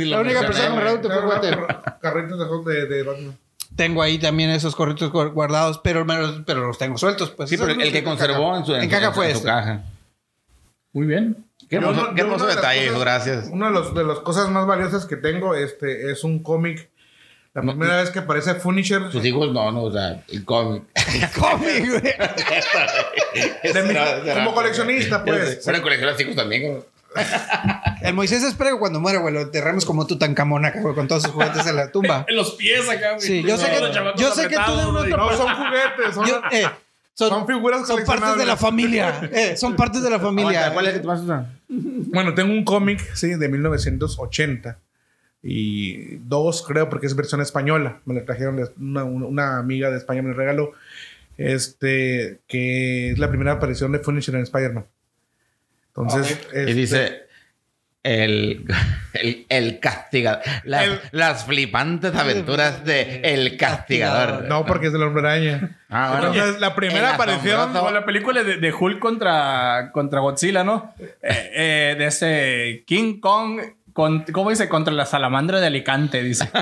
[0.07, 1.51] la única persona que me regaló un Tengo juguete.
[1.67, 3.39] car- Carritos de de, de Batman.
[3.77, 6.07] Tengo ahí también esos corritos gu- guardados, pero,
[6.47, 7.31] pero los tengo sueltos.
[7.31, 7.51] Pues.
[7.51, 8.59] Sí, pero el que en conservó caja.
[8.61, 9.47] en su, En su- caja fue su este.
[9.49, 9.83] caja.
[10.95, 11.37] Muy bien.
[11.73, 13.49] Qué Yo hermoso, no- qué detalle, cosas- gracias.
[13.51, 16.91] Una de, los, de las cosas más valiosas que tengo este, es un cómic.
[17.55, 19.09] La No, primera vez que aparece Punisher.
[19.09, 20.83] Tus hijos no, no, o sea, el cómic.
[21.35, 22.15] Cómic, güey.
[24.35, 25.65] como coleccionista, pues.
[25.83, 26.73] Colegio los hijos también.
[26.73, 26.83] güey.
[28.03, 31.23] El Moisés espera que cuando muera, güey, lo enterremos como Tutankamón acá, güey, con todos
[31.23, 32.27] sus juguetes en la tumba.
[32.29, 33.21] En los pies acá, güey.
[33.21, 36.27] Sí, yo sé que, yo sé que tú de una otra No son juguetes, son,
[36.27, 36.67] Yo- eh,
[37.15, 39.21] son, son figuras son partes de la familia.
[39.33, 40.67] eh, son partes de la familia.
[40.67, 41.47] Aguanta, ¿Cuál es el que te vas a usar?
[41.69, 44.79] Bueno, tengo un cómic, sí, de 1980.
[45.43, 48.01] Y dos, creo, porque es versión española.
[48.05, 50.73] Me la trajeron una, una- amiga de España, me la regaló.
[51.37, 54.87] Este, que es la primera aparición de Punisher en Spider-Man.
[55.89, 57.22] Entonces, Y este, dice
[58.05, 58.65] el,
[59.15, 60.43] el, el castigador.
[60.65, 64.45] La- El- las flipantes aventuras de El Castigador.
[64.49, 65.79] No, porque es del hombre araña.
[65.89, 66.35] Ah, bueno.
[66.35, 67.73] Entonces, la primera El aparición.
[67.73, 70.93] Como la película de, de Hulk contra, contra Godzilla, ¿no?
[70.99, 73.61] Eh, eh, de ese King Kong,
[73.93, 74.69] con, ¿cómo dice?
[74.69, 76.49] Contra la salamandra de Alicante, dice.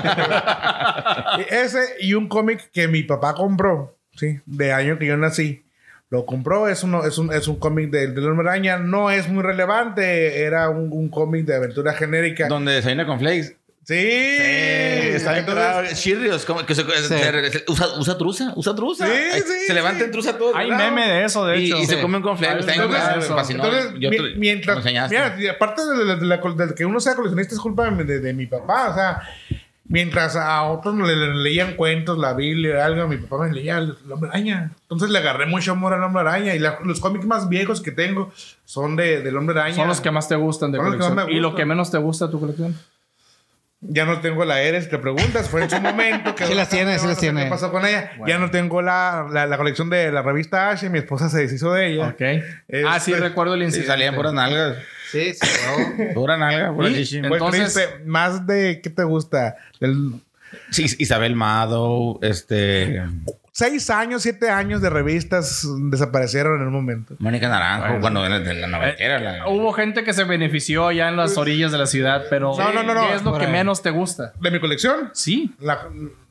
[1.39, 5.63] Y Ese y un cómic que mi papá compró, sí, de año que yo nací.
[6.11, 8.77] Lo compró, es, uno, es un, es un cómic del del hombre araña.
[8.77, 12.47] No es muy relevante, era un, un cómic de aventura genérica.
[12.47, 13.55] Donde desayuna con flakes.
[13.83, 19.05] Sí, está bien Entonces, como que se- se- se- usa, usa truza, usa truza.
[19.07, 20.05] Sí, Ay, sí, se levanta sí.
[20.05, 20.55] en truza todo.
[20.55, 21.77] Hay meme de eso, de Y, hecho.
[21.79, 22.01] y se Sí.
[22.01, 22.59] come un conflicto.
[22.59, 23.53] Está de.
[23.53, 25.07] Entonces, te- mientras, mira,
[25.51, 26.37] aparte de, la- de la-
[26.67, 28.89] de que uno sea coleccionista, es culpa de, de- de mi papá.
[28.89, 29.21] O sea,
[29.91, 33.95] mientras a otros le, le leían cuentos, la Biblia, algo, mi papá me leía el,
[34.03, 34.71] el hombre araña.
[34.83, 36.55] Entonces le agarré mucho amor al hombre araña.
[36.55, 38.31] Y la- los cómics más viejos que tengo
[38.65, 39.75] son de, del hombre araña.
[39.75, 41.15] Son los que más te gustan de colección.
[41.37, 42.75] ¿Y lo que menos te gusta de tu colección?
[43.83, 45.49] Ya no tengo la Eres, te preguntas.
[45.49, 46.35] Fue en su momento.
[46.35, 47.45] Que Sí las tiene, sí las tiene.
[47.45, 48.11] ¿Qué pasó con ella?
[48.27, 50.87] Ya no tengo la, la, la colección de la revista H.
[50.89, 52.09] Mi esposa se deshizo de ella.
[52.09, 52.21] Ok.
[52.21, 53.87] Este- ah, sí, recuerdo el Sí, incidente.
[53.87, 54.77] salían puras nalgas.
[55.11, 55.47] Sí, sí.
[55.97, 56.13] no.
[56.13, 56.93] Pura nalga, pura ¿Y?
[56.95, 57.17] chichi.
[57.17, 58.03] Entonces- triste.
[58.05, 59.55] Más de, ¿qué te gusta?
[59.79, 60.13] Del
[60.69, 63.01] Sí, Isabel Mado, este.
[63.51, 67.15] Seis años, siete años de revistas desaparecieron en un momento.
[67.19, 71.09] Mónica Naranjo, bueno, de la, de la Eh, la- Hubo gente que se benefició allá
[71.09, 73.07] en las orillas de la ciudad, pero No, no, no, no.
[73.07, 73.51] ¿qué es lo que ahí.
[73.51, 74.33] menos te gusta?
[74.39, 75.09] ¿De mi colección?
[75.13, 75.53] Sí.
[75.59, 75.87] La-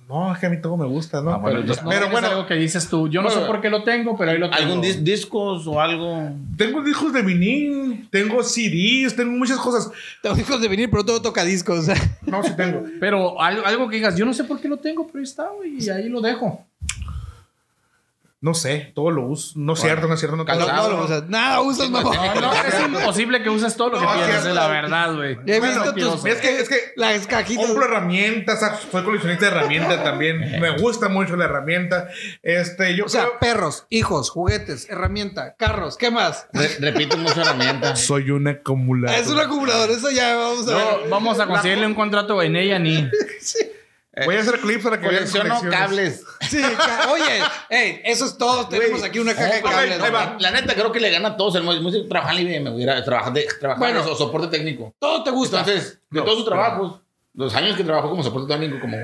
[0.08, 1.30] no, es que a mí todo me gusta, ¿no?
[1.30, 3.08] Ah, bueno, pero entonces no pero es bueno, algo que dices tú.
[3.08, 4.60] Yo no sé por qué lo tengo, pero ahí lo tengo.
[4.60, 6.32] ¿Algún dis- discos o algo?
[6.56, 9.88] tengo discos de vinil, tengo CDs, tengo muchas cosas.
[10.20, 11.86] Tengo hijos de venir, pero todo toca discos.
[12.26, 12.82] No, sí tengo.
[12.98, 15.46] Pero algo, algo que digas, yo no sé por qué lo tengo, pero ahí está,
[15.50, 16.66] güey, y ahí lo dejo.
[18.42, 19.52] No sé, todo lo uso.
[19.56, 20.34] No es cierto, no es cierto.
[20.34, 21.28] No, todo No, lo- no lo usas.
[21.28, 22.10] Nada usas, mamá.
[22.36, 25.34] No, no, es imposible que uses todo lo que No, tienes, es la verdad, güey.
[25.34, 26.24] Bueno, visto tus...
[26.24, 27.66] Es que, es que Las cajitas.
[27.66, 30.38] compro herramientas, ah, soy coleccionista de herramientas también.
[30.58, 32.08] Me gusta mucho la herramienta.
[32.42, 36.46] Este, yo O sea, creo- perros, hijos, juguetes, herramienta, carros, ¿qué más?
[36.54, 38.00] Re- repito mucho herramientas.
[38.06, 39.18] soy un acumulador.
[39.20, 40.84] Es un acumulador, eso ya vamos a ver.
[41.04, 43.06] No, vamos a conseguirle un contrato en ella ni.
[44.24, 46.24] Voy a hacer clips para que vean Colecciono cables.
[46.48, 46.60] Sí,
[47.10, 48.68] oye, hey, eso es todo.
[48.68, 49.60] Tenemos aquí una caja de
[49.98, 50.42] No, cables.
[50.42, 51.54] La neta, creo que le gana a todos.
[51.56, 54.10] El músico trabaja en IBM, hubiera trabajado de, trabajar Bueno.
[54.10, 54.94] o soporte técnico.
[54.98, 55.60] Todo te gusta.
[55.60, 57.00] Entonces, de todos sus trabajos,
[57.34, 58.96] los años que trabajó como soporte técnico, como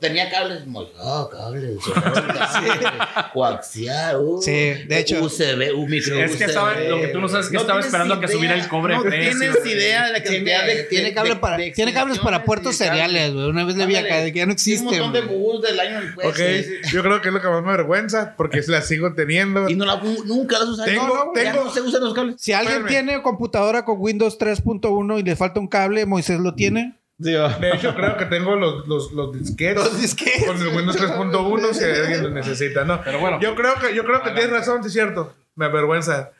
[0.00, 2.86] tenía cables, como, ah, cables, cables,
[3.32, 5.22] coaxial, uh, Sí, de hecho.
[5.24, 6.52] USB, un micro Es que USB.
[6.52, 8.94] sabe- lo que tú no sabes es que estaba esperando a que subiera el cobre
[8.96, 11.92] No precio, tienes idea de la cantidad Tiene, de, tiene cable de- para, de tiene
[11.92, 13.46] cables para puertos cereales, güey.
[13.46, 14.86] Una vez le vi acá de que ya no Un existen.
[14.86, 16.26] montón de bus del año después.
[16.28, 16.92] Ok, sí, sí.
[16.94, 19.68] yo creo que es lo que más me avergüenza porque la sigo teniendo.
[19.68, 19.96] Y no la,
[20.26, 20.84] nunca las usas.
[20.86, 22.36] Tengo- no, tengo- no se usan los cables.
[22.38, 23.06] Si alguien Espérame.
[23.06, 26.94] tiene computadora con Windows 3.1 y le falta un cable, Moisés lo tiene.
[27.18, 29.76] De hecho, creo que tengo los, los, los disquetes.
[29.76, 30.44] Los disquetes.
[30.44, 33.00] Con el Windows 3.1 si alguien lo necesita, ¿no?
[33.02, 33.40] Pero bueno.
[33.40, 35.34] Yo creo que, yo creo que tienes razón, sí es cierto.
[35.54, 36.32] Me avergüenza.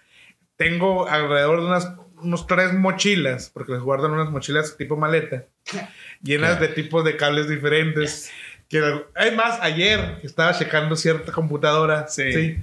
[0.56, 5.44] Tengo alrededor de unas unos tres mochilas, porque les guardan unas mochilas tipo maleta,
[6.22, 8.30] llenas de tipos de cables diferentes.
[8.68, 8.82] Que,
[9.14, 12.32] hay más, ayer estaba checando cierta computadora, Sí.
[12.32, 12.58] sí.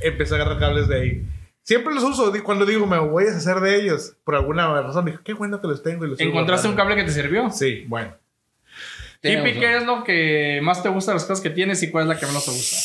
[0.00, 1.26] empecé a agarrar cables de ahí.
[1.64, 4.14] Siempre los uso cuando digo me voy a deshacer de ellos.
[4.22, 6.94] Por alguna razón dije, qué bueno que los tengo y los ¿Encontraste un guardando".
[6.96, 7.50] cable que te sirvió?
[7.50, 8.14] Sí, bueno.
[9.20, 11.90] Tenemos, Tipi, ¿qué es lo que más te gusta de las cosas que tienes y
[11.90, 12.76] cuál es la que menos te gusta?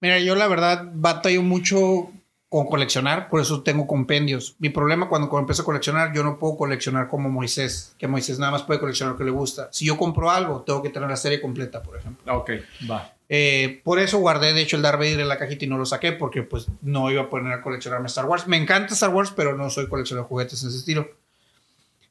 [0.00, 2.12] Mira, yo la verdad batallo mucho
[2.48, 4.54] con coleccionar, por eso tengo compendios.
[4.58, 8.52] Mi problema cuando empiezo a coleccionar, yo no puedo coleccionar como Moisés, que Moisés nada
[8.52, 9.68] más puede coleccionar lo que le gusta.
[9.72, 12.32] Si yo compro algo, tengo que tener la serie completa, por ejemplo.
[12.36, 12.50] Ok,
[12.88, 13.12] va.
[13.28, 15.86] Eh, por eso guardé, de hecho, el Darth Vader en la cajita y no lo
[15.86, 18.46] saqué, porque pues no iba a poner a coleccionarme Star Wars.
[18.46, 21.08] Me encanta Star Wars, pero no soy coleccionador de juguetes en ese estilo.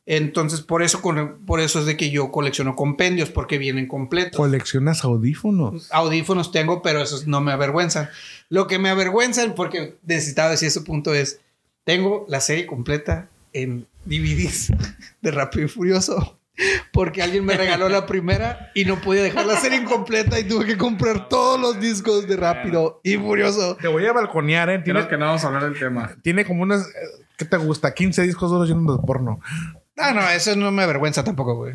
[0.06, 1.02] Entonces, por eso,
[1.46, 4.36] por eso es de que yo colecciono compendios, porque vienen completos.
[4.36, 5.90] ¿Coleccionas audífonos?
[5.92, 8.10] Audífonos tengo, pero esos no me avergüenzan.
[8.50, 11.40] Lo que me avergüenzan, porque necesitaba decir ese punto, es:
[11.86, 14.74] tengo la serie completa en DVDs
[15.22, 16.38] de Rápido y Furioso.
[16.92, 20.66] Porque alguien me regaló la primera y no podía dejar la serie incompleta y tuve
[20.66, 23.76] que comprar todos los discos de Rápido y Furioso.
[23.82, 24.80] Te voy a balconear, ¿eh?
[24.84, 26.16] Tiene, Creo que no vamos a hablar del tema.
[26.22, 26.86] tiene como unas...
[26.88, 27.94] eh, ¿Qué te gusta?
[27.96, 29.40] 15 discos duros llenos de porno.
[29.98, 31.74] Ah, no, eso no me avergüenza tampoco, güey.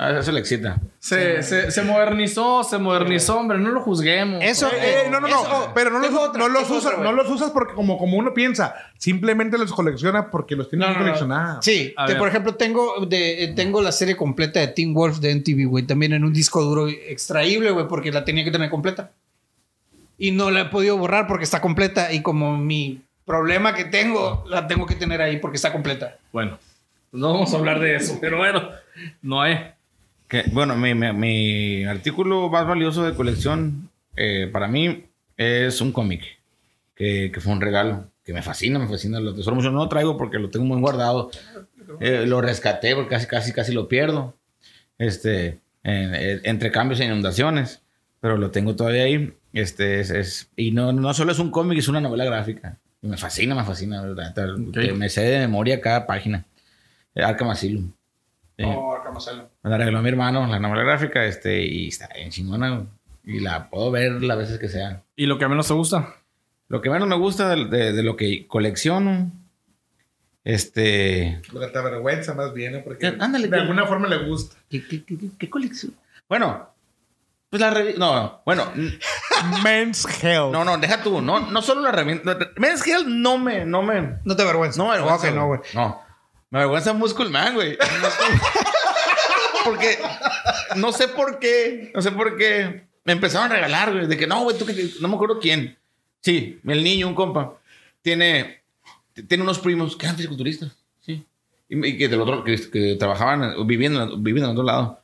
[0.00, 0.80] Ah, eso le excita.
[1.00, 3.58] Se, se, se modernizó, se modernizó, hombre.
[3.58, 4.42] No lo juzguemos.
[4.44, 5.40] Eso, Eh, eh, no, no, no.
[5.42, 8.16] Eso- pero no los, otra, no los usas, otra, no los usas porque como, como
[8.16, 11.04] uno piensa, simplemente los colecciona porque los tiene No, no, no.
[11.04, 11.58] coleccionar.
[11.62, 15.32] Sí, te- por ejemplo, tengo, de, eh, tengo la serie completa de Teen Wolf de
[15.32, 19.10] NTV, güey, también en un disco duro extraíble, güey, porque la tenía que tener completa.
[20.16, 24.44] Y no la he podido borrar porque está completa y como mi problema que tengo,
[24.48, 26.16] la tengo que tener ahí porque está completa.
[26.32, 26.58] Bueno,
[27.12, 28.68] no vamos a hablar de eso, pero bueno,
[29.22, 29.72] no hay.
[30.28, 35.04] Que, bueno, mi, mi- mi artículo más valioso de colección eh, para mí
[35.36, 36.22] es un cómic
[36.94, 39.70] que, que fue un regalo que me fascina, me fascina, lo tesoro mucho.
[39.70, 41.30] No lo traigo porque lo tengo muy guardado.
[42.00, 44.34] Eh, lo rescaté porque casi, casi, casi lo pierdo.
[44.98, 47.80] Este, en- entre cambios e inundaciones,
[48.20, 49.32] pero lo tengo todavía ahí.
[49.54, 52.76] Este, es, es- y no, no solo es un cómic, es una novela gráfica.
[53.00, 54.34] Y me fascina, me fascina, ¿verdad?
[54.34, 54.42] Te-
[54.92, 56.44] Me sé de memoria cada página.
[57.14, 57.90] Eh, Arkham Asylum.
[58.56, 58.64] Sí.
[59.62, 62.86] Me la regaló mi hermano, la novela gráfica, este, y está bien chingona.
[63.24, 65.02] Y la puedo ver las veces que sea.
[65.16, 66.14] ¿Y lo que menos te gusta?
[66.68, 69.30] Lo que menos me gusta de, de- de lo que colecciono,
[70.44, 71.40] este...
[71.52, 72.78] Lo que te avergüenza más bien, ¿eh?
[72.84, 74.56] Porque Ándale, de que- alguna forma le gusta.
[74.70, 75.94] ¿Qué, qué, qué, qué colección?
[76.28, 76.68] Bueno,
[77.50, 77.98] pues la revista...
[77.98, 78.64] No, no, bueno,
[79.64, 80.52] Men's Health.
[80.52, 81.20] no, no, deja tú.
[81.20, 82.38] No, no solo la revista...
[82.56, 83.64] Men's Health no me...
[83.64, 84.16] No me...
[84.24, 84.78] No te avergüenza.
[84.78, 85.28] No me avergüenza.
[85.28, 85.60] Ok, no, güey.
[85.74, 86.00] No.
[86.50, 87.76] Me avergüenza Muscle Man, güey.
[89.64, 89.98] Porque
[90.76, 91.90] no sé por qué.
[91.94, 92.82] No sé por qué.
[93.04, 94.06] Me empezaron a regalar, güey.
[94.06, 94.90] De que no, güey, tú que.
[95.00, 95.76] No me acuerdo quién.
[96.20, 97.54] Sí, el niño, un compa.
[98.02, 98.60] Tiene.
[99.26, 100.72] Tiene unos primos que eran fisiculturistas.
[101.04, 101.24] Sí.
[101.68, 102.44] Y, y que del otro.
[102.44, 103.66] Que, trabajaban.
[103.66, 105.00] Viviendo, viviendo en otro lado.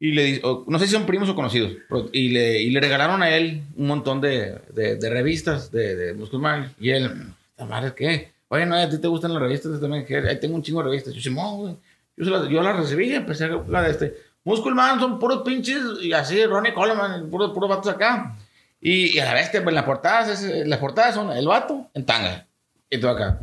[0.00, 1.72] Y le o- no sé si son primos o conocidos.
[2.12, 6.40] y, le, y le regalaron a él un montón de, de, revistas de, de Muscle
[6.40, 6.74] Man.
[6.80, 8.33] Y él, ¿la madre qué?
[8.54, 10.06] Oye, no, a ti te gustan las revistas también.
[10.28, 11.12] Ahí tengo un chingo de revistas.
[11.12, 11.76] Yo, Simón, güey.
[12.16, 14.16] Yo, las, yo recibí y empecé a hablar de este.
[14.44, 18.36] Muscle Man son puros pinches y así, Ronnie Coleman, puros puro vatos acá.
[18.80, 22.06] Y, y a la vez, pues, las portadas, es- las portadas son el vato en
[22.06, 22.46] tanga.
[22.88, 23.40] Y tú acá.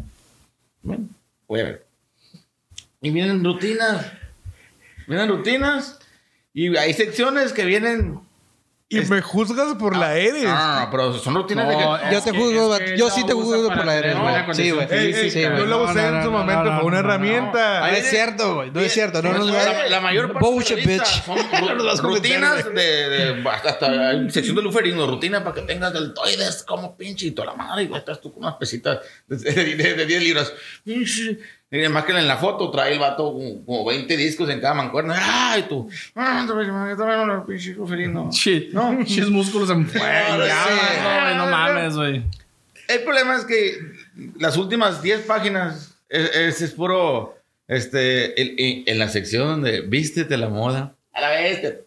[0.81, 1.05] Bueno,
[1.47, 1.85] voy a ver.
[3.01, 4.05] Y vienen rutinas.
[5.07, 5.99] Vienen rutinas.
[6.53, 8.19] Y hay secciones que vienen.
[8.93, 10.43] Y me juzgas por la Eres.
[10.43, 12.05] No, no, no, pero son rutinas de No, que.
[12.07, 14.35] es Yo te que- juzgo, es que yo sí te juzgo por la Eres, güey.
[14.53, 14.87] Sí, güey.
[14.91, 15.57] Ey, ey, física.
[15.57, 17.79] yo lo usé no, en su momento, fue una herramienta.
[17.79, 18.71] No es cierto, güey.
[18.71, 19.21] No es cierto.
[19.21, 19.45] No, no, no.
[19.53, 21.23] la, la mayor parte de bitch.
[21.25, 21.37] son
[22.03, 22.73] rutinas de,
[23.09, 27.53] de- hasta, sección de luferino, rutina para que tengas deltoides como pinche y toda la
[27.55, 30.53] madre, y estás tú con unas pesitas de, de, de- de 10 libras.
[31.73, 34.73] Y además que en la foto trae el vato como, como 20 discos en cada
[34.73, 35.15] mancuerna.
[35.17, 35.89] ¡Ay, tú!
[36.15, 36.45] ¡Ah,
[38.73, 39.89] no, chis músculos en.
[39.93, 42.23] No, no, no mames, güey.
[42.87, 43.77] El problema es que
[44.37, 47.37] las últimas 10 páginas es, es, es puro.
[47.67, 50.93] Este, el- en, en la sección de vístete la moda.
[51.13, 51.85] A la vez, te-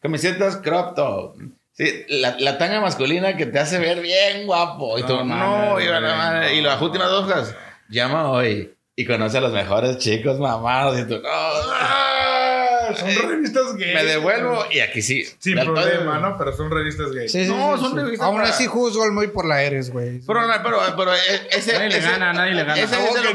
[0.00, 1.36] camisetas crop top.
[1.74, 4.98] Sí, la, la tanga masculina que te hace ver bien guapo.
[4.98, 6.54] Y tú, No no, mames, y, van a güey, madre.
[6.54, 6.68] y no.
[6.68, 7.54] las últimas dos hojas,
[7.90, 10.98] llama hoy y conoce a los mejores chicos mamados.
[10.98, 13.94] Y tú, no, Ah, son revistas gay.
[13.94, 14.64] me devuelvo.
[14.70, 15.24] Y aquí sí.
[15.38, 16.36] Sin problema, ¿no?
[16.38, 17.28] Pero son revistas gay.
[17.28, 17.98] Sí, sí, No, sí, son sí.
[17.98, 20.20] revistas Aún para- así juzgo al muy por la Eres, güey.
[20.26, 21.18] Pero, no, pero, pero e-
[21.50, 22.80] ese, Nadie le ese- gana, nadie le gana.
[22.80, 23.34] Ese ¿Cómo es de que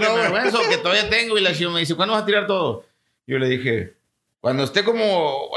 [0.52, 1.38] no, que todavía tengo.
[1.38, 2.86] Y la chica me dice, ¿cuándo vas a tirar todo?
[3.28, 3.94] Yo le dije,
[4.42, 5.50] cuando esté como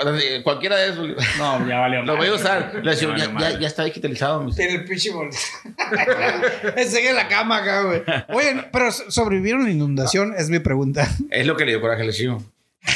[0.43, 1.09] cualquiera de esos,
[1.39, 2.03] No, ya valió.
[2.05, 2.73] lo voy a usar.
[2.83, 4.45] Le Ya ya, ya, ya está digitalizado.
[4.45, 4.59] dice.
[4.59, 5.31] Tiene el pinche bol.
[6.77, 8.03] Enseguida en la cama acá, güey.
[8.29, 11.09] Oye, pero sobrevivieron la inundación, es mi pregunta.
[11.31, 12.43] Es lo que le dio coraje al chivo.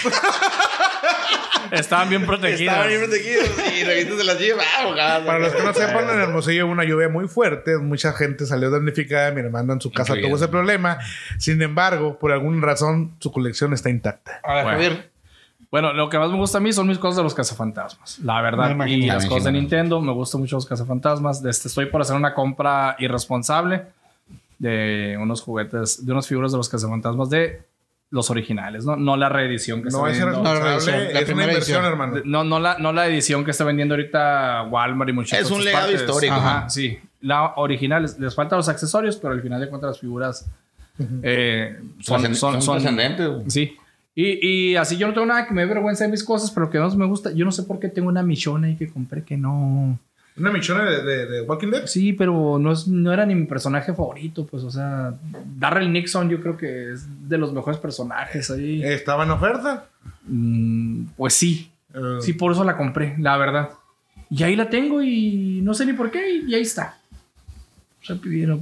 [1.70, 2.74] Estaban bien protegidos.
[2.76, 4.64] protegidos y revistas de las chivas.
[4.78, 7.76] Ah, Para los que no sepan, en Hermosillo hubo una lluvia muy fuerte.
[7.78, 9.30] Mucha gente salió damnificada.
[9.32, 10.99] Mi hermano en su casa tuvo ese problema.
[11.39, 14.41] Sin embargo, por alguna razón, su colección está intacta.
[14.45, 14.78] A ver, Bueno.
[14.78, 15.11] Javier.
[15.70, 18.18] Bueno, lo que más me gusta a mí son mis cosas de los cazafantasmas.
[18.20, 18.74] La verdad.
[18.74, 19.52] Me y las cosas de.
[19.52, 20.00] Nintendo.
[20.00, 21.44] Me gustan mucho los cazafantasmas.
[21.44, 23.82] Este, estoy por hacer una compra irresponsable.
[24.58, 27.62] de unos juguetes, de unas figuras de los cazafantasmas de
[28.10, 28.96] los originales, ¿no?
[28.96, 30.42] No la reedición que No está es vendiendo.
[30.42, 31.92] No, la responsable, edición, la es una primera inversión, edición.
[31.92, 32.22] hermano.
[32.24, 35.62] No, no, la, no la edición que está vendiendo ahorita Walmart y muchas Es un
[35.64, 36.00] legado partes.
[36.00, 36.70] histórico, Ajá, ¿no?
[36.70, 36.98] sí.
[37.20, 40.46] La original, les, faltan los accesorios, pero al final de cuentas las figuras
[41.22, 43.52] eh, son, son, son son- trascendentes.
[43.52, 43.76] Sí.
[44.20, 46.68] Y, y así yo no tengo nada que me dé vergüenza de mis cosas, pero
[46.68, 49.22] que más me gusta, yo no sé por qué tengo una michona ahí que compré
[49.22, 49.96] que no...
[50.36, 51.86] Una michona de, de, de Walking Dead.
[51.86, 55.14] Sí, pero no, es, no era ni mi personaje favorito, pues, o sea,
[55.56, 58.82] Darrell Nixon yo creo que es de los mejores personajes ahí.
[58.82, 59.86] Estaba en oferta.
[60.26, 63.70] Mm, pues sí, Eh, sí, por eso la compré, la verdad.
[64.30, 66.98] Y ahí la tengo y no sé ni por qué y ahí está.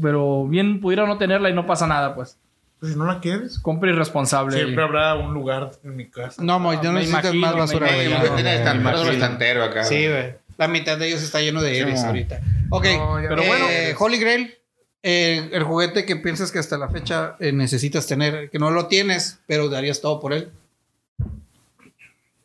[0.03, 2.37] Pero bien pudiera no tenerla y no pasa nada, pues.
[2.81, 3.59] Pues si no la quieres.
[3.59, 4.57] Compra irresponsable.
[4.57, 6.43] Siempre habrá un lugar en mi casa.
[6.43, 9.15] No, Moy, no necesitas imagino, más basura, güey.
[9.15, 9.85] estantero, acá.
[9.85, 10.35] Sí, güey.
[10.59, 12.07] La mitad de ellos está lleno de Eris mo.
[12.07, 12.41] ahorita.
[12.71, 12.85] Ok.
[12.97, 13.49] No, ya Pero no.
[13.49, 13.67] bueno.
[13.69, 14.55] Eh, Holy Grail.
[15.03, 18.87] eh, el juguete que piensas que hasta la fecha eh, necesitas tener, que no lo
[18.87, 20.51] tienes, pero darías todo por él.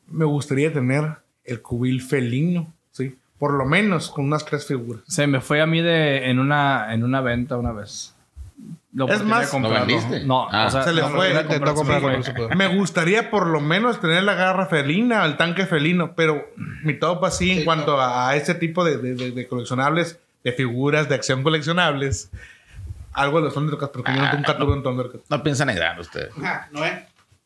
[0.07, 1.05] Me gustaría tener
[1.45, 3.15] el cubil felino, sí.
[3.39, 5.01] Por lo menos con unas tres figuras.
[5.07, 8.10] Se me fue a mí de, en, una, en una venta una vez.
[8.93, 9.53] La Es más.
[9.53, 10.25] ¿lo vendiste?
[10.25, 10.65] No, Ah.
[10.67, 11.33] o sea, Se le fue.
[11.33, 12.49] no se pudo.
[12.49, 16.45] Me gustaría por lo menos tener la garra felina, el tanque felino, pero
[16.83, 20.19] mi top así en Sí, cuanto a, a ese tipo de, de- de- de coleccionables,
[20.43, 22.31] de figuras de acción coleccionables,
[23.13, 25.21] algo de los Thundercats, porque yo Ah, nunca tuve un Thundercat.
[25.29, 26.31] No piensan en grande ustedes.
[26.43, 26.93] Ah, no es.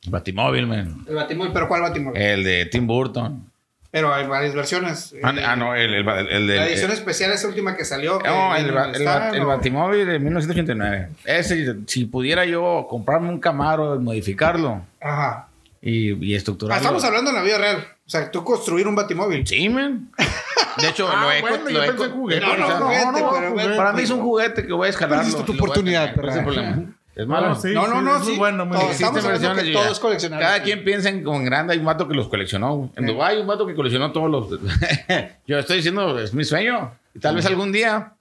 [0.07, 0.97] Batimóvil, man.
[1.07, 2.19] El Batimóvil, pero ¿cuál Batimóvil?
[2.21, 3.51] El de Tim Burton.
[3.95, 5.15] Pero hay varias versiones.
[5.23, 6.47] Ah, Eh, ah, no, el, el, el.
[6.47, 8.19] La edición especial es la última que salió.
[8.19, 9.47] que No, el, ¿no?
[9.47, 11.09] Batimóvil de 1989.
[11.23, 15.47] Ese, si pudiera yo comprarme un Camaro, modificarlo Ajá.
[15.81, 16.81] y, y Ah, estructurarlo.
[16.81, 17.87] estamos hablando en la vida real.
[18.05, 19.47] O sea, tú construir un Batimóvil.
[19.47, 20.11] Sí, man.
[20.81, 22.41] De hecho, Ah, lo he bueno, lo yo he juguete.
[22.45, 25.19] No, no, o sea, juguete, pero Para mí es un juguete que voy a escalar.
[25.19, 26.41] Perdiste tu oportunidad, Ese
[27.15, 27.49] es malo.
[27.49, 28.37] No, sí, no, no, sí, no, es muy sí.
[28.39, 28.91] bueno, muy Todo- bien.
[28.93, 29.91] estamos Existen hablando que versiones, todo ya.
[29.91, 30.45] es coleccionable.
[30.45, 31.73] Cada quien piensa en como en grande.
[31.73, 32.91] Hay un vato que los coleccionó.
[32.95, 34.59] En Dubái hay un vato que coleccionó todos los.
[35.47, 36.91] Yo estoy diciendo, es mi sueño.
[37.13, 38.13] Y tal vez algún día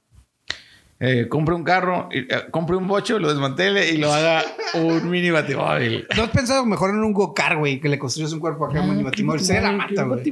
[1.00, 5.10] eh, compre un carro, y, eh, compre un bocho, lo desmantele y lo haga un
[5.10, 6.06] mini batimóvil.
[6.16, 7.80] ¿No has pensado mejor en un go-kart, güey?
[7.80, 9.40] Que le construyes un cuerpo acá a un Batimóvil.
[9.40, 10.22] Sería la mata, güey.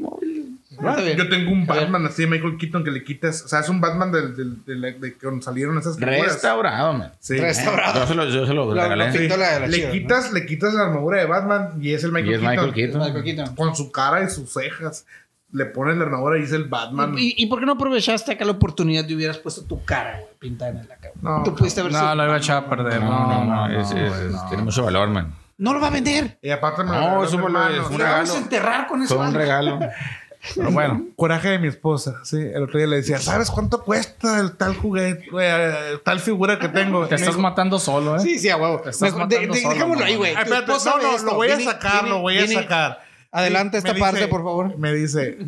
[1.16, 3.80] Yo tengo un Batman así de Michael Keaton que le quitas, o sea, es un
[3.80, 6.20] Batman del, del, del- de, de cuando salieron esas figuras.
[6.22, 7.12] Restaurado, man.
[7.20, 7.39] Sí.
[7.39, 8.01] Restaurado.
[8.01, 9.28] Yo se lo, yo se lo Lo- regalé.
[9.28, 12.35] la, la Le quitas, le quitas la armadura de Batman y es el Michael Y
[12.35, 12.51] es Keaton.
[12.51, 13.01] Michael Es Keaton.
[13.03, 13.55] Michael Keaton.
[13.57, 15.07] Con su cara y sus cejas.
[15.55, 17.14] Le pones la armadura y es el Batman.
[17.18, 20.24] ¿Y, y por qué no aprovechaste acá la oportunidad y hubieras puesto tu cara, güey,
[20.39, 21.12] pintada en la cara?
[21.20, 23.01] No, Tú pudiste haber No, sido- lo iba a echar a perder.
[23.03, 23.80] No, no, no.
[23.80, 24.49] es- es- es- no.
[24.49, 25.35] tiene mucho valor, man.
[25.59, 26.39] No lo va a vender.
[26.41, 28.33] Y aparte me No, es un Lo vamos regalo.
[28.35, 29.14] a enterrar con eso.
[29.16, 29.78] Fue un regalo.
[30.57, 32.36] Pero bueno, Coraje de mi esposa, sí.
[32.38, 36.68] El otro día le decía, ¿sabes cuánto cuesta el tal juguete, eh, tal figura que
[36.68, 37.07] tengo?
[37.07, 38.20] te estás dijo, matando solo, ¿eh?
[38.20, 38.80] Sí, sí, a huevo.
[38.80, 40.30] Te estás matando de- solo, dejémoslo ahí, güey.
[40.30, 41.26] "Ay, Tu espérate, esposa no, no, esto.
[41.26, 42.99] lo voy a Viene- sacar, viene- lo voy a sacar.
[43.30, 44.76] Adelante esta me parte, dice- por favor.
[44.78, 45.38] Me dice,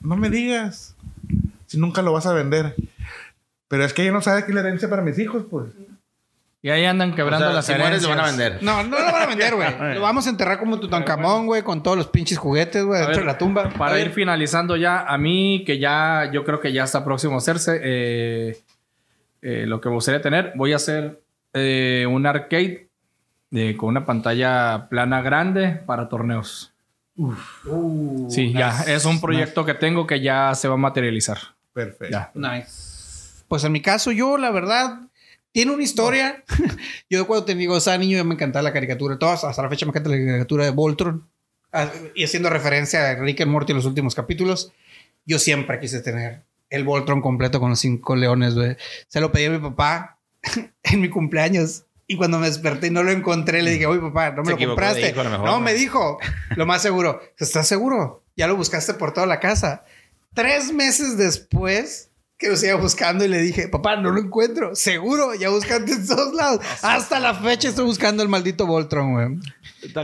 [0.00, 0.94] no me digas
[1.66, 2.74] si nunca lo vas a vender.
[3.68, 5.66] Pero es que ella no sabe qué es la herencia para mis hijos, pues.
[6.60, 8.58] Y ahí andan quebrando O sea, las si mueres, lo van a vender.
[8.62, 9.68] No, no lo van a vender, güey.
[9.94, 13.26] Lo vamos a enterrar como Tutankamón, güey, con todos los pinches juguetes, güey, dentro de
[13.26, 13.66] la tumba.
[13.66, 14.08] A Para ver.
[14.08, 17.78] ir finalizando ya, a mí que ya, yo creo que ya está próximo a hacerse,
[17.82, 18.58] eh,
[19.40, 21.20] eh, lo que me gustaría tener, voy a hacer
[21.54, 22.88] eh, un arcade
[23.50, 26.72] de- con una pantalla plana grande para torneos.
[27.16, 31.38] Uh, Sí, ya, es un proyecto que tengo que ya se va a materializar.
[31.72, 32.08] Perfecto.
[32.10, 32.30] Ya.
[32.34, 33.42] Nice.
[33.48, 35.00] Pues en mi caso, yo, la verdad,
[35.58, 36.44] tiene una historia.
[37.10, 39.18] yo cuando te digo, esa niño, me encantaba la caricatura.
[39.18, 41.28] Todas, hasta la fecha me encanta la caricatura de Voltron.
[41.72, 44.72] Ah, Y haciendo referencia a Rick and Morty en los últimos capítulos,
[45.26, 48.76] yo siempre quise tener el Voltron completo con los cinco leones, güey.
[49.08, 50.20] Se lo pedí a mi papá
[50.84, 51.86] en mi cumpleaños.
[52.06, 54.60] Y cuando me desperté y no lo encontré, le dije, oye, papá, no me Se
[54.60, 55.10] lo compraste.
[55.10, 55.58] hijo, mejor, ¿no?
[55.58, 56.20] me dijo,
[56.54, 57.20] lo más seguro.
[57.36, 58.22] ¿Estás seguro?
[58.36, 59.84] Ya lo buscaste por toda la casa.
[60.34, 64.76] Tres meses después que lo siga buscando y le dije, papá, no lo encuentro.
[64.76, 66.60] Seguro, ya buscaste en todos lados.
[66.82, 69.40] Hasta la fecha estoy buscando el maldito Voltron, güey.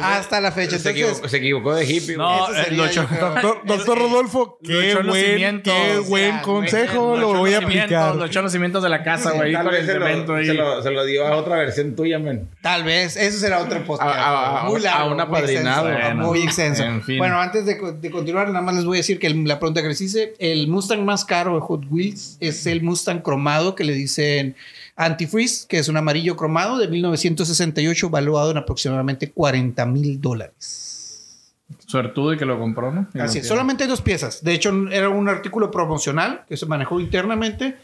[0.00, 0.78] Hasta la fecha.
[0.78, 2.16] Se Entonces, equivocó, se equivocó de hippie.
[2.16, 3.30] No, eh, sería, lo yo cho- creo.
[3.30, 8.14] Doctor, doctor Rodolfo, qué buen, qué consejo, Lo voy a los aplicar.
[8.16, 9.52] Lo echó en los cimientos de la casa, güey.
[9.52, 10.46] Tal con vez el se lo, ahí.
[10.46, 12.48] se, lo, se lo dio a otra versión tuya, man.
[12.62, 14.10] Tal vez, eso será otro podcast.
[14.16, 15.88] A- a- a- muy a largo, un muy apadrinado.
[15.88, 16.82] extenso, Bueno, muy extenso.
[16.84, 17.18] en fin.
[17.18, 19.58] Bueno, antes de, co- de continuar, nada más les voy a decir que el- la
[19.58, 23.74] pregunta que les hice, el Mustang más caro de Hot Wheels es el Mustang cromado
[23.74, 24.56] que le dicen
[24.96, 31.54] antifreeze, que es un amarillo cromado de 1968, valuado en aproximadamente 40 mil dólares.
[31.86, 33.06] Suertudo y que lo compró, ¿no?
[33.14, 34.42] Y Así es, solamente dos piezas.
[34.44, 37.76] De hecho, era un artículo promocional que se manejó internamente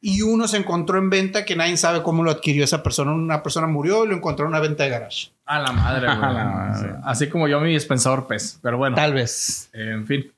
[0.00, 3.12] y uno se encontró en venta que nadie sabe cómo lo adquirió esa persona.
[3.12, 5.30] Una persona murió y lo encontró en una venta de garage.
[5.46, 6.18] A la madre, güey.
[6.22, 6.94] A la madre.
[7.04, 8.58] Así como yo mi dispensador pez.
[8.62, 8.96] Pero bueno.
[8.96, 9.70] Tal vez.
[9.72, 10.30] En fin.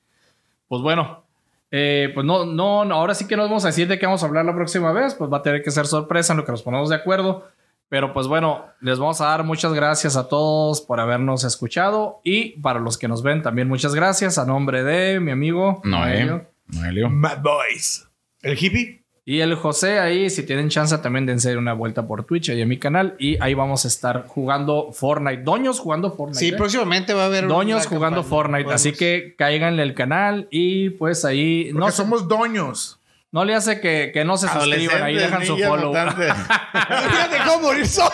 [0.68, 1.25] Pues bueno.
[1.76, 4.22] Eh, pues no, no, no, ahora sí que nos vamos a decir de qué vamos
[4.22, 5.14] a hablar la próxima vez.
[5.14, 7.46] Pues va a tener que ser sorpresa en lo que nos ponemos de acuerdo.
[7.88, 12.20] Pero pues bueno, les vamos a dar muchas gracias a todos por habernos escuchado.
[12.24, 16.46] Y para los que nos ven, también muchas gracias a nombre de mi amigo Noelio.
[16.66, 17.08] Noelio.
[17.10, 18.08] Mad Boys.
[18.42, 19.05] El hippie.
[19.28, 22.68] Y el José ahí, si tienen chance, también dense una vuelta por Twitch ahí en
[22.68, 23.16] mi canal.
[23.18, 25.42] Y ahí vamos a estar jugando Fortnite.
[25.42, 26.38] Doños jugando Fortnite.
[26.38, 26.56] Sí, ¿eh?
[26.56, 27.48] próximamente va a haber.
[27.48, 28.30] Doños jugando campaña.
[28.30, 28.64] Fortnite.
[28.64, 33.00] Podemos- Así que cáiganle el canal y pues ahí No no, somos doños.
[33.32, 35.02] no le hace que, que no se suscriban.
[35.02, 35.92] Ahí dejan su follow.
[36.72, 38.10] Ya dejó morir solo.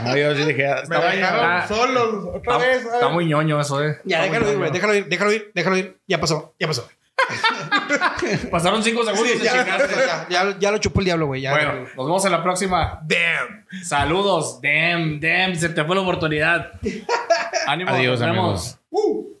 [0.00, 2.86] Ah, yo sí dije, ah, Me dejaron ah, solos otra Está, vez.
[2.86, 3.98] a está muy ñoño eso, eh.
[4.04, 4.70] Ya, déjalo ir.
[4.72, 5.98] Déjalo ir, déjalo ir, déjalo ir.
[6.06, 6.88] Ya pasó, ya pasó.
[8.50, 9.94] Pasaron cinco segundos y Ya, chingaste.
[10.06, 11.40] ya, ya, ya lo chupó el diablo, güey.
[11.42, 11.52] Ya.
[11.52, 13.00] Bueno, nos vemos en la próxima.
[13.04, 13.84] Damn.
[13.84, 14.60] Saludos.
[14.62, 16.72] Damn, damn, se te fue la oportunidad.
[17.66, 17.90] Ánimo.
[17.90, 18.78] Adiós, nos vemos.
[18.92, 19.35] amigos.